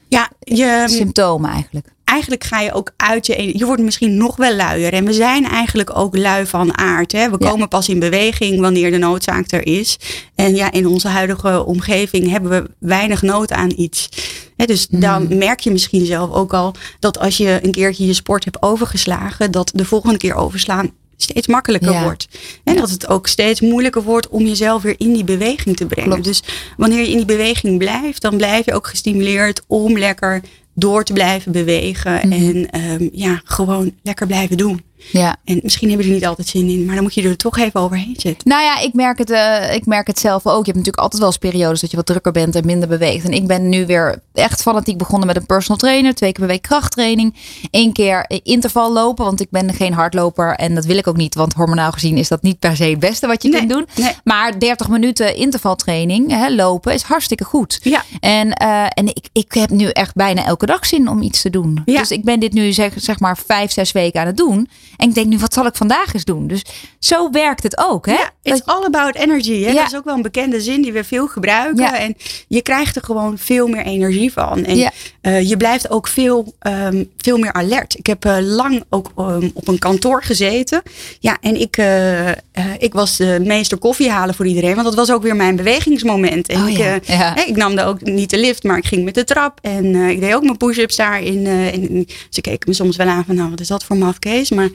ja, 0.08 0.30
je, 0.40 0.84
symptomen 0.88 1.50
eigenlijk? 1.50 1.88
eigenlijk 2.06 2.44
ga 2.44 2.60
je 2.60 2.74
ook 2.74 2.92
uit 2.98 3.26
je. 3.26 3.58
Je 3.58 3.66
wordt 3.66 3.82
misschien 3.82 4.18
nog 4.18 4.36
wel 4.36 4.56
luier. 4.56 4.94
En 4.94 5.06
we 5.06 5.14
zijn 5.14 5.46
eigenlijk 5.46 5.98
ook 5.98 6.18
lui 6.18 6.46
van 6.46 6.78
aard. 6.78 7.12
Hè? 7.12 7.30
We 7.30 7.36
Ja. 7.40 7.50
komen 7.50 7.68
pas 7.68 7.90
in 7.90 8.00
beweging 8.00 8.60
wanneer 8.60 8.92
de 8.92 8.98
noodzaak 8.98 9.52
er 9.52 9.66
is. 9.66 10.00
En 10.36 10.56
ja, 10.56 10.72
in 10.72 10.88
onze 10.88 11.08
huidige 11.08 11.66
omgeving 11.66 12.30
hebben 12.30 12.52
we 12.52 12.70
weinig 12.80 13.22
nood 13.22 13.52
aan 13.52 13.72
iets. 13.76 14.10
Dus 14.56 14.88
dan 14.88 15.38
merk 15.38 15.60
je 15.60 15.72
misschien 15.72 16.06
zelf 16.06 16.32
ook 16.32 16.54
al 16.54 16.76
dat 17.00 17.20
als 17.20 17.38
je 17.38 17.60
een 17.62 17.72
keertje 17.72 18.06
je 18.06 18.14
sport 18.14 18.44
hebt 18.44 18.62
overgeslagen, 18.62 19.52
dat 19.52 19.72
de 19.74 19.86
volgende 19.86 20.18
keer 20.18 20.36
overslaan 20.36 20.92
steeds 21.18 21.48
makkelijker 21.48 21.92
Ja. 21.92 22.04
wordt. 22.04 22.28
En 22.64 22.76
dat 22.76 22.90
het 22.90 23.08
ook 23.08 23.28
steeds 23.28 23.62
moeilijker 23.62 24.04
wordt 24.04 24.28
om 24.28 24.46
jezelf 24.46 24.82
weer 24.82 24.96
in 24.98 25.14
die 25.14 25.24
beweging 25.24 25.76
te 25.76 25.86
brengen. 25.86 26.10
Klopt. 26.10 26.26
Dus 26.26 26.44
wanneer 26.78 27.00
je 27.00 27.10
in 27.10 27.18
die 27.18 27.26
beweging 27.26 27.78
blijft, 27.78 28.22
dan 28.22 28.38
blijf 28.38 28.66
je 28.66 28.74
ook 28.74 28.88
gestimuleerd 28.88 29.62
om 29.68 29.98
lekker 29.98 30.42
door 30.74 31.04
te 31.04 31.14
blijven 31.14 31.52
bewegen. 31.52 32.28
Mhm. 32.28 32.32
En 32.32 32.70
ehm, 32.70 33.10
ja, 33.12 33.42
gewoon 33.44 33.94
lekker 34.04 34.28
blijven 34.28 34.58
doen. 34.58 34.84
Ja. 35.12 35.36
En 35.44 35.60
misschien 35.64 35.88
hebben 35.90 36.08
er 36.08 36.14
niet 36.14 36.26
altijd 36.26 36.48
zin 36.48 36.70
in, 36.70 36.86
maar 36.86 36.96
dan 36.96 37.04
moet 37.04 37.14
je 37.14 37.24
er 37.30 37.38
toch 37.38 37.58
even 37.58 37.80
overheen 37.80 38.16
zitten. 38.18 38.50
Nou 38.50 38.64
ja, 38.64 38.80
ik 38.80 38.94
merk, 38.94 39.18
het, 39.18 39.30
eh, 39.30 39.74
ik 39.76 39.86
merk 39.86 40.08
het 40.08 40.20
zelf 40.20 40.46
ook. 40.46 40.66
Je 40.66 40.72
hebt 40.72 40.76
natuurlijk 40.78 40.98
altijd 40.98 41.20
wel 41.22 41.30
eens 41.32 41.38
periodes 41.38 41.82
dat 41.82 41.90
je 41.92 41.98
wat 41.98 42.06
drukker 42.06 42.32
bent 42.32 42.56
en 42.56 42.66
minder 42.66 42.88
beweegt. 42.88 43.26
En 43.26 43.32
ik 43.32 43.48
ben 43.48 43.70
nu 43.70 43.86
weer 43.86 44.22
echt 44.34 44.62
fanatiek 44.62 44.98
begonnen 44.98 45.28
met 45.28 45.36
een 45.36 45.46
personal 45.46 45.78
trainer. 45.78 46.16
Twee 46.16 46.32
keer 46.32 46.40
per 46.46 46.54
week 46.54 46.62
krachttraining. 46.62 47.36
Eén 47.72 47.94
keer 47.94 48.26
interval 48.44 48.94
lopen, 48.94 49.26
want 49.26 49.40
ik 49.42 49.50
ben 49.50 49.74
geen 49.74 49.94
hardloper. 49.94 50.56
En 50.56 50.76
dat 50.76 50.86
wil 50.86 50.98
ik 50.98 51.08
ook 51.08 51.18
niet, 51.18 51.36
want 51.36 51.54
hormonaal 51.54 51.92
gezien 51.92 52.18
is 52.18 52.28
dat 52.28 52.42
niet 52.42 52.60
per 52.60 52.76
se 52.76 52.84
het 52.84 53.00
beste 53.00 53.28
wat 53.28 53.44
je 53.44 53.50
Nee, 53.50 53.60
kunt 53.60 53.72
doen. 53.72 53.86
nee. 53.96 54.14
Maar 54.24 54.60
30 54.60 54.88
minuten 54.90 55.36
intervaltraining, 55.36 56.32
hè, 56.32 56.50
lopen, 56.50 56.94
is 56.94 57.02
hartstikke 57.02 57.44
goed. 57.44 57.80
Ja. 57.84 58.04
En, 58.20 58.54
eh, 58.54 58.86
en 58.94 59.08
ik, 59.08 59.28
ik 59.32 59.54
heb 59.54 59.70
nu 59.70 59.88
echt 59.88 60.16
bijna 60.16 60.46
elke 60.46 60.66
dag 60.66 60.86
zin 60.86 61.08
om 61.10 61.22
iets 61.22 61.42
te 61.42 61.50
doen. 61.50 61.82
Ja. 61.86 62.00
Dus 62.00 62.12
ik 62.12 62.24
ben 62.24 62.40
dit 62.40 62.54
nu 62.54 62.72
zeg, 62.74 62.94
zeg 62.98 63.20
maar 63.20 63.38
vijf, 63.46 63.72
zes 63.72 63.92
weken 63.92 64.20
aan 64.22 64.28
het 64.28 64.38
doen. 64.38 64.70
En 64.98 65.08
ik 65.10 65.16
denk 65.16 65.28
nu, 65.28 65.38
wat 65.38 65.54
zal 65.54 65.66
ik 65.66 65.76
vandaag 65.76 66.14
eens 66.14 66.24
doen? 66.24 66.48
Dus 66.48 66.62
zo 67.00 67.30
werkt 67.32 67.64
het 67.64 67.78
ook. 67.78 68.06
Hè? 68.06 68.12
Ja, 68.14 68.30
it's 68.44 68.62
all 68.66 68.84
about 68.84 69.16
energy. 69.16 69.62
Hè? 69.64 69.70
Ja. 69.70 69.74
Dat 69.76 69.92
is 69.92 69.96
ook 69.98 70.06
wel 70.06 70.16
een 70.16 70.22
bekende 70.22 70.62
zin 70.62 70.82
die 70.82 70.94
we 70.94 71.04
veel 71.04 71.28
gebruiken. 71.28 71.84
Ja. 71.84 72.00
En 72.00 72.16
je 72.48 72.62
krijgt 72.62 72.96
er 72.96 73.04
gewoon 73.04 73.38
veel 73.38 73.68
meer 73.68 73.84
energie 73.86 74.32
van. 74.32 74.66
En 74.66 74.78
Ja. 74.78 74.92
eh, 75.22 75.50
je 75.50 75.58
blijft 75.58 75.90
ook 75.90 76.08
veel, 76.08 76.54
ehm, 76.60 77.04
veel 77.18 77.38
meer 77.38 77.54
alert. 77.54 77.98
Ik 77.98 78.06
heb 78.06 78.26
eh, 78.26 78.38
lang 78.42 78.84
ook 78.90 79.12
ehm, 79.18 79.50
op 79.54 79.68
een 79.68 79.80
kantoor 79.80 80.24
gezeten. 80.24 80.82
Ja, 81.20 81.38
en 81.42 81.60
ik, 81.62 81.78
eh, 81.78 82.30
ik 82.78 82.94
was 82.94 83.16
de 83.18 83.40
meester 83.44 83.78
koffie 83.78 84.10
halen 84.10 84.36
voor 84.36 84.48
iedereen. 84.48 84.74
Want 84.74 84.86
dat 84.86 84.96
was 84.96 85.12
ook 85.12 85.24
weer 85.24 85.36
mijn 85.36 85.56
bewegingsmoment. 85.56 86.48
En 86.48 86.62
Oh 86.64 86.70
ik, 86.70 86.78
hè, 86.78 87.42
ik 87.42 87.56
nam 87.56 87.76
daar 87.76 87.88
ook 87.88 88.02
niet 88.02 88.30
de 88.30 88.38
lift, 88.38 88.64
maar 88.64 88.78
ik 88.78 88.86
ging 88.86 89.04
met 89.04 89.16
de 89.16 89.24
trap. 89.24 89.60
En 89.62 89.96
ik 89.96 90.20
deed 90.20 90.34
ook 90.34 90.44
mijn 90.44 90.58
push-ups 90.58 90.96
daar. 90.96 91.22
In, 91.22 91.46
eh, 91.48 91.74
in, 91.74 92.08
ze 92.30 92.42
keken 92.42 92.70
me 92.70 92.76
soms 92.76 92.96
wel 92.96 93.08
aan 93.08 93.24
van, 93.26 93.36
nou, 93.36 93.50
wat 93.50 93.60
is 93.60 93.68
dat 93.68 93.84
voor 93.84 93.98
mafkees? 93.98 94.50
Maar, 94.50 94.70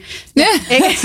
ik, 0.69 0.99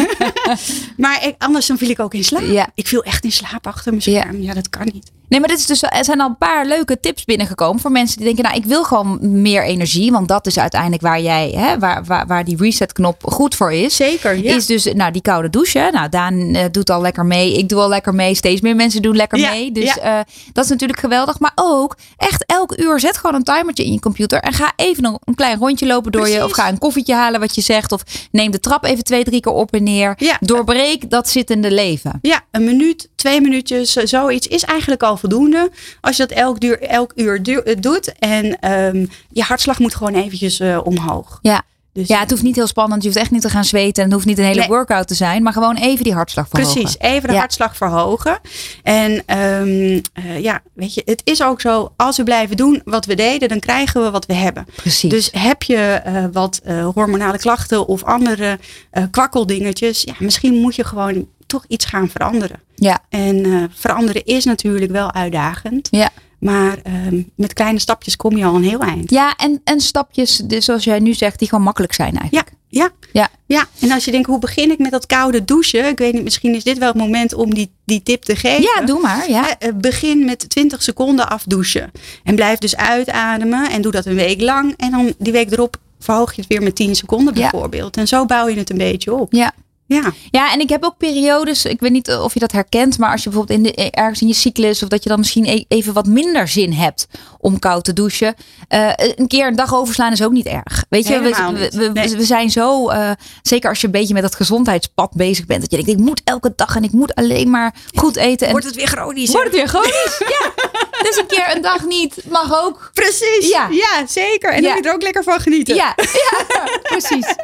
maar 0.96 1.26
ik, 1.26 1.34
anders 1.38 1.66
dan 1.66 1.78
viel 1.78 1.90
ik 1.90 2.00
ook 2.00 2.14
in 2.14 2.24
slaap. 2.24 2.42
Ja. 2.42 2.70
Ik 2.74 2.86
viel 2.86 3.02
echt 3.02 3.24
in 3.24 3.32
slaap 3.32 3.66
achter 3.66 3.92
mijn 3.92 4.10
Ja. 4.10 4.20
scherm. 4.20 4.42
Ja, 4.42 4.54
dat 4.54 4.68
kan 4.70 4.88
niet. 4.92 5.10
Nee, 5.28 5.40
maar 5.40 5.48
dit 5.48 5.58
is 5.58 5.66
dus, 5.66 5.82
er 5.82 6.04
zijn 6.04 6.20
al 6.20 6.28
een 6.28 6.38
paar 6.38 6.66
leuke 6.66 7.00
tips 7.00 7.24
binnengekomen 7.24 7.80
voor 7.80 7.90
mensen 7.90 8.16
die 8.16 8.26
denken, 8.26 8.44
nou, 8.44 8.56
ik 8.56 8.64
wil 8.64 8.84
gewoon 8.84 9.18
meer 9.42 9.64
energie, 9.64 10.12
want 10.12 10.28
dat 10.28 10.46
is 10.46 10.58
uiteindelijk 10.58 11.02
waar 11.02 11.20
jij, 11.20 11.50
hè, 11.50 11.78
waar, 11.78 12.04
waar, 12.04 12.26
waar 12.26 12.44
die 12.44 12.56
reset-knop 12.56 13.22
goed 13.24 13.54
voor 13.54 13.72
is. 13.72 13.96
Zeker, 13.96 14.36
ja. 14.42 14.54
Is 14.54 14.66
dus, 14.66 14.92
nou, 14.92 15.12
die 15.12 15.22
koude 15.22 15.50
douche. 15.50 15.88
Nou, 15.92 16.08
Daan 16.08 16.54
eh, 16.54 16.64
doet 16.70 16.90
al 16.90 17.00
lekker 17.00 17.26
mee. 17.26 17.58
Ik 17.58 17.68
doe 17.68 17.80
al 17.80 17.88
lekker 17.88 18.14
mee. 18.14 18.34
Steeds 18.34 18.60
meer 18.60 18.76
mensen 18.76 19.02
doen 19.02 19.16
lekker 19.16 19.38
Ja, 19.38 19.50
mee. 19.50 19.72
Dus 19.72 19.94
ja. 19.94 20.18
eh, 20.18 20.24
dat 20.52 20.64
is 20.64 20.70
natuurlijk 20.70 20.98
geweldig. 20.98 21.38
Maar 21.38 21.52
ook 21.54 21.96
echt 22.16 22.44
elk 22.46 22.78
uur 22.78 23.00
zet 23.00 23.16
gewoon 23.16 23.34
een 23.34 23.42
timertje 23.44 23.84
in 23.84 23.92
je 23.92 24.00
computer. 24.00 24.40
En 24.40 24.52
ga 24.52 24.72
even 24.76 25.04
een, 25.04 25.18
een 25.24 25.34
klein 25.34 25.58
rondje 25.58 25.86
lopen 25.86 26.12
door 26.12 26.28
je. 26.28 26.44
Of 26.44 26.52
ga 26.52 26.68
een 26.68 26.78
koffietje 26.78 27.14
halen 27.14 27.40
wat 27.40 27.54
je 27.54 27.60
zegt. 27.60 27.92
Of 27.92 28.02
neem 28.30 28.50
de 28.50 28.60
trap 28.60 28.84
even 28.84 29.04
twee, 29.04 29.24
drie 29.24 29.40
keer 29.40 29.52
op 29.52 29.72
en 29.72 29.82
neer. 29.82 30.14
Ja. 30.16 30.36
Doorbreek 30.40 31.10
dat 31.10 31.28
zittende 31.28 31.70
leven. 31.70 32.18
Ja, 32.22 32.40
een 32.50 32.64
minuut, 32.64 33.08
twee 33.14 33.40
minuutjes, 33.40 33.96
eh, 33.96 34.06
zoiets 34.06 34.46
is 34.46 34.62
eigenlijk 34.64 35.02
al 35.02 35.15
voldoende. 35.18 35.70
Als 36.00 36.16
je 36.16 36.26
dat 36.26 36.36
elk, 36.38 36.60
duur, 36.60 36.80
elk 36.82 37.12
uur 37.14 37.42
eh, 37.42 37.76
doet. 37.80 38.12
En 38.18 38.60
ehm, 38.60 39.06
je 39.30 39.42
hartslag 39.42 39.78
moet 39.78 39.94
gewoon 39.94 40.14
eventjes 40.14 40.60
eh, 40.60 40.80
omhoog. 40.84 41.38
Ja. 41.42 41.62
Dus, 41.92 42.08
Ja, 42.08 42.20
het 42.20 42.30
hoeft 42.30 42.42
niet 42.42 42.56
heel 42.56 42.66
spannend. 42.66 43.02
Je 43.02 43.08
hoeft 43.08 43.20
echt 43.20 43.30
niet 43.30 43.42
te 43.42 43.50
gaan 43.50 43.64
zweten. 43.64 43.94
En 43.94 44.02
het 44.02 44.12
hoeft 44.12 44.26
niet 44.26 44.38
een 44.38 44.44
hele 44.44 44.58
Nee. 44.58 44.68
workout 44.68 45.08
te 45.08 45.14
zijn. 45.14 45.42
Maar 45.42 45.52
gewoon 45.52 45.76
even 45.76 46.04
die 46.04 46.12
hartslag 46.14 46.48
verhogen. 46.48 46.74
Precies, 46.74 46.98
even 46.98 47.28
de 47.28 47.34
Ja. 47.34 47.38
hartslag 47.38 47.76
verhogen. 47.76 48.38
En 48.82 49.22
ehm, 49.26 50.00
eh, 50.12 50.40
ja, 50.42 50.62
weet 50.74 50.94
je, 50.94 51.02
het 51.04 51.20
is 51.24 51.42
ook 51.42 51.60
zo, 51.60 51.92
als 51.96 52.16
we 52.16 52.22
blijven 52.22 52.56
doen 52.56 52.80
wat 52.84 53.04
we 53.04 53.14
deden, 53.14 53.48
dan 53.48 53.60
krijgen 53.60 54.02
we 54.02 54.10
wat 54.10 54.26
we 54.26 54.34
hebben. 54.34 54.66
Precies. 54.76 55.10
Dus 55.10 55.28
heb 55.32 55.62
je 55.62 55.76
eh, 55.76 56.24
wat 56.32 56.60
eh, 56.64 56.88
hormonale 56.94 57.38
klachten 57.38 57.86
of 57.86 58.04
andere 58.04 58.58
eh 58.90 59.04
kwakkeldingetjes, 59.10 60.02
ja, 60.02 60.14
misschien 60.18 60.54
moet 60.54 60.74
je 60.76 60.84
gewoon 60.84 61.26
toch 61.46 61.64
iets 61.68 61.84
gaan 61.84 62.08
veranderen. 62.08 62.60
ja. 62.74 62.98
En 63.08 63.44
eh, 63.44 63.62
veranderen 63.74 64.24
is 64.24 64.44
natuurlijk 64.44 64.92
wel 64.92 65.12
uitdagend. 65.12 65.88
Ja. 65.90 66.10
Maar 66.38 66.78
ehm, 66.82 67.22
met 67.36 67.52
kleine 67.52 67.78
stapjes 67.78 68.16
kom 68.16 68.36
je 68.36 68.44
al 68.44 68.54
een 68.54 68.62
heel 68.64 68.80
eind. 68.80 69.10
Ja, 69.10 69.34
en, 69.36 69.60
en 69.64 69.80
stapjes, 69.80 70.36
dus 70.44 70.64
zoals 70.64 70.84
jij 70.84 70.98
nu 70.98 71.14
zegt, 71.14 71.38
die 71.38 71.48
gewoon 71.48 71.64
makkelijk 71.64 71.92
zijn 71.92 72.12
Ja, 72.12 72.20
eigenlijk. 72.20 72.50
ja, 72.68 72.90
Ja. 73.12 73.28
ja. 73.46 73.64
En 73.80 73.92
als 73.92 74.04
je 74.04 74.10
denkt, 74.10 74.26
hoe 74.26 74.38
begin 74.38 74.70
ik 74.70 74.78
met 74.78 74.90
dat 74.90 75.06
koude 75.06 75.44
douchen? 75.44 75.88
Ik 75.88 75.98
weet 75.98 76.12
niet, 76.12 76.22
misschien 76.22 76.54
is 76.54 76.64
dit 76.64 76.78
wel 76.78 76.88
het 76.88 76.96
moment 76.96 77.34
om 77.34 77.54
die, 77.54 77.70
die 77.84 78.02
tip 78.02 78.22
te 78.22 78.36
geven. 78.36 78.62
Ja, 78.62 78.86
doe 78.86 79.00
maar. 79.00 79.30
Ja. 79.30 79.58
Eh, 79.58 79.68
eh, 79.68 79.74
Begin 79.76 80.24
met 80.24 80.48
20 80.50 80.82
seconden 80.82 81.28
afdouchen. 81.28 81.90
En 82.24 82.34
blijf 82.34 82.58
dus 82.58 82.76
uitademen. 82.76 83.70
En 83.70 83.82
doe 83.82 83.92
dat 83.92 84.06
een 84.06 84.14
week 84.14 84.40
lang. 84.40 84.74
En 84.76 84.90
dan 84.90 85.14
die 85.18 85.32
week 85.32 85.52
erop 85.52 85.76
verhoog 85.98 86.34
je 86.34 86.40
het 86.40 86.50
weer 86.50 86.62
met 86.62 86.74
10 86.76 86.94
seconden 86.96 87.34
Ja. 87.34 87.40
bijvoorbeeld. 87.50 87.96
En 87.96 88.08
zo 88.08 88.24
bouw 88.24 88.48
je 88.48 88.56
het 88.58 88.70
een 88.70 88.78
beetje 88.78 89.14
op. 89.14 89.32
Ja. 89.32 89.52
Ja, 89.88 90.12
Ja, 90.30 90.52
en 90.52 90.60
ik 90.60 90.68
heb 90.68 90.84
ook 90.84 90.96
periodes, 90.96 91.64
ik 91.64 91.80
weet 91.80 91.90
niet 91.90 92.10
of 92.12 92.34
je 92.34 92.40
dat 92.40 92.52
herkent, 92.52 92.98
maar 92.98 93.10
als 93.10 93.22
je 93.22 93.28
bijvoorbeeld 93.30 93.58
in 93.58 93.64
de, 93.64 93.90
ergens 93.90 94.20
in 94.20 94.26
je 94.28 94.34
cyclus 94.34 94.82
of 94.82 94.88
dat 94.88 95.02
je 95.02 95.08
dan 95.08 95.18
misschien 95.18 95.44
e- 95.46 95.64
even 95.68 95.92
wat 95.92 96.06
minder 96.06 96.48
zin 96.48 96.72
hebt 96.72 97.06
om 97.38 97.58
koud 97.58 97.84
te 97.84 97.92
douchen. 97.92 98.34
eh, 98.68 98.92
een 98.96 99.26
keer 99.26 99.46
een 99.46 99.56
dag 99.56 99.74
overslaan 99.74 100.12
is 100.12 100.22
ook 100.22 100.32
niet 100.32 100.46
erg. 100.46 100.84
Weet 100.88 101.06
je, 101.06 101.18
we, 101.20 101.28
we, 101.52 101.70
we, 101.78 101.90
Nee. 101.92 102.16
we 102.16 102.24
zijn 102.24 102.50
zo, 102.50 102.88
eh, 102.88 103.10
zeker 103.42 103.68
als 103.68 103.80
je 103.80 103.86
een 103.86 103.92
beetje 103.92 104.14
met 104.14 104.22
dat 104.22 104.34
gezondheidspad 104.34 105.12
bezig 105.14 105.46
bent, 105.46 105.60
dat 105.60 105.70
je 105.70 105.76
denkt, 105.76 105.90
ik 106.00 106.06
moet 106.06 106.20
elke 106.24 106.52
dag 106.56 106.76
en 106.76 106.82
ik 106.84 106.92
moet 106.92 107.14
alleen 107.14 107.50
maar 107.50 107.74
goed 107.94 108.16
eten. 108.16 108.46
En 108.46 108.52
wordt 108.52 108.66
het 108.66 108.76
weer 108.76 108.86
chronisch. 108.88 109.30
wordt 109.32 109.46
het 109.46 109.56
weer 109.56 109.68
chronisch? 109.68 110.22
ja. 110.40 110.52
Dus 111.02 111.16
een 111.16 111.26
keer 111.26 111.50
een 111.56 111.62
dag 111.62 111.84
niet 111.86 112.14
mag 112.28 112.64
ook. 112.64 112.90
Precies. 112.94 113.48
Ja. 113.48 113.68
Ja, 113.70 114.06
zeker. 114.08 114.50
En 114.52 114.62
dan 114.62 114.72
moet 114.72 114.82
je 114.84 114.88
er 114.88 114.94
ook 114.94 115.02
lekker 115.02 115.22
van 115.22 115.40
genieten. 115.40 115.74
Ja, 115.74 115.94
ja 116.30 116.64
precies. 116.82 117.34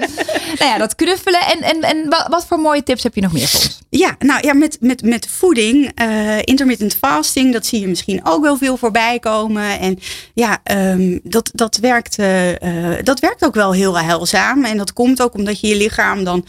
nou 0.58 0.70
ja, 0.70 0.78
dat 0.78 0.94
knuffelen. 0.94 1.40
En, 1.40 1.60
en, 1.62 1.80
en 1.82 2.08
wa- 2.08 2.26
wat 2.30 2.46
voor 2.46 2.58
mooie 2.58 2.82
tips 2.82 3.02
heb 3.02 3.14
je 3.14 3.20
nog 3.20 3.32
meer 3.32 3.48
voor 3.48 3.60
ons? 3.60 3.80
Ja, 3.90 4.16
nou 4.18 4.46
ja, 4.46 4.52
met, 4.54 4.76
met, 4.80 5.02
met 5.02 5.26
voeding, 5.30 5.90
eh, 5.94 6.38
intermittent 6.42 6.94
fasting, 7.00 7.52
dat 7.52 7.66
zie 7.66 7.80
je 7.80 7.86
misschien 7.88 8.20
ook 8.24 8.42
wel 8.42 8.56
veel 8.56 8.76
voorbij 8.76 9.18
komen. 9.18 9.78
En 9.78 9.98
ja, 10.34 10.60
ehm, 10.64 11.18
dat, 11.22 11.50
dat, 11.54 11.76
werkt, 11.76 12.18
eh, 12.18 12.50
eh, 12.94 13.04
dat 13.04 13.20
werkt 13.20 13.44
ook 13.44 13.54
wel 13.54 13.72
heel 13.72 13.98
heilzaam. 13.98 14.64
En 14.64 14.76
dat 14.76 14.92
komt 14.92 15.22
ook 15.22 15.34
omdat 15.34 15.60
je 15.60 15.66
je 15.66 15.76
lichaam 15.76 16.24
dan, 16.24 16.46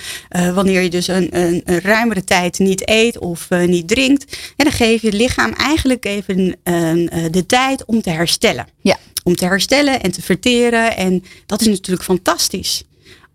wanneer 0.53 0.81
je 0.81 0.89
dus 0.89 1.07
een, 1.07 1.27
een, 1.31 1.61
een 1.65 1.81
ruimere 1.81 2.23
tijd 2.23 2.59
niet 2.59 2.89
eet 2.89 3.17
of 3.19 3.47
niet 3.49 3.87
drinkt, 3.87 4.37
en 4.57 4.63
dan 4.65 4.73
geef 4.73 5.01
je 5.01 5.07
het 5.07 5.15
lichaam 5.15 5.51
eigenlijk 5.53 6.05
even 6.05 6.55
een, 6.93 7.09
eh, 7.09 7.31
de 7.31 7.45
tijd 7.45 7.85
om 7.85 8.01
te 8.01 8.09
herstellen. 8.09 8.67
Ja. 8.81 8.97
Om 9.23 9.35
te 9.35 9.45
herstellen 9.45 10.01
en 10.01 10.11
te 10.11 10.21
verteren. 10.21 10.95
En 10.95 11.23
dat 11.45 11.61
is 11.61 11.67
natuurlijk 11.67 12.03
fantastisch. 12.03 12.83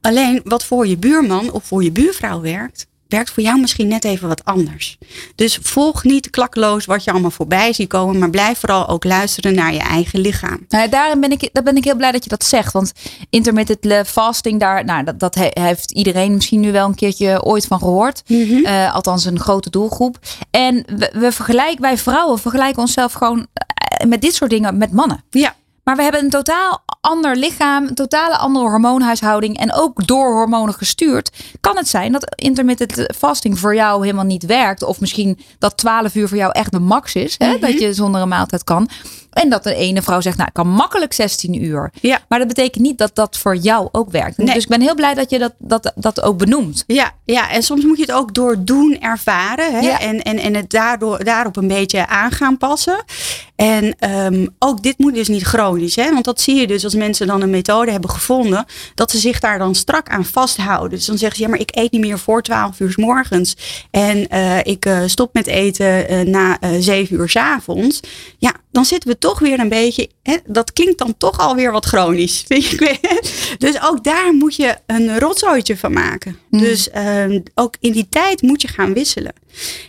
Alleen 0.01 0.41
wat 0.45 0.65
voor 0.65 0.87
je 0.87 0.97
buurman 0.97 1.53
of 1.53 1.65
voor 1.65 1.83
je 1.83 1.93
buurvrouw 1.93 2.41
werkt, 2.41 2.87
werkt 3.09 3.31
voor 3.31 3.43
jou 3.43 3.61
misschien 3.61 3.89
net 3.89 4.05
even 4.05 4.29
wat 4.29 4.45
anders. 4.45 4.99
Dus 5.35 5.59
volg 5.63 6.05
niet 6.05 6.31
klakkeloos 6.31 6.85
wat 6.85 7.05
je 7.05 7.11
allemaal 7.11 7.31
voorbij 7.31 7.73
ziet 7.73 7.89
komen, 7.89 8.19
maar 8.19 8.31
blijf 8.31 8.59
vooral 8.59 8.89
ook 8.89 9.05
luisteren 9.05 9.55
naar 9.55 9.73
je 9.73 9.79
eigen 9.81 10.21
lichaam. 10.21 10.65
Nou, 10.69 10.85
ja, 10.85 10.91
daarin 10.91 11.21
ben 11.21 11.31
ik, 11.31 11.49
daar 11.53 11.63
ben 11.63 11.77
ik 11.77 11.85
heel 11.85 11.97
blij 11.97 12.13
dat 12.13 12.25
je 12.25 12.31
dat 12.31 12.45
zegt. 12.45 12.73
Want 12.73 12.93
intermittent 13.31 13.85
le- 13.85 14.05
fasting, 14.05 14.61
daar, 14.61 14.85
nou, 14.85 15.05
dat, 15.05 15.21
dat 15.21 15.35
he- 15.35 15.63
heeft 15.63 15.91
iedereen 15.91 16.35
misschien 16.35 16.61
nu 16.61 16.73
wel 16.73 16.87
een 16.87 16.95
keertje 16.95 17.45
ooit 17.45 17.67
van 17.67 17.79
gehoord. 17.79 18.23
Eh, 18.65 18.95
althans, 18.95 19.25
een 19.25 19.41
grote 19.41 19.71
doelgroep. 19.71 20.19
En 20.51 20.85
we, 20.97 21.11
we 21.13 21.33
vergelijken, 21.33 21.81
wij 21.81 21.99
vrouwen 21.99 22.39
vergelijken 22.39 22.81
onszelf 22.83 23.13
gewoon 23.13 23.47
eh, 23.55 24.09
met 24.09 24.21
dit 24.21 24.35
soort 24.35 24.51
dingen 24.51 24.79
met 24.79 24.93
mannen. 24.93 25.25
Ja, 25.31 25.55
Maar 25.89 25.97
we 25.97 26.03
hebben 26.03 26.25
een 26.25 26.31
totaal 26.31 26.83
ander 27.01 27.37
lichaam, 27.37 27.87
een 27.87 27.95
totale 27.95 28.37
andere 28.37 28.69
hormoonhuishouding 28.69 29.59
en 29.59 29.73
ook 29.73 30.07
door 30.07 30.33
hormonen 30.33 30.75
gestuurd. 30.75 31.31
Kan 31.61 31.77
het 31.77 31.89
zijn 31.89 32.13
dat 32.13 32.35
intermittent 32.35 33.17
fasting 33.17 33.59
voor 33.59 33.75
jou 33.75 34.03
helemaal 34.03 34.25
niet 34.25 34.47
werkt? 34.47 34.83
Of 34.83 35.01
misschien 35.01 35.39
dat 35.59 35.77
12 35.77 36.15
uur 36.15 36.29
voor 36.29 36.37
jou 36.37 36.53
echt 36.53 36.73
de 36.73 36.79
max 36.79 37.15
is, 37.15 37.35
hè? 37.39 37.59
dat 37.59 37.81
je 37.81 37.95
zonder 37.95 38.21
een 38.21 38.29
maaltijd 38.29 38.65
kan. 38.65 38.89
En 39.39 39.49
dat 39.49 39.63
de 39.63 39.75
ene 39.75 40.03
vrouw 40.03 40.21
zegt, 40.21 40.37
nou 40.37 40.49
ik 40.49 40.55
kan 40.55 40.69
makkelijk 40.69 41.13
16 41.13 41.65
uur. 41.65 41.93
Ja. 42.01 42.21
Maar 42.29 42.39
dat 42.39 42.49
betekent 42.49 42.83
niet 42.83 42.99
dat 42.99 43.11
dat 43.15 43.39
voor 43.39 43.57
jou 43.57 43.89
ook 43.93 44.11
werkt. 44.11 44.37
Nee. 44.37 44.55
Dus 44.55 44.63
ik 44.63 44.69
ben 44.69 44.81
heel 44.81 44.95
blij 44.95 45.15
dat 45.15 45.31
je 45.31 45.39
dat, 45.39 45.53
dat, 45.59 45.93
dat 45.95 46.23
ook 46.23 46.39
benoemt. 46.39 46.85
ja, 46.87 47.13
ja, 47.25 47.51
en 47.51 47.63
soms 47.63 47.85
moet 47.85 47.97
je 47.97 48.03
het 48.03 48.13
ook 48.13 48.35
door 48.35 48.57
doen 48.65 49.01
ervaren 49.01 49.73
hè? 49.73 49.81
Ja. 49.81 50.01
En, 50.01 50.23
en, 50.23 50.39
en 50.39 50.55
het 50.55 50.71
daardoor, 50.71 51.25
daarop 51.25 51.57
een 51.57 51.69
beetje 51.69 52.07
aan 52.07 52.31
gaan 52.31 52.59
passen. 52.59 53.05
En 53.57 53.99
ehm, 53.99 54.47
ook 54.59 54.83
dit 54.83 54.99
moet 54.99 55.15
dus 55.15 55.29
niet 55.29 55.43
chronisch, 55.43 55.97
hè? 55.97 56.13
want 56.13 56.25
dat 56.25 56.41
zie 56.41 56.55
je 56.55 56.67
dus 56.67 56.85
als 56.85 56.95
mensen 56.95 57.27
dan 57.27 57.43
een 57.43 57.51
methode 57.51 57.91
hebben 57.91 58.11
gevonden, 58.11 58.65
dat 58.95 59.11
ze 59.11 59.19
zich 59.19 59.41
daar 59.41 59.59
dan 59.59 59.75
strak 59.75 60.09
aan 60.09 60.25
vasthouden. 60.25 60.91
Dus 60.91 61.07
dan 61.07 61.19
zeggen 61.19 61.37
ze, 61.37 61.43
ja, 61.43 61.49
maar 61.49 61.61
ik 61.61 61.77
eet 61.77 61.93
niet 61.93 62.01
meer 62.01 62.19
voor 62.19 62.43
12 62.43 62.81
uur 62.81 62.93
's 62.93 62.97
morgens 62.97 63.57
en 63.91 64.29
eh, 64.29 64.59
ik 64.59 64.85
eh, 64.85 65.01
stop 65.07 65.35
met 65.35 65.47
eten 65.47 66.09
eh, 66.09 66.21
na 66.21 66.61
eh 66.61 66.71
7 66.79 67.17
uur 67.17 67.29
's 67.29 67.37
avonds. 67.37 68.01
Ja, 68.39 68.53
dan 68.71 68.85
zitten 68.85 69.11
we 69.11 69.19
toch 69.19 69.28
toch 69.29 69.39
weer 69.39 69.61
een 69.61 69.69
beetje, 69.69 70.09
hè, 70.23 70.37
dat 70.47 70.73
klinkt 70.73 70.99
dan 70.99 71.15
toch 71.17 71.39
alweer 71.39 71.73
wat 71.73 71.87
chronisch. 71.87 72.45
Vind 72.49 72.65
je? 72.65 72.99
Dus 73.59 73.83
ook 73.83 74.05
daar 74.05 74.35
moet 74.35 74.57
je 74.57 74.77
een 74.87 75.19
rotzooitje 75.19 75.77
van 75.77 75.93
maken. 75.93 76.39
Mm. 76.51 76.59
Dus 76.59 76.91
ehm, 76.91 77.41
ook 77.55 77.75
in 77.81 77.93
die 77.93 78.07
tijd 78.09 78.43
moet 78.43 78.63
je 78.63 78.69
gaan 78.69 78.93
wisselen. 78.93 79.33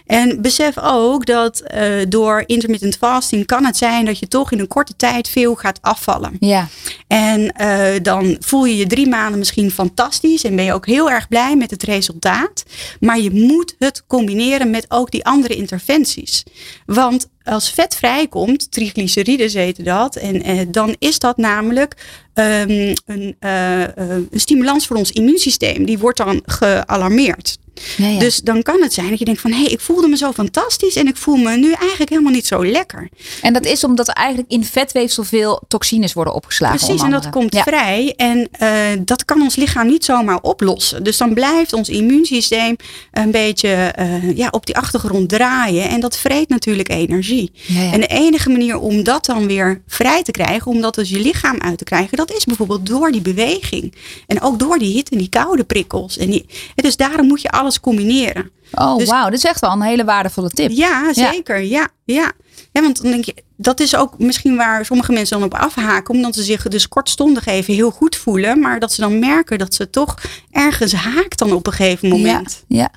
En 0.05 0.41
besef 0.41 0.77
ook 0.77 1.25
dat 1.25 1.59
eh, 1.59 1.91
door 2.09 2.43
intermittent 2.45 2.95
fasting 2.97 3.45
kan 3.45 3.65
het 3.65 3.77
zijn 3.77 4.05
dat 4.05 4.19
je 4.19 4.27
toch 4.27 4.51
in 4.51 4.59
een 4.59 4.67
korte 4.67 4.95
tijd 4.95 5.29
veel 5.29 5.55
gaat 5.55 5.79
afvallen. 5.81 6.35
Ja. 6.39 6.67
En 7.07 7.51
eh, 7.51 8.01
dan 8.01 8.37
voel 8.39 8.65
je 8.65 8.77
je 8.77 8.87
drie 8.87 9.07
maanden 9.07 9.39
misschien 9.39 9.71
fantastisch 9.71 10.43
en 10.43 10.55
ben 10.55 10.65
je 10.65 10.73
ook 10.73 10.85
heel 10.85 11.11
erg 11.11 11.27
blij 11.27 11.55
met 11.55 11.71
het 11.71 11.83
resultaat. 11.83 12.63
Maar 12.99 13.19
je 13.19 13.31
moet 13.31 13.75
het 13.79 14.03
combineren 14.07 14.69
met 14.69 14.85
ook 14.87 15.11
die 15.11 15.25
andere 15.25 15.55
interventies. 15.55 16.43
Want 16.85 17.27
als 17.49 17.71
vet 17.71 17.95
vrijkomt, 17.95 18.71
triglyceriden 18.71 19.51
heten 19.51 19.83
dat, 19.83 20.15
en 20.15 20.43
eh, 20.43 20.59
dan 20.67 20.95
is 20.99 21.19
dat 21.19 21.37
namelijk 21.37 21.95
ehm, 22.33 22.95
een, 23.05 23.35
eh, 23.39 23.83
eh, 23.83 23.91
een 24.31 24.39
stimulans 24.39 24.87
voor 24.87 24.97
ons 24.97 25.11
immuunsysteem. 25.11 25.85
Die 25.85 25.99
wordt 25.99 26.17
dan 26.17 26.41
gealarmeerd. 26.45 27.57
Ja, 27.97 28.07
ja. 28.07 28.19
Dus 28.19 28.41
dan 28.41 28.63
kan 28.63 28.81
het 28.81 28.93
zijn 28.93 29.09
dat 29.09 29.19
je 29.19 29.25
denkt 29.25 29.41
van 29.41 29.51
hé, 29.51 29.57
hey, 29.61 29.71
ik 29.71 29.79
voelde 29.79 30.07
me 30.07 30.17
zo 30.17 30.31
fantastisch 30.31 30.95
en 30.95 31.07
ik 31.07 31.17
voel 31.17 31.35
me 31.35 31.57
nu 31.57 31.71
eigenlijk 31.71 32.09
helemaal 32.09 32.31
niet 32.31 32.47
zo 32.47 32.65
lekker. 32.65 33.09
En 33.41 33.53
dat 33.53 33.65
is 33.65 33.83
omdat 33.83 34.07
er 34.07 34.13
eigenlijk 34.13 34.51
in 34.51 34.63
vetweefsel 34.63 35.23
veel 35.23 35.61
toxines 35.67 36.13
worden 36.13 36.33
opgeslagen. 36.33 36.77
Precies, 36.77 37.01
en 37.01 37.11
dat 37.11 37.29
komt 37.29 37.53
Ja. 37.53 37.63
vrij. 37.63 38.13
En 38.17 38.47
eh, 38.51 38.69
dat 38.99 39.25
kan 39.25 39.41
ons 39.41 39.55
lichaam 39.55 39.87
niet 39.87 40.05
zomaar 40.05 40.39
oplossen. 40.41 41.03
Dus 41.03 41.17
dan 41.17 41.33
blijft 41.33 41.73
ons 41.73 41.89
immuunsysteem 41.89 42.75
een 43.11 43.31
beetje 43.31 43.69
eh, 43.69 44.37
ja, 44.37 44.47
op 44.51 44.65
die 44.65 44.77
achtergrond 44.77 45.29
draaien. 45.29 45.89
En 45.89 45.99
dat 45.99 46.17
vreet 46.17 46.49
natuurlijk 46.49 46.89
energie. 46.89 47.51
En 47.91 47.99
de 47.99 48.07
enige 48.07 48.49
manier 48.49 48.77
om 48.79 49.03
dat 49.03 49.25
dan 49.25 49.47
weer 49.47 49.81
vrij 49.87 50.23
te 50.23 50.31
krijgen, 50.31 50.71
om 50.71 50.81
dat 50.81 50.95
dus 50.95 51.09
je 51.09 51.19
lichaam 51.19 51.59
uit 51.59 51.77
te 51.77 51.83
krijgen, 51.83 52.17
dat 52.17 52.33
is 52.33 52.45
bijvoorbeeld 52.45 52.85
door 52.85 53.11
die 53.11 53.21
beweging. 53.21 53.93
En 54.27 54.41
ook 54.41 54.59
door 54.59 54.77
die 54.79 54.93
hitte 54.93 55.11
en 55.11 55.17
die 55.17 55.29
koude 55.29 55.63
prikkels. 55.63 56.17
En 56.17 56.29
die, 56.29 56.45
dus 56.75 56.95
daarom 56.95 57.27
moet 57.27 57.41
je 57.41 57.49
alles 57.49 57.68
combineren. 57.79 58.51
Oh, 58.71 58.97
Dus- 58.97 59.09
wauw. 59.09 59.23
Dat 59.23 59.33
is 59.33 59.43
echt 59.43 59.59
wel 59.59 59.71
een 59.71 59.81
hele 59.81 60.03
waardevolle 60.03 60.49
tip. 60.49 60.71
Ja, 60.71 61.13
zeker. 61.13 61.61
Ja, 61.61 61.87
ja. 62.05 62.31
ja. 62.71 62.81
want 62.81 63.01
dan 63.01 63.11
denk 63.11 63.25
je, 63.25 63.43
dat 63.57 63.79
is 63.79 63.95
ook 63.95 64.19
misschien 64.19 64.55
waar 64.55 64.85
sommige 64.85 65.11
mensen 65.11 65.39
dan 65.39 65.47
op 65.47 65.53
afhaken. 65.53 66.13
Omdat 66.13 66.35
ze 66.35 66.43
zich 66.43 66.67
dus 66.67 66.87
kortstondig 66.87 67.45
even 67.45 67.73
heel 67.73 67.91
goed 67.91 68.15
voelen. 68.15 68.59
Maar 68.59 68.79
dat 68.79 68.93
ze 68.93 69.01
dan 69.01 69.19
merken 69.19 69.57
dat 69.57 69.73
ze 69.73 69.89
toch 69.89 70.15
ergens 70.51 70.93
haakt 70.93 71.39
dan 71.39 71.51
op 71.51 71.67
een 71.67 71.73
gegeven 71.73 72.09
moment. 72.09 72.63
Ja, 72.67 72.77
ja, 72.77 72.89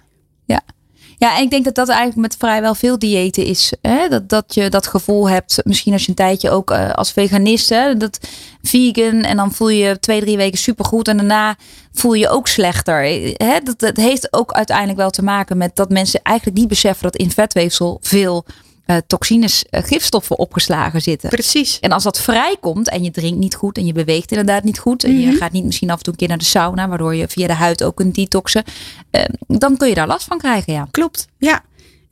ja. 0.45 0.61
Ja, 1.23 1.37
en 1.37 1.43
ik 1.43 1.51
denk 1.51 1.65
dat 1.65 1.75
dat 1.75 1.89
eigenlijk 1.89 2.21
met 2.21 2.37
vrijwel 2.39 2.75
veel 2.75 2.99
diëten 2.99 3.45
is. 3.45 3.73
Hè? 3.81 4.09
Dat, 4.09 4.29
dat 4.29 4.55
je 4.55 4.69
dat 4.69 4.87
gevoel 4.87 5.29
hebt, 5.29 5.61
misschien 5.65 5.93
als 5.93 6.03
je 6.03 6.09
een 6.09 6.15
tijdje 6.15 6.51
ook 6.51 6.71
eh, 6.71 6.91
als 6.91 7.13
veganist, 7.13 7.69
hè? 7.69 7.97
dat 7.97 8.19
vegan 8.63 9.23
en 9.23 9.37
dan 9.37 9.53
voel 9.53 9.69
je 9.69 9.99
twee, 10.01 10.21
drie 10.21 10.37
weken 10.37 10.59
supergoed 10.59 11.09
en 11.09 11.17
daarna 11.17 11.57
voel 11.93 12.13
je 12.13 12.21
je 12.21 12.29
ook 12.29 12.49
slechter. 12.49 13.03
Hè? 13.37 13.61
Dat, 13.63 13.79
dat 13.79 13.97
heeft 13.97 14.33
ook 14.33 14.53
uiteindelijk 14.53 14.99
wel 14.99 15.11
te 15.11 15.23
maken 15.23 15.57
met 15.57 15.77
dat 15.77 15.91
mensen 15.91 16.21
eigenlijk 16.23 16.59
niet 16.59 16.69
beseffen 16.69 17.03
dat 17.03 17.17
in 17.17 17.31
vetweefsel 17.31 17.99
veel 18.01 18.45
eh, 18.87 18.97
toxines, 19.07 19.65
eh, 19.71 19.83
gifstoffen 19.85 20.39
opgeslagen 20.39 21.01
zitten. 21.03 21.29
Precies. 21.29 21.79
En 21.81 21.93
als 21.93 22.03
dat 22.03 22.21
vrijkomt 22.21 22.89
en 22.89 23.05
je 23.05 23.11
drinkt 23.11 23.39
niet 23.39 23.55
goed 23.55 23.77
en 23.79 23.87
je 23.87 23.93
beweegt 23.93 24.31
inderdaad 24.31 24.65
niet 24.65 24.79
goed 24.79 25.05
en 25.05 25.13
Mhm. 25.19 25.31
je 25.31 25.37
gaat 25.37 25.53
niet 25.53 25.65
misschien 25.65 25.91
af 25.91 25.97
en 25.97 26.03
toe 26.03 26.13
een 26.13 26.19
keer 26.19 26.29
naar 26.29 26.39
de 26.39 26.45
sauna, 26.45 26.89
waardoor 26.89 27.15
je 27.15 27.29
via 27.29 27.47
de 27.47 27.53
huid 27.55 27.83
ook 27.85 27.97
kunt 27.97 28.15
detoxen, 28.15 28.65
eh, 29.11 29.25
dan 29.47 29.77
kun 29.77 29.89
je 29.89 29.95
daar 29.95 30.07
last 30.07 30.27
van 30.27 30.39
krijgen, 30.39 30.73
ja. 30.73 30.89
Klopt, 30.91 31.27
ja. 31.39 31.63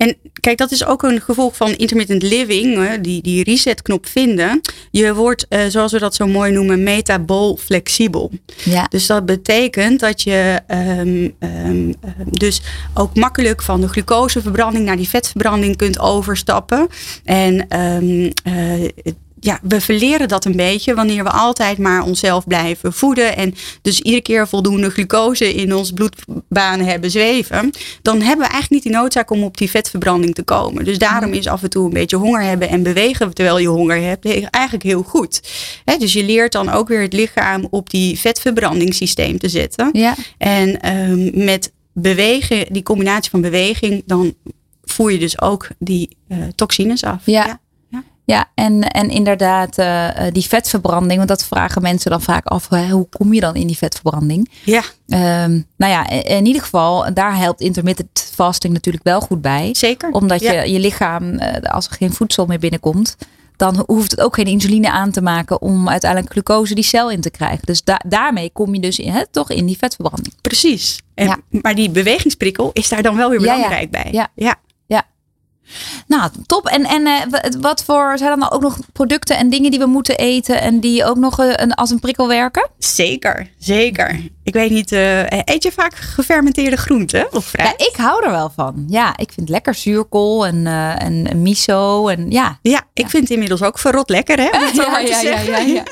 En 0.01 0.17
kijk, 0.41 0.59
dat 0.59 0.71
is 0.71 0.85
ook 0.85 1.03
een 1.03 1.21
gevolg 1.21 1.57
van 1.57 1.77
intermittent 1.77 2.23
living, 2.23 2.99
die, 3.01 3.23
die 3.23 3.45
resetknop 3.45 4.07
vinden. 4.07 4.61
Je 4.91 5.15
wordt, 5.15 5.47
eh, 5.49 5.61
zoals 5.69 5.93
we 5.93 5.99
dat 5.99 6.15
zo 6.15 6.27
mooi 6.27 6.53
noemen, 6.53 6.83
metabool 6.83 7.57
flexibel. 7.57 8.31
Ja, 8.65 8.87
Dus 8.91 9.07
dat 9.07 9.27
betekent 9.27 10.01
dat 10.01 10.23
je 10.23 10.61
ehm, 10.67 11.29
ehm, 11.39 11.93
ehm, 12.01 12.29
dus 12.31 12.63
ook 12.95 13.17
makkelijk 13.17 13.63
van 13.63 13.81
de 13.81 13.89
glucoseverbranding 13.89 14.85
naar 14.85 14.97
die 14.97 15.09
vetverbranding 15.09 15.77
kunt 15.77 15.99
overstappen. 15.99 16.89
En 17.25 17.69
eh, 17.69 18.89
ja, 19.40 19.59
we 19.62 19.81
verleren 19.81 20.29
dat 20.29 20.44
een 20.44 20.57
beetje 20.57 20.94
wanneer 20.94 21.24
we 21.24 21.31
altijd 21.31 21.79
maar 21.79 22.03
onszelf 22.03 22.46
blijven 22.46 22.92
voeden. 22.92 23.37
En 23.37 23.55
dus 23.83 24.00
iedere 24.00 24.22
keer 24.22 24.48
voldoende 24.48 24.90
glucose 24.90 25.55
in 25.55 25.74
ons 25.74 25.92
bloedbaan 25.92 26.81
hebben 26.81 27.11
zweven. 27.11 27.70
Dan 28.03 28.16
hebben 28.20 28.46
we 28.46 28.53
eigenlijk 28.53 28.70
niet 28.70 28.83
die 28.83 28.92
noodzaak 28.92 29.31
om 29.31 29.42
op 29.42 29.57
die 29.57 29.70
vetverbranding 29.70 30.35
te 30.35 30.42
komen. 30.42 30.85
Dus 30.85 30.98
daarom 30.98 31.33
is 31.33 31.46
af 31.46 31.62
en 31.62 31.70
toe 31.70 31.85
een 31.85 31.92
beetje 31.92 32.16
honger 32.16 32.42
hebben 32.42 32.68
en 32.68 32.83
bewegen 32.83 33.35
terwijl 33.35 33.59
je 33.59 33.68
honger 33.68 34.03
hebt 34.03 34.50
eigenlijk 34.50 34.85
heel 34.85 35.03
goed. 35.03 35.40
Dus 35.98 36.12
je 36.12 36.24
leert 36.24 36.53
dan 36.53 36.70
ook 36.70 36.88
weer 36.88 37.00
het 37.00 37.12
lichaam 37.12 37.66
op 37.70 37.90
die 37.90 38.18
vetverbrandingssysteem 38.18 39.38
te 39.38 39.48
zetten. 39.48 39.90
ja, 39.92 40.14
En 40.38 40.81
ehm, 40.81 41.44
met 41.44 41.72
bewegen, 41.92 42.72
die 42.72 42.83
combinatie 42.83 43.31
van 43.31 43.40
beweging, 43.40 44.03
dan 44.07 44.35
voer 44.85 45.12
je 45.12 45.18
dus 45.18 45.40
ook 45.40 45.68
die 45.79 46.16
eh, 46.29 46.38
toxines 46.55 47.05
af. 47.05 47.22
Ja. 47.24 47.46
ja. 47.46 47.61
Ja. 48.31 48.49
En, 48.55 48.83
en 48.90 49.11
inderdaad, 49.11 49.79
eh, 49.79 50.27
eh, 50.27 50.33
die 50.35 50.43
vetverbranding, 50.49 51.16
want 51.16 51.29
dat 51.29 51.45
vragen 51.45 51.83
mensen 51.83 52.11
dan 52.11 52.21
vaak 52.23 52.47
af, 52.47 52.69
hè, 52.69 52.88
hoe 52.88 53.09
kom 53.09 53.33
je 53.33 53.40
dan 53.40 53.55
in 53.57 53.66
die 53.66 53.77
vetverbranding? 53.77 54.51
Ja, 54.64 54.83
Ehm, 55.09 55.61
nou 55.77 55.93
ja, 55.93 56.09
in 56.09 56.23
in 56.25 56.47
ieder 56.47 56.62
geval, 56.62 57.14
daar 57.14 57.37
helpt 57.37 57.61
intermittent 57.61 58.31
fasting 58.35 58.73
natuurlijk 58.73 59.05
wel 59.05 59.21
goed 59.21 59.40
bij. 59.43 59.69
zeker. 59.73 60.11
Omdat 60.11 60.40
Ja. 60.40 60.53
je, 60.53 60.73
je 60.73 60.79
lichaam, 60.79 61.35
eh, 61.38 61.73
als 61.75 61.87
er 61.87 61.93
geen 61.93 62.12
voedsel 62.12 62.47
meer 62.47 62.59
binnenkomt, 62.59 63.16
dan 63.57 63.83
hoeft 63.87 64.11
het 64.11 64.21
ook 64.21 64.35
geen 64.35 64.45
insuline 64.47 64.90
aan 64.90 65.11
te 65.11 65.23
maken 65.23 65.62
om 65.62 65.88
uiteindelijk 65.88 66.33
glucose 66.33 66.75
die 66.75 66.85
cel 66.85 67.11
in 67.11 67.21
te 67.21 67.31
krijgen. 67.31 67.61
Dus 67.66 67.85
da- 67.85 68.01
daarmee 68.09 68.51
kom 68.53 68.75
je 68.75 68.81
dus 68.81 68.99
in, 68.99 69.12
hè, 69.12 69.27
toch 69.31 69.51
in 69.51 69.66
die 69.66 69.79
vetverbranding. 69.79 70.35
Precies. 70.40 71.01
En, 71.14 71.27
Ja. 71.27 71.37
Maar 71.62 71.75
die 71.75 71.90
bewegingsprikkel 71.90 72.71
is 72.73 72.88
daar 72.88 73.03
dan 73.03 73.16
wel 73.16 73.31
weer 73.31 73.40
Ja, 73.40 73.47
ja. 73.47 73.55
belangrijk 73.55 73.90
bij. 73.90 74.09
Ja. 74.35 74.55
Nou, 76.06 76.30
top. 76.46 76.66
En, 76.66 76.85
en 76.85 77.06
eh, 77.06 77.52
wat 77.61 77.85
voor 77.85 78.18
zijn 78.18 78.30
er 78.30 78.38
dan 78.38 78.50
ook 78.50 78.62
nog 78.62 78.78
producten 78.92 79.37
en 79.37 79.50
dingen 79.50 79.70
die 79.70 79.80
we 79.80 79.87
moeten 79.87 80.16
eten 80.16 80.61
en 80.61 80.80
die 80.80 81.04
ook 81.04 81.16
nog 81.16 81.40
eh, 81.40 81.52
een, 81.52 81.74
als 81.74 81.90
een 81.90 82.00
prikkel 82.00 82.28
werken? 82.28 82.68
Zeker, 82.78 83.50
zeker. 83.59 84.20
Ik 84.42 84.52
weet 84.52 84.70
niet, 84.70 84.92
eh, 84.92 85.22
eet 85.44 85.62
je 85.62 85.72
vaak 85.72 85.94
gefermenteerde 85.94 86.76
groenten 86.76 87.28
of 87.33 87.46
fruit? 87.46 87.74
Ja, 87.78 87.87
ik 87.87 87.96
hou 87.96 88.24
er 88.24 88.30
wel 88.30 88.52
van. 88.54 88.85
Ja, 88.88 89.16
ik 89.16 89.33
vind 89.33 89.48
lekker 89.48 89.74
zuurkool 89.74 90.46
en, 90.46 90.66
en 90.98 91.42
miso 91.42 92.09
en 92.09 92.30
ja. 92.30 92.59
Ja, 92.62 92.83
ik 92.94 93.09
vind 93.09 93.22
het 93.22 93.33
inmiddels 93.33 93.62
ook 93.62 93.78
verrot 93.78 94.11
lekker, 94.11 94.38
hè? 94.38 94.48
Om 94.48 94.62
het 94.66 94.74
zo 94.74 94.83
Ja, 94.83 94.90
maar 94.90 95.04
te 95.04 95.11
ja, 95.11 95.20
ja, 95.20 95.38
zeggen. 95.38 95.66
ja, 95.66 95.74
ja. 95.74 95.85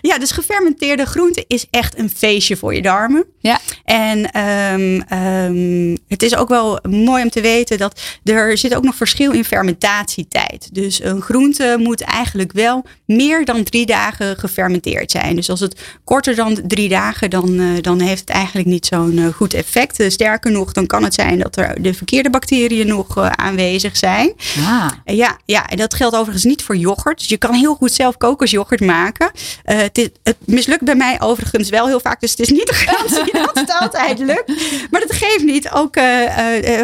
Ja, 0.10 0.18
dus 0.18 0.30
gefermenteerde 0.30 1.06
groenten 1.06 1.44
is 1.46 1.66
echt 1.70 1.98
een 1.98 2.10
feestje 2.10 2.56
voor 2.56 2.74
je 2.74 2.82
darmen. 2.82 3.24
Ja. 3.38 3.58
En 3.84 4.30
ehm, 4.30 5.00
ehm, 5.08 5.96
het 6.08 6.22
is 6.22 6.36
ook 6.36 6.48
wel 6.48 6.78
mooi 6.88 7.22
om 7.22 7.30
te 7.30 7.40
weten 7.40 7.78
dat 7.78 8.00
er 8.24 8.58
zit 8.58 8.74
ook 8.74 8.84
nog 8.84 8.94
verschil 8.94 9.25
in 9.32 9.44
fermentatietijd. 9.44 10.68
Dus 10.72 11.02
een 11.02 11.20
groente 11.22 11.76
moet 11.78 12.00
eigenlijk 12.00 12.52
wel 12.52 12.84
meer 13.06 13.44
dan 13.44 13.62
drie 13.62 13.86
dagen 13.86 14.38
gefermenteerd 14.38 15.10
zijn. 15.10 15.36
Dus 15.36 15.50
als 15.50 15.60
het 15.60 15.80
korter 16.04 16.34
dan 16.34 16.58
drie 16.66 16.88
dagen, 16.88 17.30
dan, 17.30 17.60
eh, 17.60 17.66
dan 17.80 18.00
heeft 18.00 18.20
het 18.20 18.28
eigenlijk 18.30 18.68
niet 18.68 18.86
zo'n 18.86 19.18
eh, 19.18 19.26
goed 19.26 19.54
effect. 19.54 20.00
Eh, 20.00 20.10
sterker 20.10 20.50
nog, 20.50 20.72
dan 20.72 20.86
kan 20.86 21.02
het 21.04 21.14
zijn 21.14 21.38
dat 21.38 21.56
er 21.56 21.82
de 21.82 21.94
verkeerde 21.94 22.30
bacteriën 22.30 22.86
nog 22.86 23.18
aanwezig 23.18 23.96
zijn. 23.96 24.32
Ah, 24.66 24.88
Ja, 25.04 25.36
ja, 25.44 25.66
en 25.66 25.76
dat 25.76 25.94
geldt 25.94 26.14
overigens 26.16 26.44
niet 26.44 26.62
voor 26.62 26.76
yoghurt. 26.76 27.18
Dus 27.18 27.28
je 27.28 27.36
kan 27.36 27.54
heel 27.54 27.74
goed 27.74 27.92
zelf 27.92 28.16
kokosyoghurt 28.16 28.80
maken. 28.80 29.30
Het, 29.62 29.98
is- 29.98 30.08
het 30.22 30.36
mislukt 30.44 30.82
bij 30.84 30.94
mij 30.94 31.20
overigens 31.20 31.68
wel 31.68 31.86
heel 31.86 32.00
vaak. 32.00 32.20
Dus 32.20 32.30
het 32.30 32.40
is 32.40 32.48
niet 32.48 32.66
de 32.66 32.74
garantie 32.74 33.32
dat 33.46 33.50
het 33.54 33.76
altijd 33.80 34.18
lukt. 34.18 34.52
Maar 34.90 35.00
dat 35.00 35.12
geeft 35.12 35.44
niet. 35.44 35.70
Ook 35.70 35.96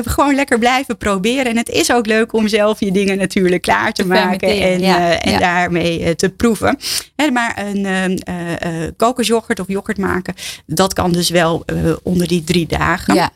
gewoon 0.04 0.34
lekker 0.34 0.58
blijven 0.58 0.96
proberen. 0.98 1.46
En 1.46 1.56
het 1.56 1.68
is 1.68 1.92
ook 1.92 2.06
leuk 2.06 2.31
om 2.32 2.48
zelf 2.48 2.80
je 2.80 2.92
dingen 2.92 3.18
natuurlijk 3.18 3.62
klaar 3.62 3.92
te 3.92 4.02
Te 4.02 4.08
maken. 4.08 4.48
En, 4.48 4.80
ja, 4.80 5.10
eh, 5.10 5.26
en 5.26 5.32
ja. 5.32 5.38
daarmee 5.38 6.04
eh, 6.04 6.14
te 6.14 6.28
proeven. 6.28 6.78
Hè, 7.16 7.30
maar 7.30 7.62
een 7.66 7.86
eh, 7.86 8.04
eh, 8.04 8.84
eh, 8.84 8.92
kokosyoghurt 8.96 9.60
of 9.60 9.68
yoghurt 9.68 9.98
maken. 9.98 10.34
Dat 10.66 10.92
kan 10.92 11.12
dus 11.12 11.30
wel 11.30 11.64
onder 12.02 12.26
die 12.28 12.44
drie 12.44 12.66
dagen. 12.66 13.14
ja. 13.14 13.30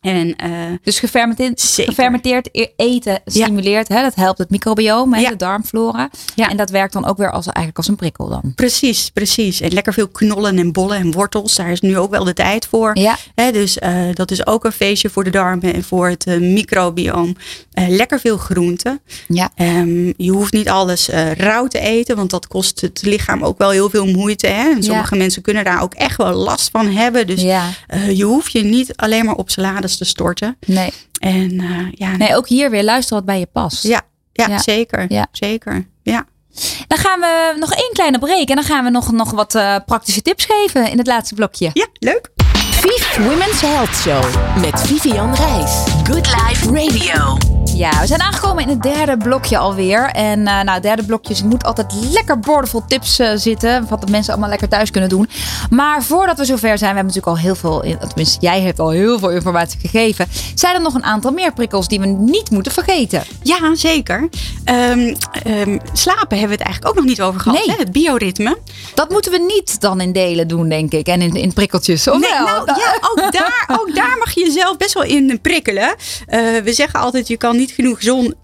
En 0.00 0.36
eh, 0.36 0.50
Dus 0.82 0.98
gefermenteerd, 0.98 1.62
gefermenteerd 1.86 2.48
e- 2.52 2.66
eten 2.76 3.20
stimuleert, 3.24 3.88
hè, 3.88 4.02
dat 4.02 4.14
helpt 4.14 4.38
het 4.38 4.50
microbiome, 4.50 5.16
hè, 5.16 5.22
Ja. 5.22 5.28
de 5.30 5.36
darmflora. 5.36 6.10
Ja. 6.34 6.48
En 6.50 6.56
dat 6.56 6.70
werkt 6.70 6.92
dan 6.92 7.06
ook 7.06 7.16
weer 7.16 7.30
als, 7.30 7.44
eigenlijk 7.46 7.76
als 7.76 7.88
een 7.88 7.96
prikkel 7.96 8.28
dan. 8.28 8.52
Precies, 8.54 9.10
precies. 9.10 9.60
En 9.60 9.72
lekker 9.72 9.92
veel 9.92 10.08
knollen 10.08 10.58
en 10.58 10.72
bollen 10.72 10.96
en 10.96 11.12
wortels. 11.12 11.54
Daar 11.56 11.70
is 11.70 11.80
nu 11.80 11.98
ook 11.98 12.10
wel 12.10 12.24
de 12.24 12.32
tijd 12.32 12.66
voor. 12.66 12.98
Ja, 12.98 13.16
Hè, 13.34 13.52
dus 13.52 13.78
eh, 13.78 13.92
dat 14.14 14.30
is 14.30 14.46
ook 14.46 14.64
een 14.64 14.72
feestje 14.72 15.10
voor 15.10 15.24
de 15.24 15.30
darmen 15.30 15.74
en 15.74 15.84
voor 15.84 16.08
het 16.08 16.26
microbioom. 16.40 17.36
Eh, 17.72 17.88
lekker 17.88 18.20
veel 18.20 18.36
groenten. 18.36 19.00
ja. 19.28 19.50
Ehm, 19.54 20.12
je 20.16 20.30
hoeft 20.30 20.52
niet 20.52 20.68
alles 20.68 21.08
rauw 21.36 21.66
te 21.66 21.78
eten, 21.78 22.16
want 22.16 22.30
dat 22.30 22.46
kost 22.46 22.80
het 22.80 23.02
lichaam 23.02 23.42
ook 23.44 23.58
wel 23.58 23.70
heel 23.70 23.90
veel 23.90 24.06
moeite. 24.06 24.46
Hè? 24.46 24.70
En 24.70 24.82
sommige 24.82 25.16
mensen 25.16 25.42
kunnen 25.42 25.64
daar 25.64 25.82
ook 25.82 25.94
echt 25.94 26.16
wel 26.16 26.32
last 26.34 26.68
van 26.70 26.86
hebben. 26.86 27.26
Dus 27.26 27.40
je 28.12 28.24
hoeft 28.24 28.52
je 28.52 28.62
niet 28.64 28.96
alleen 28.96 29.24
maar 29.24 29.34
op 29.34 29.50
salades 29.90 29.96
te 29.96 30.04
storten. 30.04 30.56
Nee. 30.66 30.92
En 31.20 31.60
eh, 31.60 31.92
ja, 31.92 32.16
nee, 32.16 32.36
ook 32.36 32.48
hier 32.48 32.70
weer 32.70 32.84
luisteren 32.84 33.18
wat 33.18 33.26
bij 33.26 33.38
je 33.38 33.46
past. 33.52 33.82
ja, 33.82 34.00
ja, 34.32 34.46
Ja. 34.48 34.58
zeker. 34.58 35.06
Ja. 35.08 35.26
Zeker. 35.32 35.88
Ja. 36.02 36.24
Dan 36.86 36.98
gaan 36.98 37.20
we 37.20 37.56
nog 37.58 37.72
één 37.72 37.90
kleine 37.92 38.18
break. 38.18 38.48
En 38.48 38.54
dan 38.54 38.64
gaan 38.64 38.84
we 38.84 38.90
nog, 38.90 39.12
nog 39.12 39.30
wat 39.30 39.54
eh, 39.54 39.76
praktische 39.86 40.22
tips 40.22 40.44
geven 40.44 40.90
in 40.90 40.98
het 40.98 41.06
laatste 41.06 41.34
blokje. 41.34 41.70
Ja, 41.72 41.86
leuk. 41.98 42.30
Vief 42.70 43.16
Women's 43.16 43.60
Health 43.60 43.94
Show 43.94 44.24
met 44.60 44.80
Vivian 44.80 45.34
Reis. 45.34 45.84
Good 46.04 46.26
Life 46.26 46.66
Radio. 46.72 47.59
Ja, 47.80 48.00
we 48.00 48.06
zijn 48.06 48.20
aangekomen 48.20 48.62
in 48.62 48.68
het 48.68 48.82
derde 48.82 49.16
blokje 49.16 49.58
alweer. 49.58 50.04
En 50.10 50.38
eh, 50.46 50.54
nou, 50.54 50.70
het 50.70 50.82
derde 50.82 51.04
blokje 51.04 51.34
er 51.34 51.46
moet 51.46 51.64
altijd 51.64 51.92
lekker 52.12 52.38
boordevol 52.38 52.82
tips 52.86 53.18
eh, 53.18 53.30
zitten. 53.34 53.86
Wat 53.88 54.00
de 54.00 54.10
mensen 54.10 54.32
allemaal 54.32 54.50
lekker 54.50 54.68
thuis 54.68 54.90
kunnen 54.90 55.08
doen. 55.10 55.28
Maar 55.70 56.02
voordat 56.02 56.38
we 56.38 56.44
zover 56.44 56.78
zijn, 56.78 56.90
we 56.94 56.96
hebben 56.96 57.04
natuurlijk 57.14 57.26
al 57.26 57.38
heel 57.38 57.54
veel, 57.54 57.82
in- 57.82 57.98
tenminste 57.98 58.36
jij 58.40 58.60
hebt 58.60 58.78
al 58.78 58.90
heel 58.90 59.18
veel 59.18 59.30
informatie 59.30 59.80
gegeven. 59.80 60.26
Zijn 60.54 60.74
er 60.74 60.80
nog 60.80 60.94
een 60.94 61.04
aantal 61.04 61.30
meer 61.32 61.52
prikkels 61.52 61.88
die 61.88 62.00
we 62.00 62.06
niet 62.06 62.50
moeten 62.50 62.72
vergeten? 62.72 63.22
Ja, 63.42 63.74
zeker. 63.74 64.28
Ehm, 64.64 65.14
ehm, 65.42 65.78
slapen 65.92 66.38
hebben 66.38 66.56
we 66.56 66.62
het 66.62 66.62
eigenlijk 66.62 66.88
ook 66.88 66.94
nog 66.94 67.04
niet 67.04 67.22
over 67.22 67.40
gehad. 67.40 67.58
Nee. 67.66 67.70
Hè? 67.76 67.82
Het 67.82 67.92
bioritme. 67.92 68.58
Dat 68.94 69.10
moeten 69.10 69.32
we 69.32 69.38
niet 69.56 69.80
dan 69.80 70.00
in 70.00 70.12
delen 70.12 70.48
doen, 70.48 70.68
denk 70.68 70.92
ik. 70.92 71.06
En 71.06 71.22
in, 71.22 71.34
in 71.34 71.52
prikkeltjes. 71.52 72.08
Of 72.08 72.18
Nee, 72.20 72.30
wel? 72.30 72.64
nou 72.64 72.78
ja, 72.80 72.94
ook 73.00 73.32
daar, 73.32 73.68
ook 73.80 73.94
daar 73.94 74.16
mag 74.18 74.34
je 74.34 74.40
jezelf 74.44 74.76
best 74.76 74.94
wel 74.94 75.02
in 75.02 75.38
prikkelen. 75.42 75.94
Eh, 76.26 76.40
we 76.64 76.72
zeggen 76.72 77.00
altijd, 77.00 77.28
je 77.28 77.36
kan 77.36 77.56
niet 77.56 77.68
genoeg. 77.74 78.02
Zon, 78.02 78.34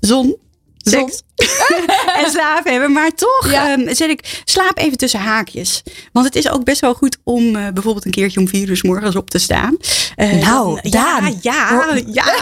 zon, 0.00 0.36
seks 0.76 1.22
en 2.24 2.30
slaap 2.30 2.64
hebben. 2.64 2.92
Maar 2.92 3.10
toch 3.14 3.50
Ja. 3.50 3.70
ehm, 3.72 3.94
zet 3.94 4.10
ik, 4.10 4.42
slaap 4.44 4.78
even 4.78 4.96
tussen 4.98 5.20
haakjes. 5.20 5.82
Want 6.12 6.26
het 6.26 6.36
is 6.36 6.50
ook 6.50 6.64
best 6.64 6.80
wel 6.80 6.94
goed 6.94 7.16
om 7.24 7.56
eh, 7.56 7.68
bijvoorbeeld 7.72 8.04
een 8.04 8.10
keertje 8.10 8.40
om 8.40 8.48
vier 8.48 8.68
uur 8.68 8.76
's 8.76 8.82
morgens 8.82 9.16
op 9.16 9.30
te 9.30 9.38
staan. 9.38 9.76
Eh, 10.16 10.32
Nou, 10.32 10.90
Daan. 10.90 11.38
Ja, 11.40 11.92
ja, 11.94 12.00
ja. 12.12 12.34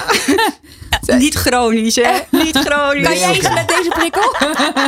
Niet 1.18 1.34
chronisch, 1.34 1.94
hè? 1.96 2.10
Niet 2.30 2.56
chronisch. 2.58 3.06
Kan 3.08 3.18
jij 3.18 3.34
eens 3.34 3.48
met 3.48 3.68
deze 3.68 3.88
prikkel? 3.88 4.34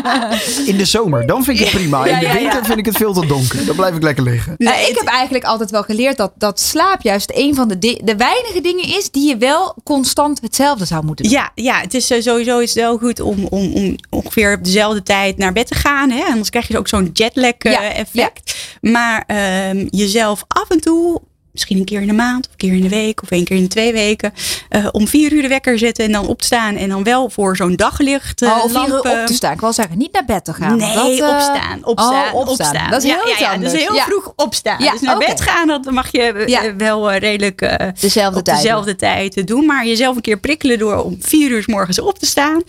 In 0.73 0.77
de 0.77 0.85
zomer, 0.85 1.27
dan 1.27 1.45
vind 1.45 1.59
ik 1.59 1.65
het 1.65 1.75
prima. 1.75 2.05
In 2.05 2.19
de 2.19 2.33
winter 2.33 2.65
vind 2.65 2.79
ik 2.79 2.87
het 2.87 2.97
veel 2.97 3.13
te 3.13 3.27
donker. 3.27 3.65
Dan 3.67 3.77
blijf 3.77 3.95
ik 3.95 4.03
lekker 4.03 4.25
liggen. 4.25 4.55
Nee, 4.59 4.89
ik 4.91 4.97
heb 4.99 5.07
eigenlijk 5.07 5.45
altijd 5.45 5.71
wel 5.71 5.83
geleerd 5.83 6.17
dat, 6.17 6.33
dat 6.35 6.61
slaap 6.61 7.03
juist 7.03 7.31
een 7.35 7.55
van 7.55 7.69
de, 7.69 8.01
de 8.05 8.17
weinige 8.17 8.61
dingen 8.61 8.85
is 8.97 9.11
die 9.11 9.29
je 9.29 9.37
wel 9.37 9.77
constant 9.85 10.41
hetzelfde 10.41 10.85
zou 10.85 11.05
moeten 11.05 11.25
doen. 11.25 11.35
Ja, 11.35 11.51
ja, 11.55 11.81
het 11.81 11.95
is 11.95 12.11
eh, 12.11 12.21
sowieso 12.21 12.59
is 12.59 12.75
het 12.75 12.79
wel 12.83 12.99
goed 12.99 13.21
om, 13.21 13.45
om, 13.51 13.73
om 13.73 13.97
ongeveer 14.11 14.55
op 14.55 14.65
dezelfde 14.65 15.03
tijd 15.03 15.37
naar 15.37 15.53
bed 15.53 15.67
te 15.67 15.75
gaan. 15.75 16.11
Hè? 16.11 16.23
Anders 16.25 16.51
krijg 16.51 16.69
je 16.69 16.79
ook 16.79 16.89
zo'n 16.89 17.11
jetlag 17.13 17.53
eh, 17.59 17.73
Ja, 17.73 17.93
effect. 17.93 18.57
Maar 18.81 19.25
ehm, 19.27 19.87
jezelf 19.91 20.45
af 20.49 20.71
en 20.71 20.81
toe, 20.81 21.21
misschien 21.53 21.77
een 21.79 21.85
keer 21.85 22.01
in 22.01 22.07
de 22.07 22.13
maand, 22.13 22.47
of 22.47 22.53
een 22.53 22.57
keer 22.59 22.73
in 22.75 22.81
de 22.83 22.89
week, 22.89 23.23
of 23.23 23.31
één 23.31 23.45
keer 23.45 23.57
in 23.57 23.63
de 23.63 23.69
twee 23.69 23.93
weken, 23.93 24.33
eh, 24.69 24.87
om 24.93 25.09
vier 25.09 25.33
uur 25.33 25.43
de 25.43 25.49
wekker 25.49 25.79
zetten 25.79 26.05
en 26.05 26.13
dan 26.13 26.27
op 26.27 26.39
te 26.41 26.47
staan. 26.47 26.77
En 26.77 26.89
dan 26.89 27.03
wel 27.05 27.31
voor 27.31 27.57
zo'n 27.57 27.77
daglicht. 27.77 28.43
Oh, 28.43 28.65
lamp, 28.73 28.93
op 28.93 29.23
te 29.27 29.35
staan. 29.35 29.53
Ik 29.53 29.61
wil 29.61 29.73
zeggen, 29.73 29.99
niet 29.99 30.13
naar 30.13 30.25
bed 30.25 30.45
te 30.45 30.53
gaan. 30.53 30.77
Nee, 30.77 30.95
dat, 30.95 31.19
eh, 31.29 31.35
opstaan, 31.35 31.85
opstaan, 31.85 32.33
oh, 32.35 32.49
opstaan. 32.49 32.91
Dat 32.91 33.03
is 33.05 33.11
heel 33.11 33.29
ja, 33.29 33.53
ja, 33.53 33.59
dus 33.59 33.73
heel 33.73 33.95
Ja. 33.95 34.05
vroeg 34.05 34.33
opstaan. 34.37 34.79
Dus 34.79 35.01
naar 35.01 35.19
bed 35.19 35.41
gaan, 35.41 35.67
dat 35.67 35.91
mag 35.91 36.13
je 36.13 36.23
eh, 36.23 36.73
wel 36.77 37.13
redelijk 37.13 37.79
Dezelfde 38.01 38.39
op 38.39 38.45
tijd. 38.45 38.57
dezelfde 38.57 38.97
tijd 38.97 39.47
doen. 39.47 39.67
Maar 39.67 39.87
jezelf 39.87 40.17
een 40.17 40.23
keer 40.23 40.39
prikkelen 40.41 40.79
door 40.79 40.97
om 41.05 41.17
vier 41.21 41.51
uur 41.51 41.63
's 41.63 41.67
morgens 41.67 42.01
op 42.01 42.19
te 42.19 42.27
staan. 42.27 42.63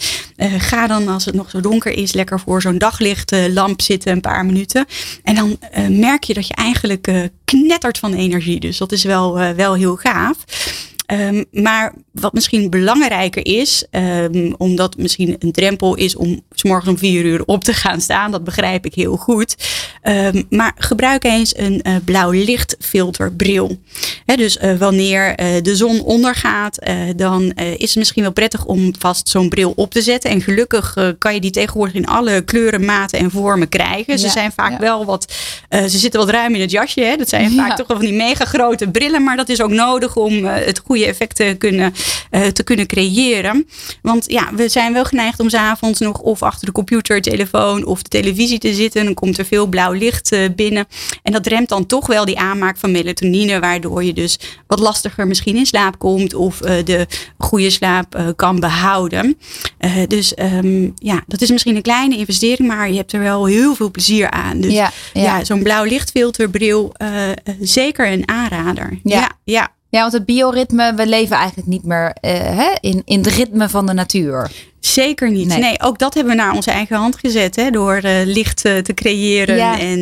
Ga 0.58 0.88
dan 0.88 1.08
als 1.08 1.26
het 1.26 1.36
nog 1.36 1.50
zo 1.50 1.60
donker 1.60 1.92
is 1.92 2.14
lekker 2.14 2.40
voor 2.40 2.62
zo'n 2.62 2.78
daglichtlamp 2.78 3.82
zitten 3.82 4.12
een 4.12 4.22
paar 4.22 4.46
minuten. 4.46 4.86
En 5.24 5.36
dan 5.36 5.58
merk 5.90 6.24
je 6.24 6.34
dat 6.34 6.48
je 6.48 6.54
eigenlijk 6.54 7.08
knettert 7.52 7.98
van 7.98 8.14
energie. 8.14 8.60
Dus 8.60 8.78
dat 8.78 8.92
is 8.92 9.04
wel, 9.04 9.40
eh, 9.40 9.50
wel 9.50 9.74
heel 9.74 9.96
gaaf. 9.96 10.38
Ehm, 11.12 11.44
maar 11.52 11.94
wat 12.12 12.34
misschien 12.34 12.70
belangrijker 12.70 13.46
is, 13.46 13.86
ehm, 13.90 14.52
omdat 14.58 14.98
misschien 14.98 15.36
een 15.40 15.52
drempel 15.52 15.96
is 15.96 16.16
om 16.16 16.42
s 16.52 16.64
morgens 16.64 16.88
om 16.90 16.98
vier 16.98 17.24
uur 17.26 17.44
op 17.46 17.64
te 17.64 17.74
gaan 17.74 18.02
staan, 18.02 18.32
dat 18.32 18.44
begrijp 18.44 18.86
ik 18.86 18.94
heel 18.94 19.16
goed. 19.18 19.56
Ehm, 20.02 20.44
maar 20.50 20.72
gebruik 20.78 21.24
eens 21.24 21.58
een 21.58 21.82
eh, 21.82 21.96
blauw 22.06 22.32
lichtfilterbril. 22.32 23.78
Dus 24.26 24.58
eh, 24.58 24.78
wanneer 24.78 25.36
eh, 25.36 25.48
de 25.62 25.76
zon 25.76 26.02
ondergaat, 26.02 26.80
dan 27.16 27.52
is 27.54 27.88
het 27.90 27.96
misschien 27.96 28.24
wel 28.24 28.32
prettig 28.32 28.66
om 28.66 28.94
vast 29.00 29.30
zo'n 29.30 29.50
bril 29.50 29.74
op 29.76 29.92
te 29.92 30.02
zetten. 30.02 30.30
En 30.30 30.42
gelukkig 30.42 30.98
kan 31.18 31.34
je 31.34 31.40
die 31.42 31.52
tegenwoordig 31.52 31.96
in 31.96 32.06
alle 32.08 32.42
kleuren, 32.42 32.86
maten 32.86 33.20
en 33.20 33.32
vormen 33.32 33.70
krijgen. 33.70 34.20
Ze 34.20 34.26
Ja, 34.26 34.32
zijn 34.32 34.52
vaak 34.52 34.72
ja. 34.72 34.80
wel 34.80 35.06
wat, 35.06 35.34
ze 35.70 35.98
zitten 35.98 36.20
wat 36.20 36.30
ruim 36.30 36.56
in 36.56 36.62
het 36.62 36.72
jasje. 36.72 37.02
Hè? 37.02 37.16
Dat 37.16 37.30
zijn 37.30 37.54
Ja. 37.54 37.68
vaak 37.68 37.78
toch 37.78 37.88
wel 37.88 37.98
van 37.98 38.06
die 38.06 38.16
mega 38.16 38.46
grote 38.46 38.88
brillen. 38.88 39.24
Maar 39.24 39.38
dat 39.38 39.50
is 39.50 39.62
ook 39.62 39.70
nodig 39.70 40.16
om 40.16 40.46
het 40.46 40.82
goede 40.86 41.01
effect 41.06 41.36
te 41.36 41.56
kunnen, 41.58 41.94
eh, 42.30 42.48
te 42.48 42.64
kunnen 42.64 42.88
creëren. 42.88 43.68
Want 44.02 44.32
ja, 44.32 44.50
we 44.56 44.70
zijn 44.70 44.94
wel 44.94 45.06
geneigd 45.06 45.40
om 45.40 45.50
's 45.50 45.54
avonds 45.54 46.00
nog 46.00 46.20
of 46.20 46.44
achter 46.44 46.66
de 46.66 46.72
computer, 46.72 47.22
telefoon 47.22 47.86
of 47.86 48.02
de 48.02 48.10
televisie 48.10 48.60
te 48.60 48.74
zitten. 48.74 49.06
Dan 49.06 49.14
komt 49.14 49.38
er 49.38 49.46
veel 49.46 49.66
blauw 49.68 49.92
licht 49.92 50.32
eh, 50.32 50.40
binnen. 50.56 50.86
En 51.24 51.32
dat 51.32 51.48
remt 51.48 51.70
dan 51.70 51.86
toch 51.86 52.08
wel 52.08 52.26
die 52.26 52.40
aanmaak 52.40 52.78
van 52.78 52.92
melatonine. 52.92 53.60
Waardoor 53.60 54.04
je 54.04 54.14
dus 54.14 54.40
wat 54.68 54.80
lastiger 54.80 55.28
misschien 55.28 55.56
in 55.56 55.66
slaap 55.66 56.00
komt. 56.00 56.34
Of 56.34 56.62
eh, 56.62 56.86
de 56.86 57.08
goede 57.38 57.70
slaap 57.70 58.34
kan 58.36 58.60
behouden. 58.60 59.38
Eh, 59.78 59.92
dus 60.08 60.34
ehm, 60.34 60.90
ja, 60.96 61.24
dat 61.28 61.42
is 61.42 61.50
misschien 61.52 61.76
een 61.76 61.82
kleine 61.82 62.18
investering. 62.18 62.68
Maar 62.68 62.90
je 62.90 62.98
hebt 62.98 63.14
er 63.14 63.20
wel 63.20 63.46
heel 63.46 63.76
veel 63.76 63.92
plezier 63.92 64.30
aan. 64.30 64.62
Dus 64.62 64.74
Ja, 64.74 64.92
ja, 65.14 65.22
ja. 65.22 65.44
zo'n 65.44 65.64
blauw 65.64 65.84
lichtfilterbril, 65.84 66.94
zeker 67.60 68.12
een 68.12 68.28
aanrader. 68.28 69.00
Ja. 69.04 69.20
Ja, 69.20 69.32
ja, 69.44 69.72
Ja, 69.92 70.00
want 70.02 70.14
het 70.14 70.26
bioritme, 70.26 70.94
we 70.96 71.08
leven 71.08 71.36
eigenlijk 71.36 71.68
niet 71.68 71.84
meer 71.84 72.14
eh, 72.22 72.34
hè, 72.34 72.76
in, 72.80 73.02
in 73.06 73.18
het 73.18 73.28
ritme 73.28 73.70
van 73.70 73.86
de 73.86 73.94
natuur. 73.94 74.52
zeker 74.80 75.32
niet. 75.32 75.48
Nee. 75.48 75.60
Nee. 75.60 75.82
ook 75.82 76.00
dat 76.00 76.14
hebben 76.14 76.36
we 76.36 76.42
naar 76.42 76.54
onze 76.56 76.72
eigen 76.72 76.96
hand 76.98 77.16
gezet. 77.18 77.56
Hè, 77.56 77.70
door 77.70 77.94
eh, 77.96 78.26
licht 78.26 78.66
eh, 78.66 78.78
te 78.78 78.94
creëren. 78.94 79.56
Ja. 79.56 79.80
En 79.80 80.00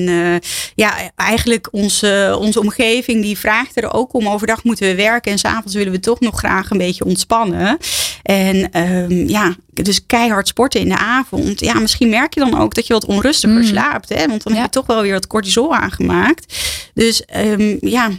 ja, 0.75 0.93
eigenlijk 1.15 1.67
onze, 1.71 2.37
onze 2.39 2.59
omgeving 2.59 3.21
die 3.21 3.37
vraagt 3.37 3.77
er 3.77 3.93
ook 3.93 4.13
om. 4.13 4.27
Overdag 4.27 4.63
moeten 4.63 4.87
we 4.87 4.95
werken 4.95 5.31
en 5.31 5.37
s'avonds 5.39 5.73
willen 5.75 5.91
we 5.91 5.99
toch 5.99 6.19
nog 6.19 6.37
graag 6.37 6.69
een 6.69 6.77
beetje 6.77 7.05
ontspannen. 7.05 7.77
En 8.23 8.71
ehm, 8.71 9.27
ja, 9.27 9.55
dus 9.73 10.05
keihard 10.05 10.47
sporten 10.47 10.79
in 10.79 10.89
de 10.89 10.97
avond. 10.97 11.59
Ja, 11.59 11.79
misschien 11.79 12.09
merk 12.09 12.33
je 12.33 12.39
dan 12.39 12.59
ook 12.59 12.73
dat 12.73 12.87
je 12.87 12.93
wat 12.93 13.05
onrustiger 13.05 13.57
Mm. 13.57 13.63
slaapt. 13.63 14.09
Hè, 14.09 14.27
want 14.27 14.43
dan 14.43 14.53
Ja. 14.53 14.59
heb 14.61 14.73
je 14.73 14.79
toch 14.79 14.87
wel 14.87 15.01
weer 15.01 15.13
wat 15.13 15.27
cortisol 15.27 15.75
aangemaakt. 15.75 16.55
Dus 16.93 17.25
ehm, 17.25 17.77
ja, 17.81 18.09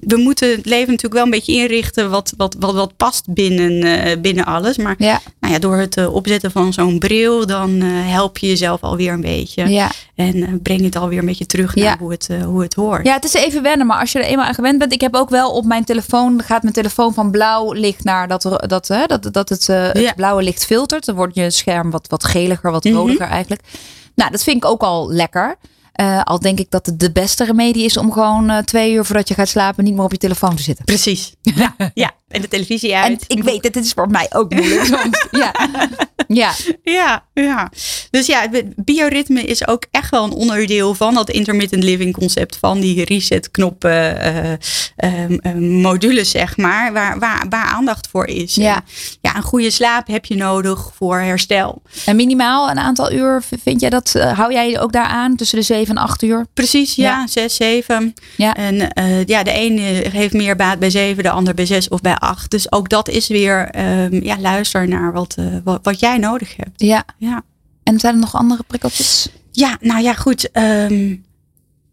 we 0.00 0.16
moeten 0.16 0.50
het 0.50 0.66
leven 0.66 0.86
natuurlijk 0.86 1.14
wel 1.14 1.24
een 1.24 1.30
beetje 1.30 1.52
inrichten 1.52 2.10
wat, 2.10 2.32
wat, 2.36 2.56
wat, 2.58 2.74
wat 2.74 2.96
past 2.96 3.32
binnen, 3.34 3.82
eh, 4.02 4.20
binnen 4.20 4.44
alles. 4.44 4.76
Maar 4.76 4.94
Ja, 4.98 5.20
nou 5.40 5.52
ja, 5.52 5.58
door 5.58 5.76
het 5.76 5.96
eh, 5.96 6.14
opzetten 6.14 6.50
van 6.50 6.72
zo'n 6.72 6.98
bril, 6.98 7.46
dan 7.46 7.80
eh, 7.80 7.88
help 7.90 8.38
je 8.38 8.46
jezelf 8.46 8.80
alweer 8.82 9.12
een 9.12 9.20
beetje. 9.20 9.68
ja. 9.68 9.90
En 10.14 10.60
breng 10.62 10.80
het 10.82 10.96
alweer 10.96 11.18
een 11.18 11.26
beetje 11.26 11.46
terug 11.46 11.74
naar 11.74 11.84
Ja. 11.84 11.96
hoe, 11.98 12.10
het, 12.12 12.28
hoe 12.44 12.62
het 12.62 12.74
hoort. 12.74 13.06
ja, 13.06 13.12
het 13.14 13.24
is 13.24 13.34
even 13.34 13.62
wennen, 13.62 13.86
maar 13.86 14.00
als 14.00 14.12
je 14.12 14.18
er 14.18 14.24
eenmaal 14.24 14.46
aan 14.46 14.54
gewend 14.54 14.78
bent. 14.78 14.92
Ik 14.92 15.00
heb 15.00 15.14
ook 15.14 15.28
wel 15.30 15.50
op 15.50 15.64
mijn 15.64 15.84
telefoon, 15.84 16.42
gaat 16.42 16.62
mijn 16.62 16.74
telefoon 16.74 17.14
van 17.14 17.30
blauw 17.30 17.72
licht 17.72 18.04
naar 18.04 18.28
dat, 18.28 18.42
dat, 18.42 18.86
dat, 19.06 19.28
dat 19.32 19.48
het, 19.48 19.66
het 19.66 20.12
blauwe 20.16 20.42
licht 20.42 20.66
filtert. 20.66 21.04
Dan 21.04 21.14
wordt 21.14 21.34
je 21.34 21.50
scherm 21.50 21.90
wat, 21.90 22.06
wat 22.08 22.24
geliger, 22.24 22.70
wat 22.70 22.84
Mhm. 22.84 22.94
rodiger 22.94 23.26
eigenlijk. 23.26 23.62
Nou, 24.14 24.30
dat 24.30 24.42
vind 24.42 24.56
ik 24.56 24.64
ook 24.64 24.82
al 24.82 25.12
lekker. 25.12 25.56
Eh, 25.98 26.22
al 26.22 26.38
denk 26.38 26.58
ik 26.58 26.70
dat 26.70 26.86
het 26.86 27.00
de 27.00 27.12
beste 27.12 27.44
remedie 27.44 27.84
is 27.84 27.96
om 27.96 28.12
gewoon 28.12 28.50
eh, 28.50 28.58
twee 28.58 28.92
uur 28.92 29.04
voordat 29.04 29.28
je 29.28 29.34
gaat 29.34 29.48
slapen 29.48 29.84
niet 29.84 29.94
meer 29.94 30.04
op 30.04 30.12
je 30.12 30.18
telefoon 30.18 30.56
te 30.56 30.62
zitten. 30.62 30.84
Precies. 30.84 31.34
Ja, 31.42 31.74
ja. 31.94 32.12
En 32.28 32.40
de 32.40 32.48
televisie 32.48 32.96
uit. 32.96 33.26
En 33.26 33.36
ik 33.36 33.42
weet 33.42 33.64
het, 33.64 33.72
dit 33.72 33.84
is 33.84 33.92
voor 33.92 34.08
mij 34.10 34.26
ook 34.32 34.54
moeilijk 34.54 34.84
soms. 34.94 35.26
Ja. 35.30 35.54
ja. 36.28 36.52
Ja, 36.82 37.24
ja. 37.34 37.70
Dus 38.10 38.26
ja, 38.26 38.46
het 38.50 38.84
bioritme 38.84 39.42
is 39.42 39.66
ook 39.68 39.84
echt 39.90 40.10
wel 40.10 40.24
een 40.24 40.32
onderdeel 40.32 40.94
van 40.94 41.14
dat 41.14 41.30
intermittent 41.30 41.82
living 41.82 42.12
concept 42.12 42.56
van 42.56 42.80
die 42.80 43.04
reset 43.04 43.50
knoppen 43.50 44.20
eh, 44.20 44.52
ehm, 44.96 45.32
eh, 45.40 45.54
modules, 45.54 46.30
zeg 46.30 46.56
maar, 46.56 46.92
waar, 46.92 47.18
waar, 47.18 47.46
waar 47.48 47.64
aandacht 47.66 48.08
voor 48.10 48.26
is. 48.26 48.54
Ja. 48.54 48.74
En 48.76 48.82
ja, 49.20 49.36
een 49.36 49.42
goede 49.42 49.70
slaap 49.70 50.06
heb 50.06 50.24
je 50.24 50.36
nodig 50.36 50.90
voor 50.96 51.18
herstel. 51.18 51.82
En 52.06 52.16
minimaal 52.16 52.70
een 52.70 52.78
aantal 52.78 53.12
uur, 53.12 53.42
vind 53.62 53.80
jij 53.80 53.90
dat, 53.90 54.14
eh, 54.14 54.38
hou 54.38 54.52
jij 54.52 54.80
ook 54.80 54.92
daar 54.92 55.06
aan 55.06 55.36
tussen 55.36 55.58
de 55.58 55.64
7 55.64 55.96
en 55.96 56.02
8 56.02 56.22
uur? 56.22 56.46
Precies, 56.54 56.94
ja, 56.94 57.04
Ja. 57.04 57.26
zes, 57.26 57.54
zeven. 57.54 58.14
Ja. 58.36 58.54
En 58.54 58.92
eh, 58.92 59.24
ja, 59.24 59.42
de 59.42 59.52
een 59.54 59.78
eh, 59.78 60.12
heeft 60.12 60.32
meer 60.32 60.56
baat 60.56 60.78
bij 60.78 60.90
zeven, 60.90 61.22
de 61.22 61.30
ander 61.30 61.54
bij 61.54 61.66
zes 61.66 61.88
of 61.88 62.00
bij 62.00 62.16
acht. 62.18 62.50
Dus 62.50 62.72
ook 62.72 62.88
dat 62.88 63.08
is 63.08 63.28
weer, 63.28 63.68
ehm, 63.70 64.24
ja, 64.24 64.38
luister 64.40 64.88
naar 64.88 65.12
wat, 65.12 65.34
eh, 65.38 65.46
wat, 65.64 65.78
wat 65.82 66.00
jij 66.00 66.18
nodig 66.18 66.56
hebt. 66.56 66.80
Ja. 66.80 67.04
Ja. 67.18 67.42
En 67.82 67.98
zijn 67.98 68.14
er 68.14 68.20
nog 68.20 68.34
andere 68.34 68.62
prikkeltjes? 68.66 69.28
Ja, 69.52 69.76
nou 69.80 70.02
ja, 70.02 70.14
goed. 70.14 70.50
ehm, 70.50 71.14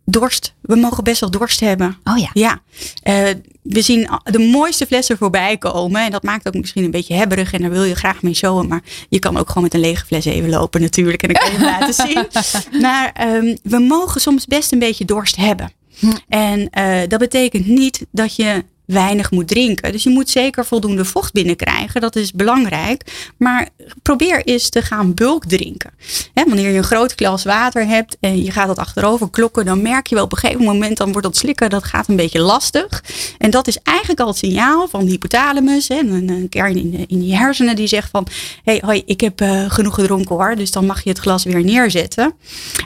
dorst. 0.06 0.54
We 0.62 0.76
mogen 0.76 1.04
best 1.04 1.20
wel 1.20 1.32
dorst 1.32 1.60
hebben. 1.60 1.98
Oh 2.04 2.18
ja. 2.18 2.30
Ja, 2.34 2.62
eh, 3.02 3.30
we 3.62 3.82
zien 3.82 4.10
de 4.24 4.40
mooiste 4.40 4.86
flessen 4.86 5.18
voorbij 5.18 5.58
komen. 5.58 6.02
En 6.06 6.12
dat 6.12 6.24
maakt 6.24 6.48
ook 6.48 6.54
misschien 6.54 6.84
een 6.84 6.92
beetje 6.92 7.14
hebberig. 7.14 7.54
En 7.54 7.62
daar 7.62 7.72
wil 7.72 7.84
je 7.84 7.96
graag 7.96 8.22
mee 8.22 8.34
showen. 8.34 8.68
Maar 8.68 8.82
je 9.10 9.20
kan 9.20 9.38
ook 9.38 9.48
gewoon 9.48 9.64
met 9.64 9.74
een 9.74 9.80
lege 9.80 10.06
fles 10.06 10.26
even 10.26 10.50
lopen 10.50 10.82
natuurlijk. 10.82 11.24
En 11.24 11.34
dan 11.34 11.42
kan 11.42 11.52
je 11.52 11.58
hem 11.58 11.66
laten 11.66 11.94
zien. 11.94 12.28
Maar 12.82 13.12
ehm, 13.14 13.56
we 13.64 13.80
mogen 13.80 14.22
soms 14.22 14.46
best 14.46 14.72
een 14.72 14.80
beetje 14.80 15.06
dorst 15.06 15.36
hebben. 15.36 15.72
Hm. 16.00 16.12
En 16.28 16.70
eh, 16.70 17.08
dat 17.08 17.20
betekent 17.20 17.68
niet 17.68 18.06
dat 18.12 18.36
je 18.36 18.64
weinig 18.86 19.32
moet 19.32 19.48
drinken. 19.48 19.92
Dus 19.92 20.04
je 20.04 20.10
moet 20.10 20.30
zeker 20.30 20.66
voldoende 20.66 21.06
vocht 21.06 21.34
binnenkrijgen. 21.34 22.02
Dat 22.02 22.16
is 22.16 22.32
belangrijk. 22.32 23.32
Maar 23.38 23.70
probeer 24.02 24.46
eens 24.46 24.70
te 24.70 24.82
gaan 24.82 25.14
bulk 25.14 25.46
drinken. 25.46 25.92
Wanneer 26.34 26.72
je 26.72 26.78
een 26.78 26.84
groot 26.84 27.14
glas 27.14 27.44
water 27.44 27.88
hebt 27.88 28.18
en 28.20 28.44
je 28.44 28.52
gaat 28.52 28.68
dat 28.68 28.78
achterover 28.78 29.30
klokken, 29.30 29.66
dan 29.66 29.82
merk 29.82 30.08
je 30.08 30.16
wel 30.16 30.24
op 30.24 30.32
een 30.32 30.38
gegeven 30.38 30.64
moment, 30.64 30.98
dan 30.98 31.12
wordt 31.12 31.28
dat 31.28 31.38
slikken, 31.38 31.70
dat 31.70 31.84
gaat 31.84 32.08
een 32.08 32.16
beetje 32.16 32.40
lastig. 32.40 33.04
En 33.38 33.50
dat 33.50 33.68
is 33.68 33.78
eigenlijk 33.84 34.20
al 34.20 34.28
het 34.28 34.38
signaal 34.38 34.88
van 34.88 35.06
de 35.06 35.12
hypothalamus, 35.12 35.88
hè, 35.88 36.00
een, 36.00 36.48
kern 36.50 36.78
in, 36.78 37.06
in 37.08 37.26
je 37.26 37.36
hersenen 37.36 37.76
die 37.76 37.88
zegt 37.88 38.10
van, 38.10 38.28
hey, 38.64 38.82
hoi, 38.86 39.04
ik 39.06 39.22
heb 39.22 39.42
uh, 39.42 39.66
genoeg 39.68 39.94
gedronken 39.94 40.36
hoor, 40.36 40.56
dus 40.56 40.72
dan 40.72 40.86
mag 40.86 41.04
je 41.04 41.10
het 41.10 41.20
glas 41.20 41.44
weer 41.44 41.64
neerzetten. 41.64 42.34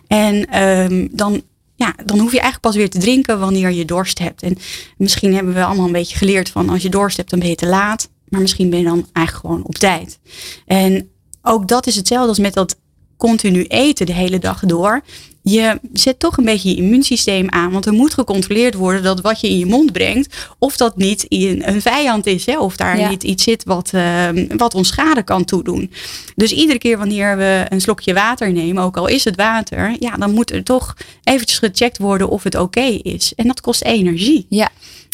En 0.07 0.63
um, 0.63 1.09
dan 1.11 1.41
ja, 1.79 1.93
dan 2.05 2.19
hoef 2.19 2.31
je 2.31 2.39
eigenlijk 2.39 2.61
pas 2.61 2.75
weer 2.75 2.89
te 2.89 2.99
drinken 2.99 3.39
wanneer 3.39 3.71
je 3.71 3.85
dorst 3.85 4.19
hebt. 4.19 4.43
En 4.43 4.57
misschien 4.97 5.33
hebben 5.33 5.53
we 5.53 5.63
allemaal 5.63 5.85
een 5.85 5.91
beetje 5.91 6.17
geleerd 6.17 6.49
van 6.49 6.69
als 6.69 6.81
je 6.81 6.89
dorst 6.89 7.17
hebt, 7.17 7.29
dan 7.29 7.39
ben 7.39 7.49
je 7.49 7.55
te 7.55 7.67
laat. 7.67 8.09
Maar 8.29 8.41
misschien 8.41 8.69
ben 8.69 8.79
je 8.79 8.85
dan 8.85 9.07
eigenlijk 9.13 9.47
gewoon 9.47 9.65
op 9.65 9.75
tijd. 9.75 10.19
En 10.65 11.09
ook 11.41 11.67
dat 11.67 11.87
is 11.87 11.95
hetzelfde 11.95 12.27
als 12.27 12.39
met 12.39 12.53
dat 12.53 12.77
continu 13.17 13.63
eten 13.63 14.05
de 14.05 14.13
hele 14.13 14.39
dag 14.39 14.59
door 14.65 15.01
je 15.41 15.79
zet 15.93 16.19
toch 16.19 16.37
een 16.37 16.45
beetje 16.45 16.69
je 16.69 16.75
immuunsysteem 16.75 17.49
aan. 17.49 17.71
Want 17.71 17.85
er 17.85 17.93
moet 17.93 18.13
gecontroleerd 18.13 18.73
worden 18.73 19.03
dat 19.03 19.21
wat 19.21 19.41
je 19.41 19.49
in 19.49 19.57
je 19.57 19.65
mond 19.65 19.91
brengt, 19.91 20.35
of 20.57 20.77
dat 20.77 20.97
niet 20.97 21.25
een 21.29 21.81
vijand 21.81 22.25
is. 22.25 22.45
Hè, 22.45 22.59
of 22.59 22.75
daar 22.75 23.09
niet 23.09 23.23
iets 23.23 23.43
zit 23.43 23.63
wat, 23.63 23.91
uh, 23.95 24.27
wat 24.57 24.75
ons 24.75 24.87
schade 24.87 25.23
kan 25.23 25.45
toedoen. 25.45 25.91
Dus 26.35 26.51
iedere 26.51 26.79
keer 26.79 26.97
wanneer 26.97 27.37
we 27.37 27.65
een 27.69 27.81
slokje 27.81 28.13
water 28.13 28.51
nemen, 28.51 28.83
ook 28.83 28.97
al 28.97 29.07
is 29.07 29.23
het 29.23 29.35
water, 29.35 29.95
ja, 29.99 30.17
dan 30.17 30.33
moet 30.33 30.51
er 30.51 30.63
toch 30.63 30.95
eventjes 31.23 31.57
gecheckt 31.57 31.97
worden 31.97 32.29
of 32.29 32.43
het 32.43 32.55
oké 32.55 32.99
is. 33.01 33.33
En 33.35 33.47
dat 33.47 33.61
kost 33.61 33.83
energie. 33.83 34.45
Ja. 34.49 34.69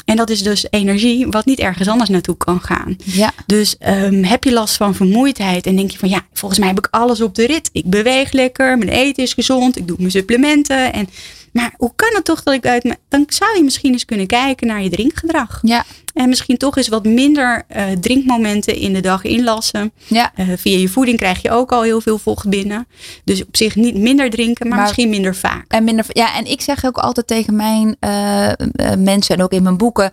En 0.05 0.15
dat 0.15 0.29
is 0.29 0.43
dus 0.43 0.65
energie 0.69 1.27
wat 1.27 1.45
niet 1.45 1.59
ergens 1.59 1.87
anders 1.87 2.09
naartoe 2.09 2.37
kan 2.37 2.61
gaan. 2.61 2.95
Ja. 3.03 3.33
Dus 3.45 3.75
um, 3.87 4.23
heb 4.23 4.43
je 4.43 4.53
last 4.53 4.75
van 4.75 4.95
vermoeidheid 4.95 5.65
en 5.65 5.75
denk 5.75 5.91
je 5.91 5.97
van 5.97 6.09
ja, 6.09 6.25
volgens 6.33 6.59
mij 6.59 6.69
heb 6.69 6.77
ik 6.77 6.87
alles 6.91 7.21
op 7.21 7.35
de 7.35 7.45
rit. 7.45 7.69
Ik 7.71 7.85
beweeg 7.85 8.31
lekker, 8.31 8.77
mijn 8.77 8.89
eten 8.89 9.23
is 9.23 9.33
gezond, 9.33 9.77
ik 9.77 9.87
doe 9.87 9.97
mijn 9.99 10.11
supplementen. 10.11 10.93
En, 10.93 11.09
maar 11.51 11.73
hoe 11.77 11.91
kan 11.95 12.11
het 12.13 12.25
toch 12.25 12.43
dat 12.43 12.53
ik 12.53 12.65
uit 12.65 12.83
me. 12.83 12.97
Dan 13.09 13.23
zou 13.27 13.57
je 13.57 13.63
misschien 13.63 13.91
eens 13.91 14.05
kunnen 14.05 14.27
kijken 14.27 14.67
naar 14.67 14.83
je 14.83 14.89
drinkgedrag. 14.89 15.59
Ja. 15.61 15.85
En 16.15 16.29
misschien 16.29 16.57
toch 16.57 16.77
eens 16.77 16.87
wat 16.87 17.03
minder 17.03 17.63
uh, 17.75 17.83
drinkmomenten 17.99 18.75
in 18.75 18.93
de 18.93 18.99
dag 18.99 19.23
inlassen. 19.23 19.91
Ja. 20.07 20.31
Uh, 20.39 20.47
via 20.57 20.77
je 20.77 20.89
voeding 20.89 21.17
krijg 21.17 21.41
je 21.41 21.51
ook 21.51 21.71
al 21.71 21.81
heel 21.81 22.01
veel 22.01 22.17
vocht 22.17 22.49
binnen. 22.49 22.87
Dus 23.23 23.41
op 23.41 23.55
zich 23.57 23.75
niet 23.75 23.95
minder 23.95 24.29
drinken, 24.29 24.67
maar, 24.67 24.77
maar 24.77 24.85
misschien 24.85 25.09
minder 25.09 25.35
vaak. 25.35 25.65
En 25.67 25.83
minder, 25.83 26.05
ja, 26.07 26.35
en 26.35 26.45
ik 26.45 26.61
zeg 26.61 26.85
ook 26.85 26.97
altijd 26.97 27.27
tegen 27.27 27.55
mijn 27.55 27.95
uh, 27.99 28.49
mensen 28.97 29.35
en 29.35 29.43
ook 29.43 29.51
in 29.51 29.63
mijn 29.63 29.77
boeken: 29.77 30.11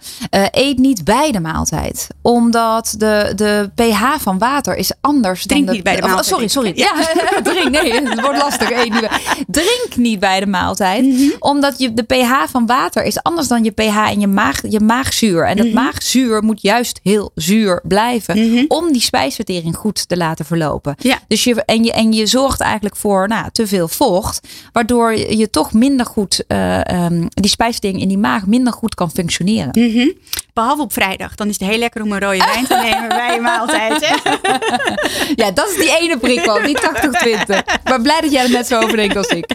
eet 0.50 0.78
niet 0.78 1.04
bij 1.04 1.32
de 1.32 1.40
maaltijd. 1.40 2.06
Omdat 2.22 2.94
de, 2.98 3.32
de 3.36 3.70
pH 3.74 4.02
van 4.18 4.38
water 4.38 4.76
is 4.76 4.92
anders 5.00 5.46
drink 5.46 5.66
dan 5.66 5.74
niet 5.74 5.84
bij 5.84 5.96
de 5.96 6.02
maaltijd. 6.02 6.24
Oh, 6.24 6.32
sorry, 6.32 6.48
sorry. 6.48 6.72
Ja, 6.74 6.92
ja 7.32 7.42
drink. 7.42 7.70
Nee, 7.70 7.92
het 7.92 8.20
wordt 8.20 8.38
lastig. 8.38 8.70
Eet 8.70 8.92
niet 8.92 9.00
bij. 9.00 9.20
Drink 9.46 9.96
niet 9.96 10.18
bij 10.18 10.40
de 10.40 10.46
maaltijd. 10.46 11.04
Mm 11.04 11.16
-hmm. 11.16 11.32
Omdat 11.38 11.78
je, 11.78 11.94
de 11.94 12.02
pH 12.02 12.32
van 12.50 12.66
water 12.66 13.04
is 13.04 13.22
anders 13.22 13.48
dan 13.48 13.64
je 13.64 13.70
pH 13.70 14.10
in 14.10 14.20
je, 14.20 14.26
maag, 14.26 14.60
je 14.68 14.80
maagzuur. 14.80 15.46
En 15.46 15.56
dat 15.56 15.66
mm 15.66 15.72
-hmm. 15.72 15.80
Maagzuur 15.92 16.42
moet 16.42 16.62
juist 16.62 17.00
heel 17.02 17.30
zuur 17.34 17.80
blijven. 17.84 18.36
Mhm. 18.36 18.46
Mm 18.46 18.56
-hmm. 18.56 18.64
Om 18.68 18.92
die 18.92 19.00
spijsvertering 19.02 19.76
goed 19.76 20.08
te 20.08 20.16
laten 20.16 20.44
verlopen. 20.44 20.94
Ja. 20.98 21.18
Dus 21.28 21.44
je, 21.44 21.64
en, 21.64 21.84
je, 21.84 21.92
en 21.92 22.12
je 22.12 22.26
zorgt 22.26 22.60
eigenlijk 22.60 22.96
voor 22.96 23.28
nou, 23.28 23.48
te 23.52 23.66
veel 23.66 23.88
vocht. 23.88 24.48
Waardoor 24.72 25.14
je, 25.14 25.50
toch 25.50 25.72
minder 25.72 26.06
goed, 26.06 26.44
uh, 26.48 26.80
um, 26.80 27.28
die 27.28 27.50
spijsvertering 27.50 28.00
in 28.00 28.08
die 28.08 28.18
maag 28.18 28.46
minder 28.46 28.72
goed 28.72 28.94
kan 28.94 29.10
functioneren. 29.10 29.70
Mhm. 29.72 30.08
Behalve 30.52 30.82
op 30.82 30.92
vrijdag. 30.92 31.34
Dan 31.34 31.48
is 31.48 31.58
het 31.58 31.68
heel 31.68 31.78
lekker 31.78 32.02
om 32.02 32.12
een 32.12 32.20
rode 32.20 32.36
wijn 32.36 32.66
te 32.66 32.74
nemen 32.74 33.08
bij 33.08 33.34
je 33.34 33.40
maaltijd. 33.40 34.06
Hè? 34.06 34.30
ja, 35.44 35.50
dat 35.50 35.68
is 35.68 35.76
die 35.76 35.98
ene 35.98 36.18
prikkel, 36.18 36.62
die 36.62 36.78
80-20. 36.78 36.80
Maar 37.84 38.00
blij 38.02 38.20
dat 38.20 38.32
jij 38.32 38.44
er 38.44 38.50
net 38.50 38.66
zo 38.66 38.80
over 38.80 38.96
denkt 38.96 39.16
als 39.16 39.26
ik. 39.26 39.54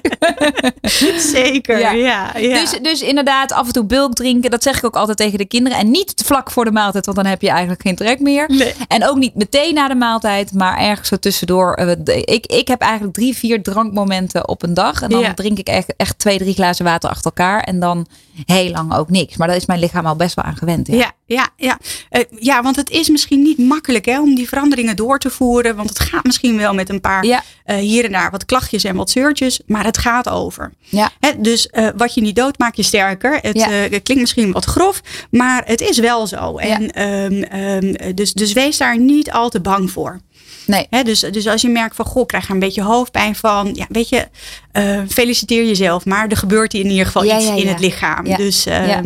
Zeker, 1.36 1.80
ja. 1.80 1.91
ja, 1.91 2.38
ja. 2.38 2.60
Dus, 2.60 2.80
dus 2.82 3.02
inderdaad, 3.02 3.52
af 3.52 3.68
en 3.68 3.74
toe 3.74 3.84
bulk 3.84 4.14
drinken. 4.14 4.52
Dat 4.52 4.64
zeg 4.64 4.78
ik 4.78 4.86
ook 4.86 4.95
altijd 4.95 5.18
tegen 5.18 5.38
de 5.38 5.45
kinderen. 5.45 5.78
En 5.78 5.91
niet 5.91 6.14
vlak 6.26 6.52
voor 6.52 6.66
de 6.66 6.72
maaltijd, 6.72 7.06
want 7.06 7.18
dan 7.18 7.26
heb 7.26 7.41
je 7.41 7.50
eigenlijk 7.50 7.82
geen 7.82 7.95
trek 7.95 8.20
meer. 8.20 8.45
Nee. 8.48 8.74
En 8.88 9.08
ook 9.08 9.18
niet 9.18 9.36
meteen 9.36 9.74
na 9.74 9.88
de 9.88 9.95
maaltijd, 9.95 10.54
maar 10.54 10.78
ergens 10.78 11.08
zo 11.08 11.16
tussendoor. 11.18 11.80
Uh, 11.80 11.91
ik, 12.26 12.45
ik 12.45 12.68
heb 12.68 12.82
eigenlijk 12.82 13.14
drie, 13.14 13.38
vier 13.38 13.64
drankmomenten 13.64 14.48
op 14.48 14.64
een 14.64 14.74
dag. 14.74 15.02
En 15.02 15.10
dan 15.10 15.20
ja. 15.20 15.34
drink 15.34 15.58
ik 15.58 15.68
echt, 15.68 15.93
echt 15.98 16.20
twee, 16.20 16.38
drie 16.38 16.54
glazen 16.54 16.86
water 16.86 17.10
achter 17.10 17.26
elkaar. 17.26 17.60
En 17.60 17.80
dan 17.80 18.08
heel 18.45 18.72
lang 18.72 18.95
ook 18.95 19.10
niks. 19.10 19.38
Maar 19.38 19.48
daar 19.48 19.56
is 19.56 19.66
mijn 19.66 19.80
lichaam 19.80 20.06
al 20.06 20.16
best 20.16 20.36
wel 20.36 20.45
aan 20.45 20.58
gewend. 20.58 20.86
Ja, 20.95 20.95
ja, 20.95 21.11
ja. 21.25 21.49
Ja, 21.57 21.79
uh, 22.11 22.23
ja 22.39 22.61
want 22.61 22.75
het 22.75 22.89
is 22.89 23.09
misschien 23.09 23.41
niet 23.41 23.57
makkelijk 23.57 24.05
hè, 24.05 24.21
om 24.21 24.35
die 24.35 24.47
veranderingen 24.47 24.95
door 24.95 25.19
te 25.19 25.29
voeren. 25.29 25.75
Want 25.75 25.89
het 25.89 25.99
gaat 25.99 26.23
misschien 26.23 26.57
wel 26.57 26.73
met 26.73 26.89
een 26.89 27.01
paar 27.01 27.25
ja. 27.25 27.43
uh, 27.65 27.75
hier 27.75 28.05
en 28.05 28.11
daar 28.11 28.31
wat 28.31 28.45
klachtjes 28.45 28.83
en 28.83 28.95
wat 28.95 29.09
zeurtjes. 29.09 29.59
Maar 29.65 29.83
het 29.85 29.97
gaat 29.97 30.29
over. 30.29 30.73
Ja. 30.79 31.11
Hè, 31.19 31.31
dus 31.38 31.69
uh, 31.71 31.89
wat 31.95 32.13
je 32.13 32.21
niet 32.21 32.35
doodt, 32.35 32.59
maakt 32.59 32.77
je 32.77 32.83
sterker. 32.83 33.39
Het, 33.41 33.57
Ja. 33.57 33.69
het 33.69 33.89
klinkt 34.03 34.21
misschien 34.21 34.51
wat 34.51 34.65
grof, 34.65 35.01
maar 35.31 35.63
het 35.65 35.81
is 35.81 35.99
wel 35.99 36.27
zo. 36.27 36.57
En, 36.57 37.01
um, 37.07 37.59
um, 37.59 38.15
dus, 38.15 38.33
dus 38.33 38.53
wees 38.53 38.77
daar 38.77 38.99
niet 38.99 39.31
al 39.31 39.49
te 39.49 39.61
bang 39.61 39.91
voor. 39.91 40.19
Nee. 40.65 40.88
Hè, 40.89 41.03
dus, 41.03 41.19
dus 41.19 41.47
als 41.47 41.61
je 41.61 41.69
merkt 41.69 41.95
van, 41.95 42.05
goh, 42.05 42.25
krijg 42.25 42.45
er 42.45 42.51
een 42.51 42.59
beetje 42.59 42.81
hoofdpijn 42.81 43.35
van. 43.35 43.69
Ja, 43.73 43.85
weet 43.89 44.09
je, 44.09 44.27
uh, 44.73 45.01
feliciteer 45.09 45.65
jezelf. 45.65 46.05
Maar 46.05 46.27
er 46.27 46.38
gebeurt 46.38 46.73
in 46.73 46.89
ieder 46.89 47.05
geval 47.05 47.23
Ja, 47.23 47.35
iets 47.38 47.47
ja, 47.47 47.53
in 47.53 47.67
het 47.67 47.79
lichaam. 47.79 48.23
Dus 48.35 48.63
Ja. 48.63 49.01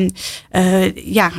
ja, 0.96 1.32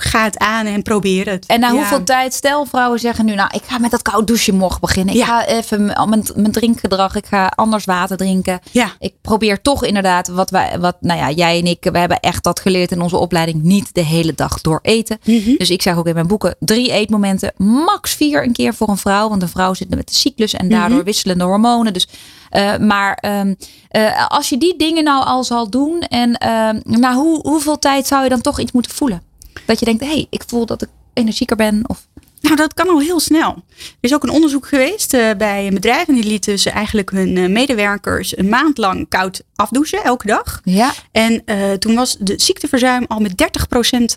ga 0.00 0.24
het 0.24 0.38
aan 0.38 0.66
en 0.66 0.82
probeer 0.82 1.28
het. 1.30 1.46
En 1.46 1.60
na 1.60 1.66
ja. 1.68 1.72
hoeveel 1.74 2.04
tijd, 2.04 2.34
stel 2.34 2.64
vrouwen 2.66 2.98
zeggen 3.00 3.24
nu, 3.24 3.34
nou 3.34 3.50
ik 3.54 3.62
ga 3.66 3.78
met 3.78 3.90
dat 3.90 4.02
koud 4.02 4.26
douchen 4.26 4.54
morgen 4.54 4.80
beginnen. 4.80 5.14
Ik 5.14 5.20
Ja. 5.20 5.26
ga 5.26 5.46
even 5.46 5.84
mijn, 5.84 6.24
mijn 6.34 6.52
drinkgedrag, 6.52 7.14
ik 7.16 7.26
ga 7.26 7.46
anders 7.54 7.84
water 7.84 8.16
drinken. 8.16 8.60
Ja. 8.70 8.92
Ik 8.98 9.14
probeer 9.22 9.62
toch 9.62 9.84
inderdaad, 9.84 10.28
wat 10.28 10.50
wij, 10.50 10.76
wat, 10.80 10.96
nou 11.00 11.18
ja, 11.18 11.30
jij 11.30 11.58
en 11.58 11.64
ik, 11.66 11.88
we 11.92 11.98
hebben 11.98 12.20
echt 12.20 12.44
dat 12.44 12.60
geleerd 12.60 12.90
in 12.90 13.00
onze 13.00 13.16
opleiding, 13.16 13.62
niet 13.62 13.94
de 13.94 14.04
hele 14.04 14.34
dag 14.34 14.60
door 14.60 14.78
eten. 14.82 15.18
Mhm. 15.24 15.54
Dus 15.56 15.70
ik 15.70 15.82
zeg 15.82 15.96
ook 15.96 16.06
in 16.06 16.14
mijn 16.14 16.26
boeken, 16.26 16.56
drie 16.58 16.90
eetmomenten, 16.92 17.52
max 17.56 18.14
vier 18.14 18.42
een 18.44 18.52
keer 18.52 18.74
voor 18.74 18.88
een 18.88 18.96
vrouw. 18.96 19.28
Want 19.28 19.42
een 19.42 19.48
vrouw 19.48 19.74
zit 19.74 19.88
met 19.88 20.08
de 20.08 20.14
cyclus 20.14 20.52
en 20.54 20.68
daardoor 20.68 20.96
Mhm. 20.96 21.04
wisselende 21.06 21.44
hormonen. 21.44 21.92
Dus, 21.92 22.08
uh, 22.56 22.76
maar 22.76 23.24
um, 23.26 23.56
uh, 23.96 24.26
als 24.28 24.48
je 24.48 24.58
die 24.58 24.76
dingen 24.76 25.04
nou 25.04 25.24
al 25.24 25.44
zal 25.44 25.70
doen, 25.70 26.00
en 26.00 26.28
uh, 26.44 26.98
na 27.00 27.14
hoe, 27.14 27.40
hoeveel 27.42 27.78
tijd 27.78 28.06
zou 28.06 28.22
je 28.22 28.28
dan 28.28 28.40
toch 28.40 28.60
iets 28.60 28.72
moeten 28.72 28.92
voelen? 28.92 29.22
Dat 29.68 29.78
je 29.78 29.84
denkt, 29.84 30.00
hé, 30.00 30.10
hey, 30.10 30.26
ik 30.30 30.42
voel 30.46 30.66
dat 30.66 30.82
ik 30.82 30.88
energieker 31.12 31.56
ben. 31.56 31.84
Of... 31.86 32.06
Nou, 32.40 32.56
dat 32.56 32.74
kan 32.74 32.88
al 32.88 33.00
heel 33.00 33.20
snel. 33.20 33.64
Er 33.76 33.96
is 34.00 34.14
ook 34.14 34.22
een 34.22 34.30
onderzoek 34.30 34.66
geweest 34.66 35.14
uh, 35.14 35.30
bij 35.38 35.66
een 35.66 35.74
bedrijf. 35.74 36.08
En 36.08 36.14
die 36.14 36.24
lieten 36.24 36.52
dus 36.52 36.64
eigenlijk 36.64 37.10
hun 37.10 37.36
uh, 37.36 37.48
medewerkers 37.48 38.36
een 38.36 38.48
maand 38.48 38.78
lang 38.78 39.08
koud 39.08 39.42
afdouchen, 39.54 40.04
elke 40.04 40.26
dag. 40.26 40.60
Ja. 40.64 40.94
En 41.12 41.42
uh, 41.46 41.72
toen 41.72 41.94
was 41.94 42.16
de 42.20 42.34
ziekteverzuim 42.36 43.04
al 43.08 43.20
met 43.20 43.32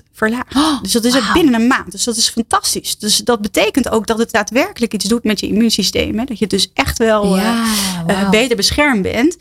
30% 0.01 0.05
verlaagd. 0.13 0.55
Oh, 0.55 0.81
dus 0.81 0.91
dat 0.91 1.03
is 1.03 1.13
wow. 1.13 1.23
het 1.23 1.33
binnen 1.33 1.53
een 1.53 1.67
maand. 1.67 1.91
Dus 1.91 2.03
dat 2.03 2.17
is 2.17 2.29
fantastisch. 2.29 2.97
Dus 2.97 3.17
dat 3.17 3.41
betekent 3.41 3.89
ook 3.89 4.07
dat 4.07 4.17
het 4.17 4.31
daadwerkelijk 4.31 4.93
iets 4.93 5.05
doet 5.05 5.23
met 5.23 5.39
je 5.39 5.47
immuunsysteem. 5.47 6.19
Hè? 6.19 6.25
Dat 6.25 6.39
je 6.39 6.47
dus 6.47 6.71
echt 6.73 6.97
wel 6.97 7.35
ja, 7.35 7.65
wow. 8.07 8.29
beter 8.29 8.55
beschermd 8.55 9.01
bent. 9.01 9.37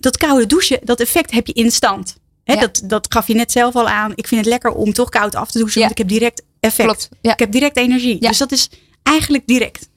dat 0.00 0.16
koude 0.16 0.46
douchen, 0.46 0.80
dat 0.84 1.00
effect 1.00 1.30
heb 1.30 1.46
je 1.46 1.52
instant. 1.52 2.16
Ja. 2.54 2.60
dat, 2.60 2.80
dat 2.84 3.06
gaf 3.08 3.26
je 3.26 3.34
net 3.34 3.52
zelf 3.52 3.76
al 3.76 3.88
aan. 3.88 4.12
Ik 4.14 4.28
vind 4.28 4.40
het 4.40 4.50
lekker 4.50 4.72
om 4.72 4.92
toch 4.92 5.08
koud 5.08 5.34
af 5.34 5.50
te 5.50 5.58
douchen. 5.58 5.80
Ja. 5.80 5.86
Want 5.86 5.98
ik 5.98 6.06
heb 6.08 6.18
direct 6.18 6.42
effect. 6.60 6.88
Klopt, 6.88 7.08
ja. 7.20 7.32
Ik 7.32 7.38
heb 7.38 7.52
direct 7.52 7.76
energie. 7.76 8.20
Dus 8.20 8.38
dat 8.38 8.52
is 8.52 8.70
eigenlijk 9.02 9.46
direct. 9.46 9.88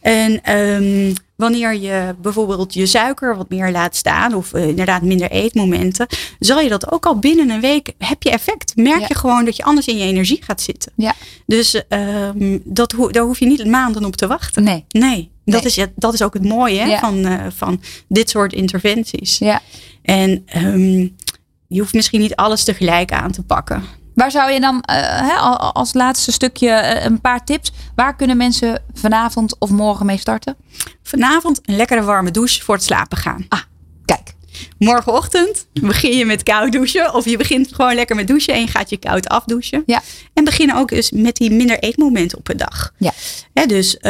En 0.00 0.56
um, 0.56 1.12
wanneer 1.36 1.74
je 1.74 2.14
bijvoorbeeld 2.22 2.74
je 2.74 2.86
suiker 2.86 3.36
wat 3.36 3.48
meer 3.48 3.70
laat 3.70 3.96
staan. 3.96 4.34
Of 4.34 4.54
uh, 4.54 4.68
inderdaad 4.68 5.02
minder 5.02 5.30
eetmomenten. 5.30 6.06
Zal 6.38 6.60
je 6.60 6.68
dat 6.68 6.92
ook 6.92 7.06
al 7.06 7.18
binnen 7.18 7.50
een 7.50 7.60
week 7.60 7.92
heb 7.98 8.22
je 8.22 8.30
effect. 8.30 8.76
Merk 8.76 9.08
je 9.08 9.14
gewoon 9.14 9.44
dat 9.44 9.56
je 9.56 9.64
anders 9.64 9.86
in 9.86 9.96
je 9.96 10.04
energie 10.04 10.42
gaat 10.42 10.60
zitten. 10.60 10.92
Ja. 10.96 11.14
Dus 11.46 11.82
um, 11.88 12.60
dat 12.64 12.92
ho 12.92 13.10
daar 13.10 13.24
hoef 13.24 13.38
je 13.38 13.46
niet 13.46 13.66
maanden 13.66 14.04
op 14.04 14.16
te 14.16 14.26
wachten. 14.26 14.62
Nee. 14.62 14.84
Nee. 14.88 15.32
Dat, 15.44 15.62
Nee. 15.62 15.72
Is, 15.76 15.86
dat 15.96 16.14
is 16.14 16.22
ook 16.22 16.34
het 16.34 16.44
mooie 16.44 16.78
hè, 16.78 16.98
van, 16.98 17.26
uh, 17.26 17.46
van 17.56 17.80
dit 18.08 18.30
soort 18.30 18.52
interventies. 18.52 19.38
Ja. 19.38 19.62
En 20.02 20.46
um, 20.56 21.16
je 21.74 21.80
hoeft 21.80 21.92
misschien 21.92 22.20
niet 22.20 22.36
alles 22.36 22.64
tegelijk 22.64 23.12
aan 23.12 23.30
te 23.30 23.42
pakken. 23.42 23.82
Waar 24.14 24.30
zou 24.30 24.50
je 24.50 24.60
dan 24.60 24.74
uh, 24.74 24.96
hè, 25.00 25.34
als 25.72 25.94
laatste 25.94 26.32
stukje 26.32 26.68
uh, 26.68 27.04
een 27.04 27.20
paar 27.20 27.44
tips? 27.44 27.72
Waar 27.94 28.16
kunnen 28.16 28.36
mensen 28.36 28.82
vanavond 28.92 29.58
of 29.58 29.70
morgen 29.70 30.06
mee 30.06 30.18
starten? 30.18 30.56
Vanavond 31.02 31.60
een 31.62 31.76
lekkere 31.76 32.02
warme 32.02 32.30
douche 32.30 32.62
voor 32.62 32.74
het 32.74 32.84
slapen 32.84 33.18
gaan. 33.18 33.46
Ah. 33.48 33.60
Morgenochtend 34.78 35.66
begin 35.72 36.16
je 36.16 36.24
met 36.24 36.42
koud 36.42 36.72
douchen. 36.72 37.14
Of 37.14 37.24
je 37.24 37.36
begint 37.36 37.74
gewoon 37.74 37.94
lekker 37.94 38.16
met 38.16 38.26
douchen 38.26 38.54
en 38.54 38.60
je 38.60 38.66
gaat 38.66 38.90
je 38.90 38.96
koud 38.96 39.28
afdouchen. 39.28 39.82
Ja. 39.86 40.02
En 40.34 40.44
begin 40.44 40.74
ook 40.74 40.88
dus 40.88 41.10
met 41.10 41.36
die 41.36 41.50
minder 41.50 41.78
eetmomenten 41.78 42.38
op 42.38 42.48
een 42.48 42.56
dag. 42.56 42.92
Ja. 42.98 43.12
Hè, 43.52 43.66
dus 43.66 43.94
uh, 43.94 44.00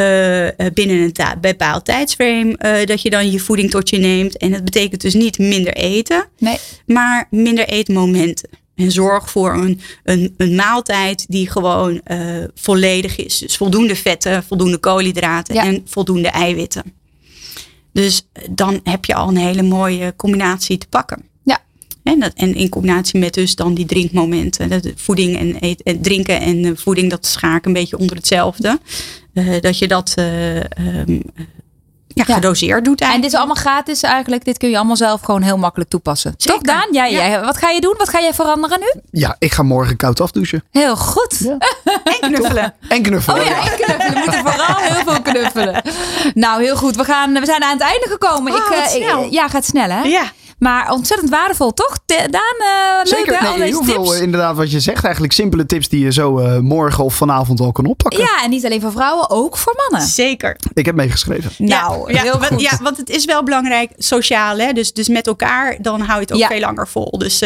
binnen 0.75 0.97
een 0.99 1.41
bepaald 1.41 1.85
tijdsframe 1.85 2.59
uh, 2.59 2.87
dat 2.87 3.03
je 3.03 3.11
dan 3.11 3.31
je 3.31 3.39
voeding 3.41 3.71
tot 3.71 3.91
je 3.91 3.99
neemt. 3.99 4.37
En 4.37 4.51
dat 4.51 4.65
betekent 4.65 5.01
dus 5.01 5.15
niet 5.15 5.39
minder 5.39 5.73
eten, 5.73 6.29
Nee. 6.39 6.57
maar 6.87 7.27
minder 7.31 7.69
eetmomenten. 7.69 8.49
En 8.75 8.91
zorg 8.93 9.31
voor 9.31 9.53
een, 9.55 9.81
een, 10.05 10.35
een 10.37 10.55
maaltijd 10.55 11.25
die 11.29 11.51
gewoon 11.51 12.01
eh, 12.05 12.19
volledig 12.55 13.17
is. 13.17 13.39
Dus 13.39 13.57
voldoende 13.57 13.97
vetten, 13.97 14.45
voldoende 14.45 14.79
koolhydraten 14.79 15.55
Ja. 15.55 15.65
en 15.65 15.83
voldoende 15.85 16.29
eiwitten. 16.29 16.83
Dus 17.95 18.27
dan 18.51 18.81
heb 18.83 19.05
je 19.05 19.15
al 19.15 19.29
een 19.29 19.37
hele 19.37 19.63
mooie 19.63 20.15
combinatie 20.17 20.79
te 20.79 20.87
pakken. 20.87 21.23
Ja. 21.43 21.61
En, 22.03 22.21
dat, 22.21 22.33
en 22.35 22.55
in 22.55 22.69
combinatie 22.69 23.21
met 23.21 23.35
dus 23.35 23.55
dan 23.55 23.75
die 23.75 23.87
drinkmomenten. 23.87 24.69
Dat 24.69 24.93
voeding 24.97 25.39
en, 25.39 25.57
eet, 25.61 25.83
en 25.83 26.01
drinken 26.01 26.41
en 26.41 26.77
voeding, 26.77 27.11
dat 27.11 27.27
schaar 27.27 27.57
ik 27.57 27.67
een 27.67 27.73
beetje 27.73 27.99
onder 27.99 28.17
hetzelfde. 28.17 28.79
Eh, 29.33 29.61
dat 29.61 29.79
je 29.79 29.89
dat 29.89 30.13
eh, 30.17 30.57
ehm, 30.57 31.21
ja, 32.15 32.25
Ja. 32.27 32.35
gedoseerd 32.35 32.85
doet 32.85 33.01
En 33.01 33.07
eigenlijk. 33.07 33.23
dit 33.23 33.33
is 33.33 33.39
allemaal 33.39 33.55
gratis 33.75 34.03
eigenlijk. 34.03 34.45
Dit 34.45 34.59
kun 34.59 34.69
je 34.71 34.77
allemaal 34.77 34.97
zelf 34.97 35.21
gewoon 35.21 35.43
heel 35.43 35.57
makkelijk 35.59 35.91
toepassen. 35.91 36.35
Zeker. 36.37 36.55
Toch 36.63 36.75
Daan? 36.75 36.89
Jij, 36.93 37.11
Ja. 37.13 37.17
jij, 37.29 37.41
wat 37.41 37.57
ga 37.57 37.71
je 37.71 37.81
doen? 37.81 37.95
Wat 37.99 38.09
ga 38.09 38.21
jij 38.21 38.35
veranderen 38.35 38.81
nu? 38.81 39.01
Ja, 39.21 39.37
ik 39.39 39.53
ga 39.53 39.63
morgen 39.63 39.97
koud 39.97 40.21
afdouchen. 40.21 40.65
Heel 40.71 40.97
goed. 40.97 41.39
En 42.21 42.31
knuffelen. 42.33 42.75
En 42.89 43.03
knuffelen. 43.03 43.41
Oh 43.41 43.47
ja, 43.47 43.57
en 43.57 43.77
knuffelen. 43.77 44.13
We 44.15 44.19
moeten 44.19 44.41
vooral 44.41 44.77
heel 44.77 45.13
veel 45.13 45.23
knuffelen. 45.23 45.83
Nou, 46.35 46.63
heel 46.63 46.77
goed. 46.77 46.97
We, 46.97 47.05
gaan, 47.05 47.33
we 47.33 47.45
zijn 47.45 47.63
aan 47.63 47.73
het 47.73 47.81
einde 47.81 48.07
gekomen. 48.11 48.53
Oh, 48.53 48.59
ik, 48.59 48.73
eh, 48.73 48.87
snel. 48.87 49.25
ik- 49.25 49.33
ja, 49.33 49.49
gaat 49.49 49.65
snel 49.65 49.89
hè? 49.91 50.03
Ja. 50.03 50.23
Maar 50.65 50.91
ontzettend 50.93 51.31
waardevol, 51.31 51.73
toch? 51.73 51.99
Daan, 52.07 52.25
leuk 52.29 53.07
Zeker, 53.07 53.39
hè? 53.39 53.47
Al 53.47 53.57
nee, 53.57 53.61
deze 53.61 53.73
heel 53.73 53.85
veel 53.85 54.05
tips. 54.05 54.17
eh, 54.17 54.23
inderdaad 54.23 54.57
wat 54.57 54.71
je 54.71 54.81
zegt. 54.81 55.05
Eigenlijk 55.05 55.33
simpele 55.35 55.67
tips 55.67 55.89
die 55.89 56.05
je 56.05 56.13
zo 56.13 56.39
eh, 56.39 56.59
morgen 56.59 57.05
of 57.05 57.15
vanavond 57.15 57.61
al 57.61 57.73
kan 57.73 57.87
oppakken. 57.87 58.21
Ja, 58.21 58.43
en 58.43 58.51
niet 58.51 58.65
alleen 58.65 58.81
voor 58.81 58.93
vrouwen, 58.93 59.31
ook 59.31 59.57
voor 59.57 59.75
mannen. 59.77 60.09
Zeker. 60.09 60.57
Ik 60.75 60.87
heb 60.87 60.95
meegeschreven. 60.95 61.51
Nou, 61.59 62.13
ja, 62.13 62.23
heel 62.23 62.33
want, 62.33 62.47
goed. 62.47 62.61
Ja, 62.61 62.79
want 62.83 62.97
het 62.97 63.11
is 63.11 63.25
wel 63.25 63.43
belangrijk, 63.43 63.91
sociaal. 63.97 64.57
Hè? 64.59 64.73
Dus, 64.73 64.93
dus 64.93 65.09
met 65.09 65.27
elkaar, 65.27 65.77
dan 65.81 66.01
hou 66.01 66.15
je 66.15 66.21
het 66.21 66.33
ook 66.33 66.39
Ja. 66.39 66.49
veel 66.49 66.61
langer 66.61 66.89
vol. 66.89 67.19
Dus 67.19 67.43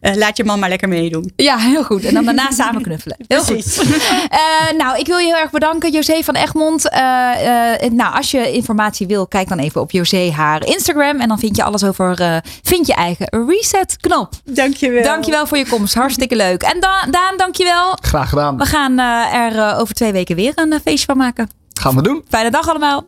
laat 0.00 0.36
je 0.36 0.44
man 0.44 0.58
maar 0.58 0.68
lekker 0.68 0.88
meedoen. 0.88 1.32
Ja, 1.36 1.56
heel 1.56 1.84
goed. 1.84 2.04
En 2.04 2.14
dan 2.14 2.24
daarna 2.24 2.50
samen 2.60 2.82
knuffelen. 2.82 3.16
Heel 3.28 3.44
Precies. 3.44 3.78
goed. 3.78 3.86
Eh, 4.28 4.76
nou, 4.78 4.98
ik 4.98 5.06
wil 5.06 5.18
je 5.18 5.26
heel 5.26 5.36
erg 5.36 5.50
bedanken, 5.50 5.92
José 5.92 6.22
van 6.22 6.34
Egmond. 6.34 6.90
Eh, 6.90 7.74
eh, 7.84 7.92
nou, 7.92 8.14
als 8.16 8.30
je 8.30 8.52
informatie 8.52 9.06
wil, 9.06 9.26
kijk 9.26 9.48
dan 9.48 9.58
even 9.58 9.80
op 9.80 9.90
José 9.90 10.30
haar 10.30 10.66
Instagram. 10.66 11.20
En 11.20 11.28
dan 11.28 11.38
vind 11.38 11.56
je 11.56 11.62
alles 11.62 11.84
over 11.84 12.20
eh, 12.20 12.36
vind 12.62 12.86
je 12.86 12.94
eigen 12.94 13.46
reset 13.48 13.96
knop. 14.00 14.32
Dankjewel. 14.44 15.02
Dankjewel 15.02 15.46
voor 15.46 15.58
je 15.58 15.66
komst. 15.68 15.94
Hartstikke 15.94 16.36
leuk. 16.36 16.62
En 16.62 16.80
Dan- 16.80 17.10
Daan, 17.10 17.36
dankjewel. 17.36 17.96
Graag 18.00 18.28
gedaan. 18.28 18.56
We 18.58 18.64
gaan 18.64 18.98
eh, 18.98 19.34
er 19.34 19.58
eh, 19.58 19.78
over 19.80 19.94
twee 19.94 20.12
weken 20.12 20.36
weer 20.36 20.52
een 20.54 20.72
eh, 20.72 20.78
feestje 20.84 21.06
van 21.06 21.16
maken. 21.16 21.50
Gaan 21.80 21.94
we 21.96 22.02
doen. 22.02 22.24
Fijne 22.28 22.50
dag 22.50 22.68
allemaal. 22.68 23.06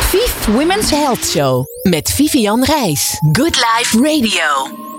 Vief 0.00 0.46
Women's 0.46 0.90
Health 0.90 1.24
Show 1.26 1.64
met 1.82 2.10
Vivian 2.10 2.64
Reis. 2.64 3.18
Good 3.32 3.56
Life 3.76 3.96
Radio. 4.02 4.93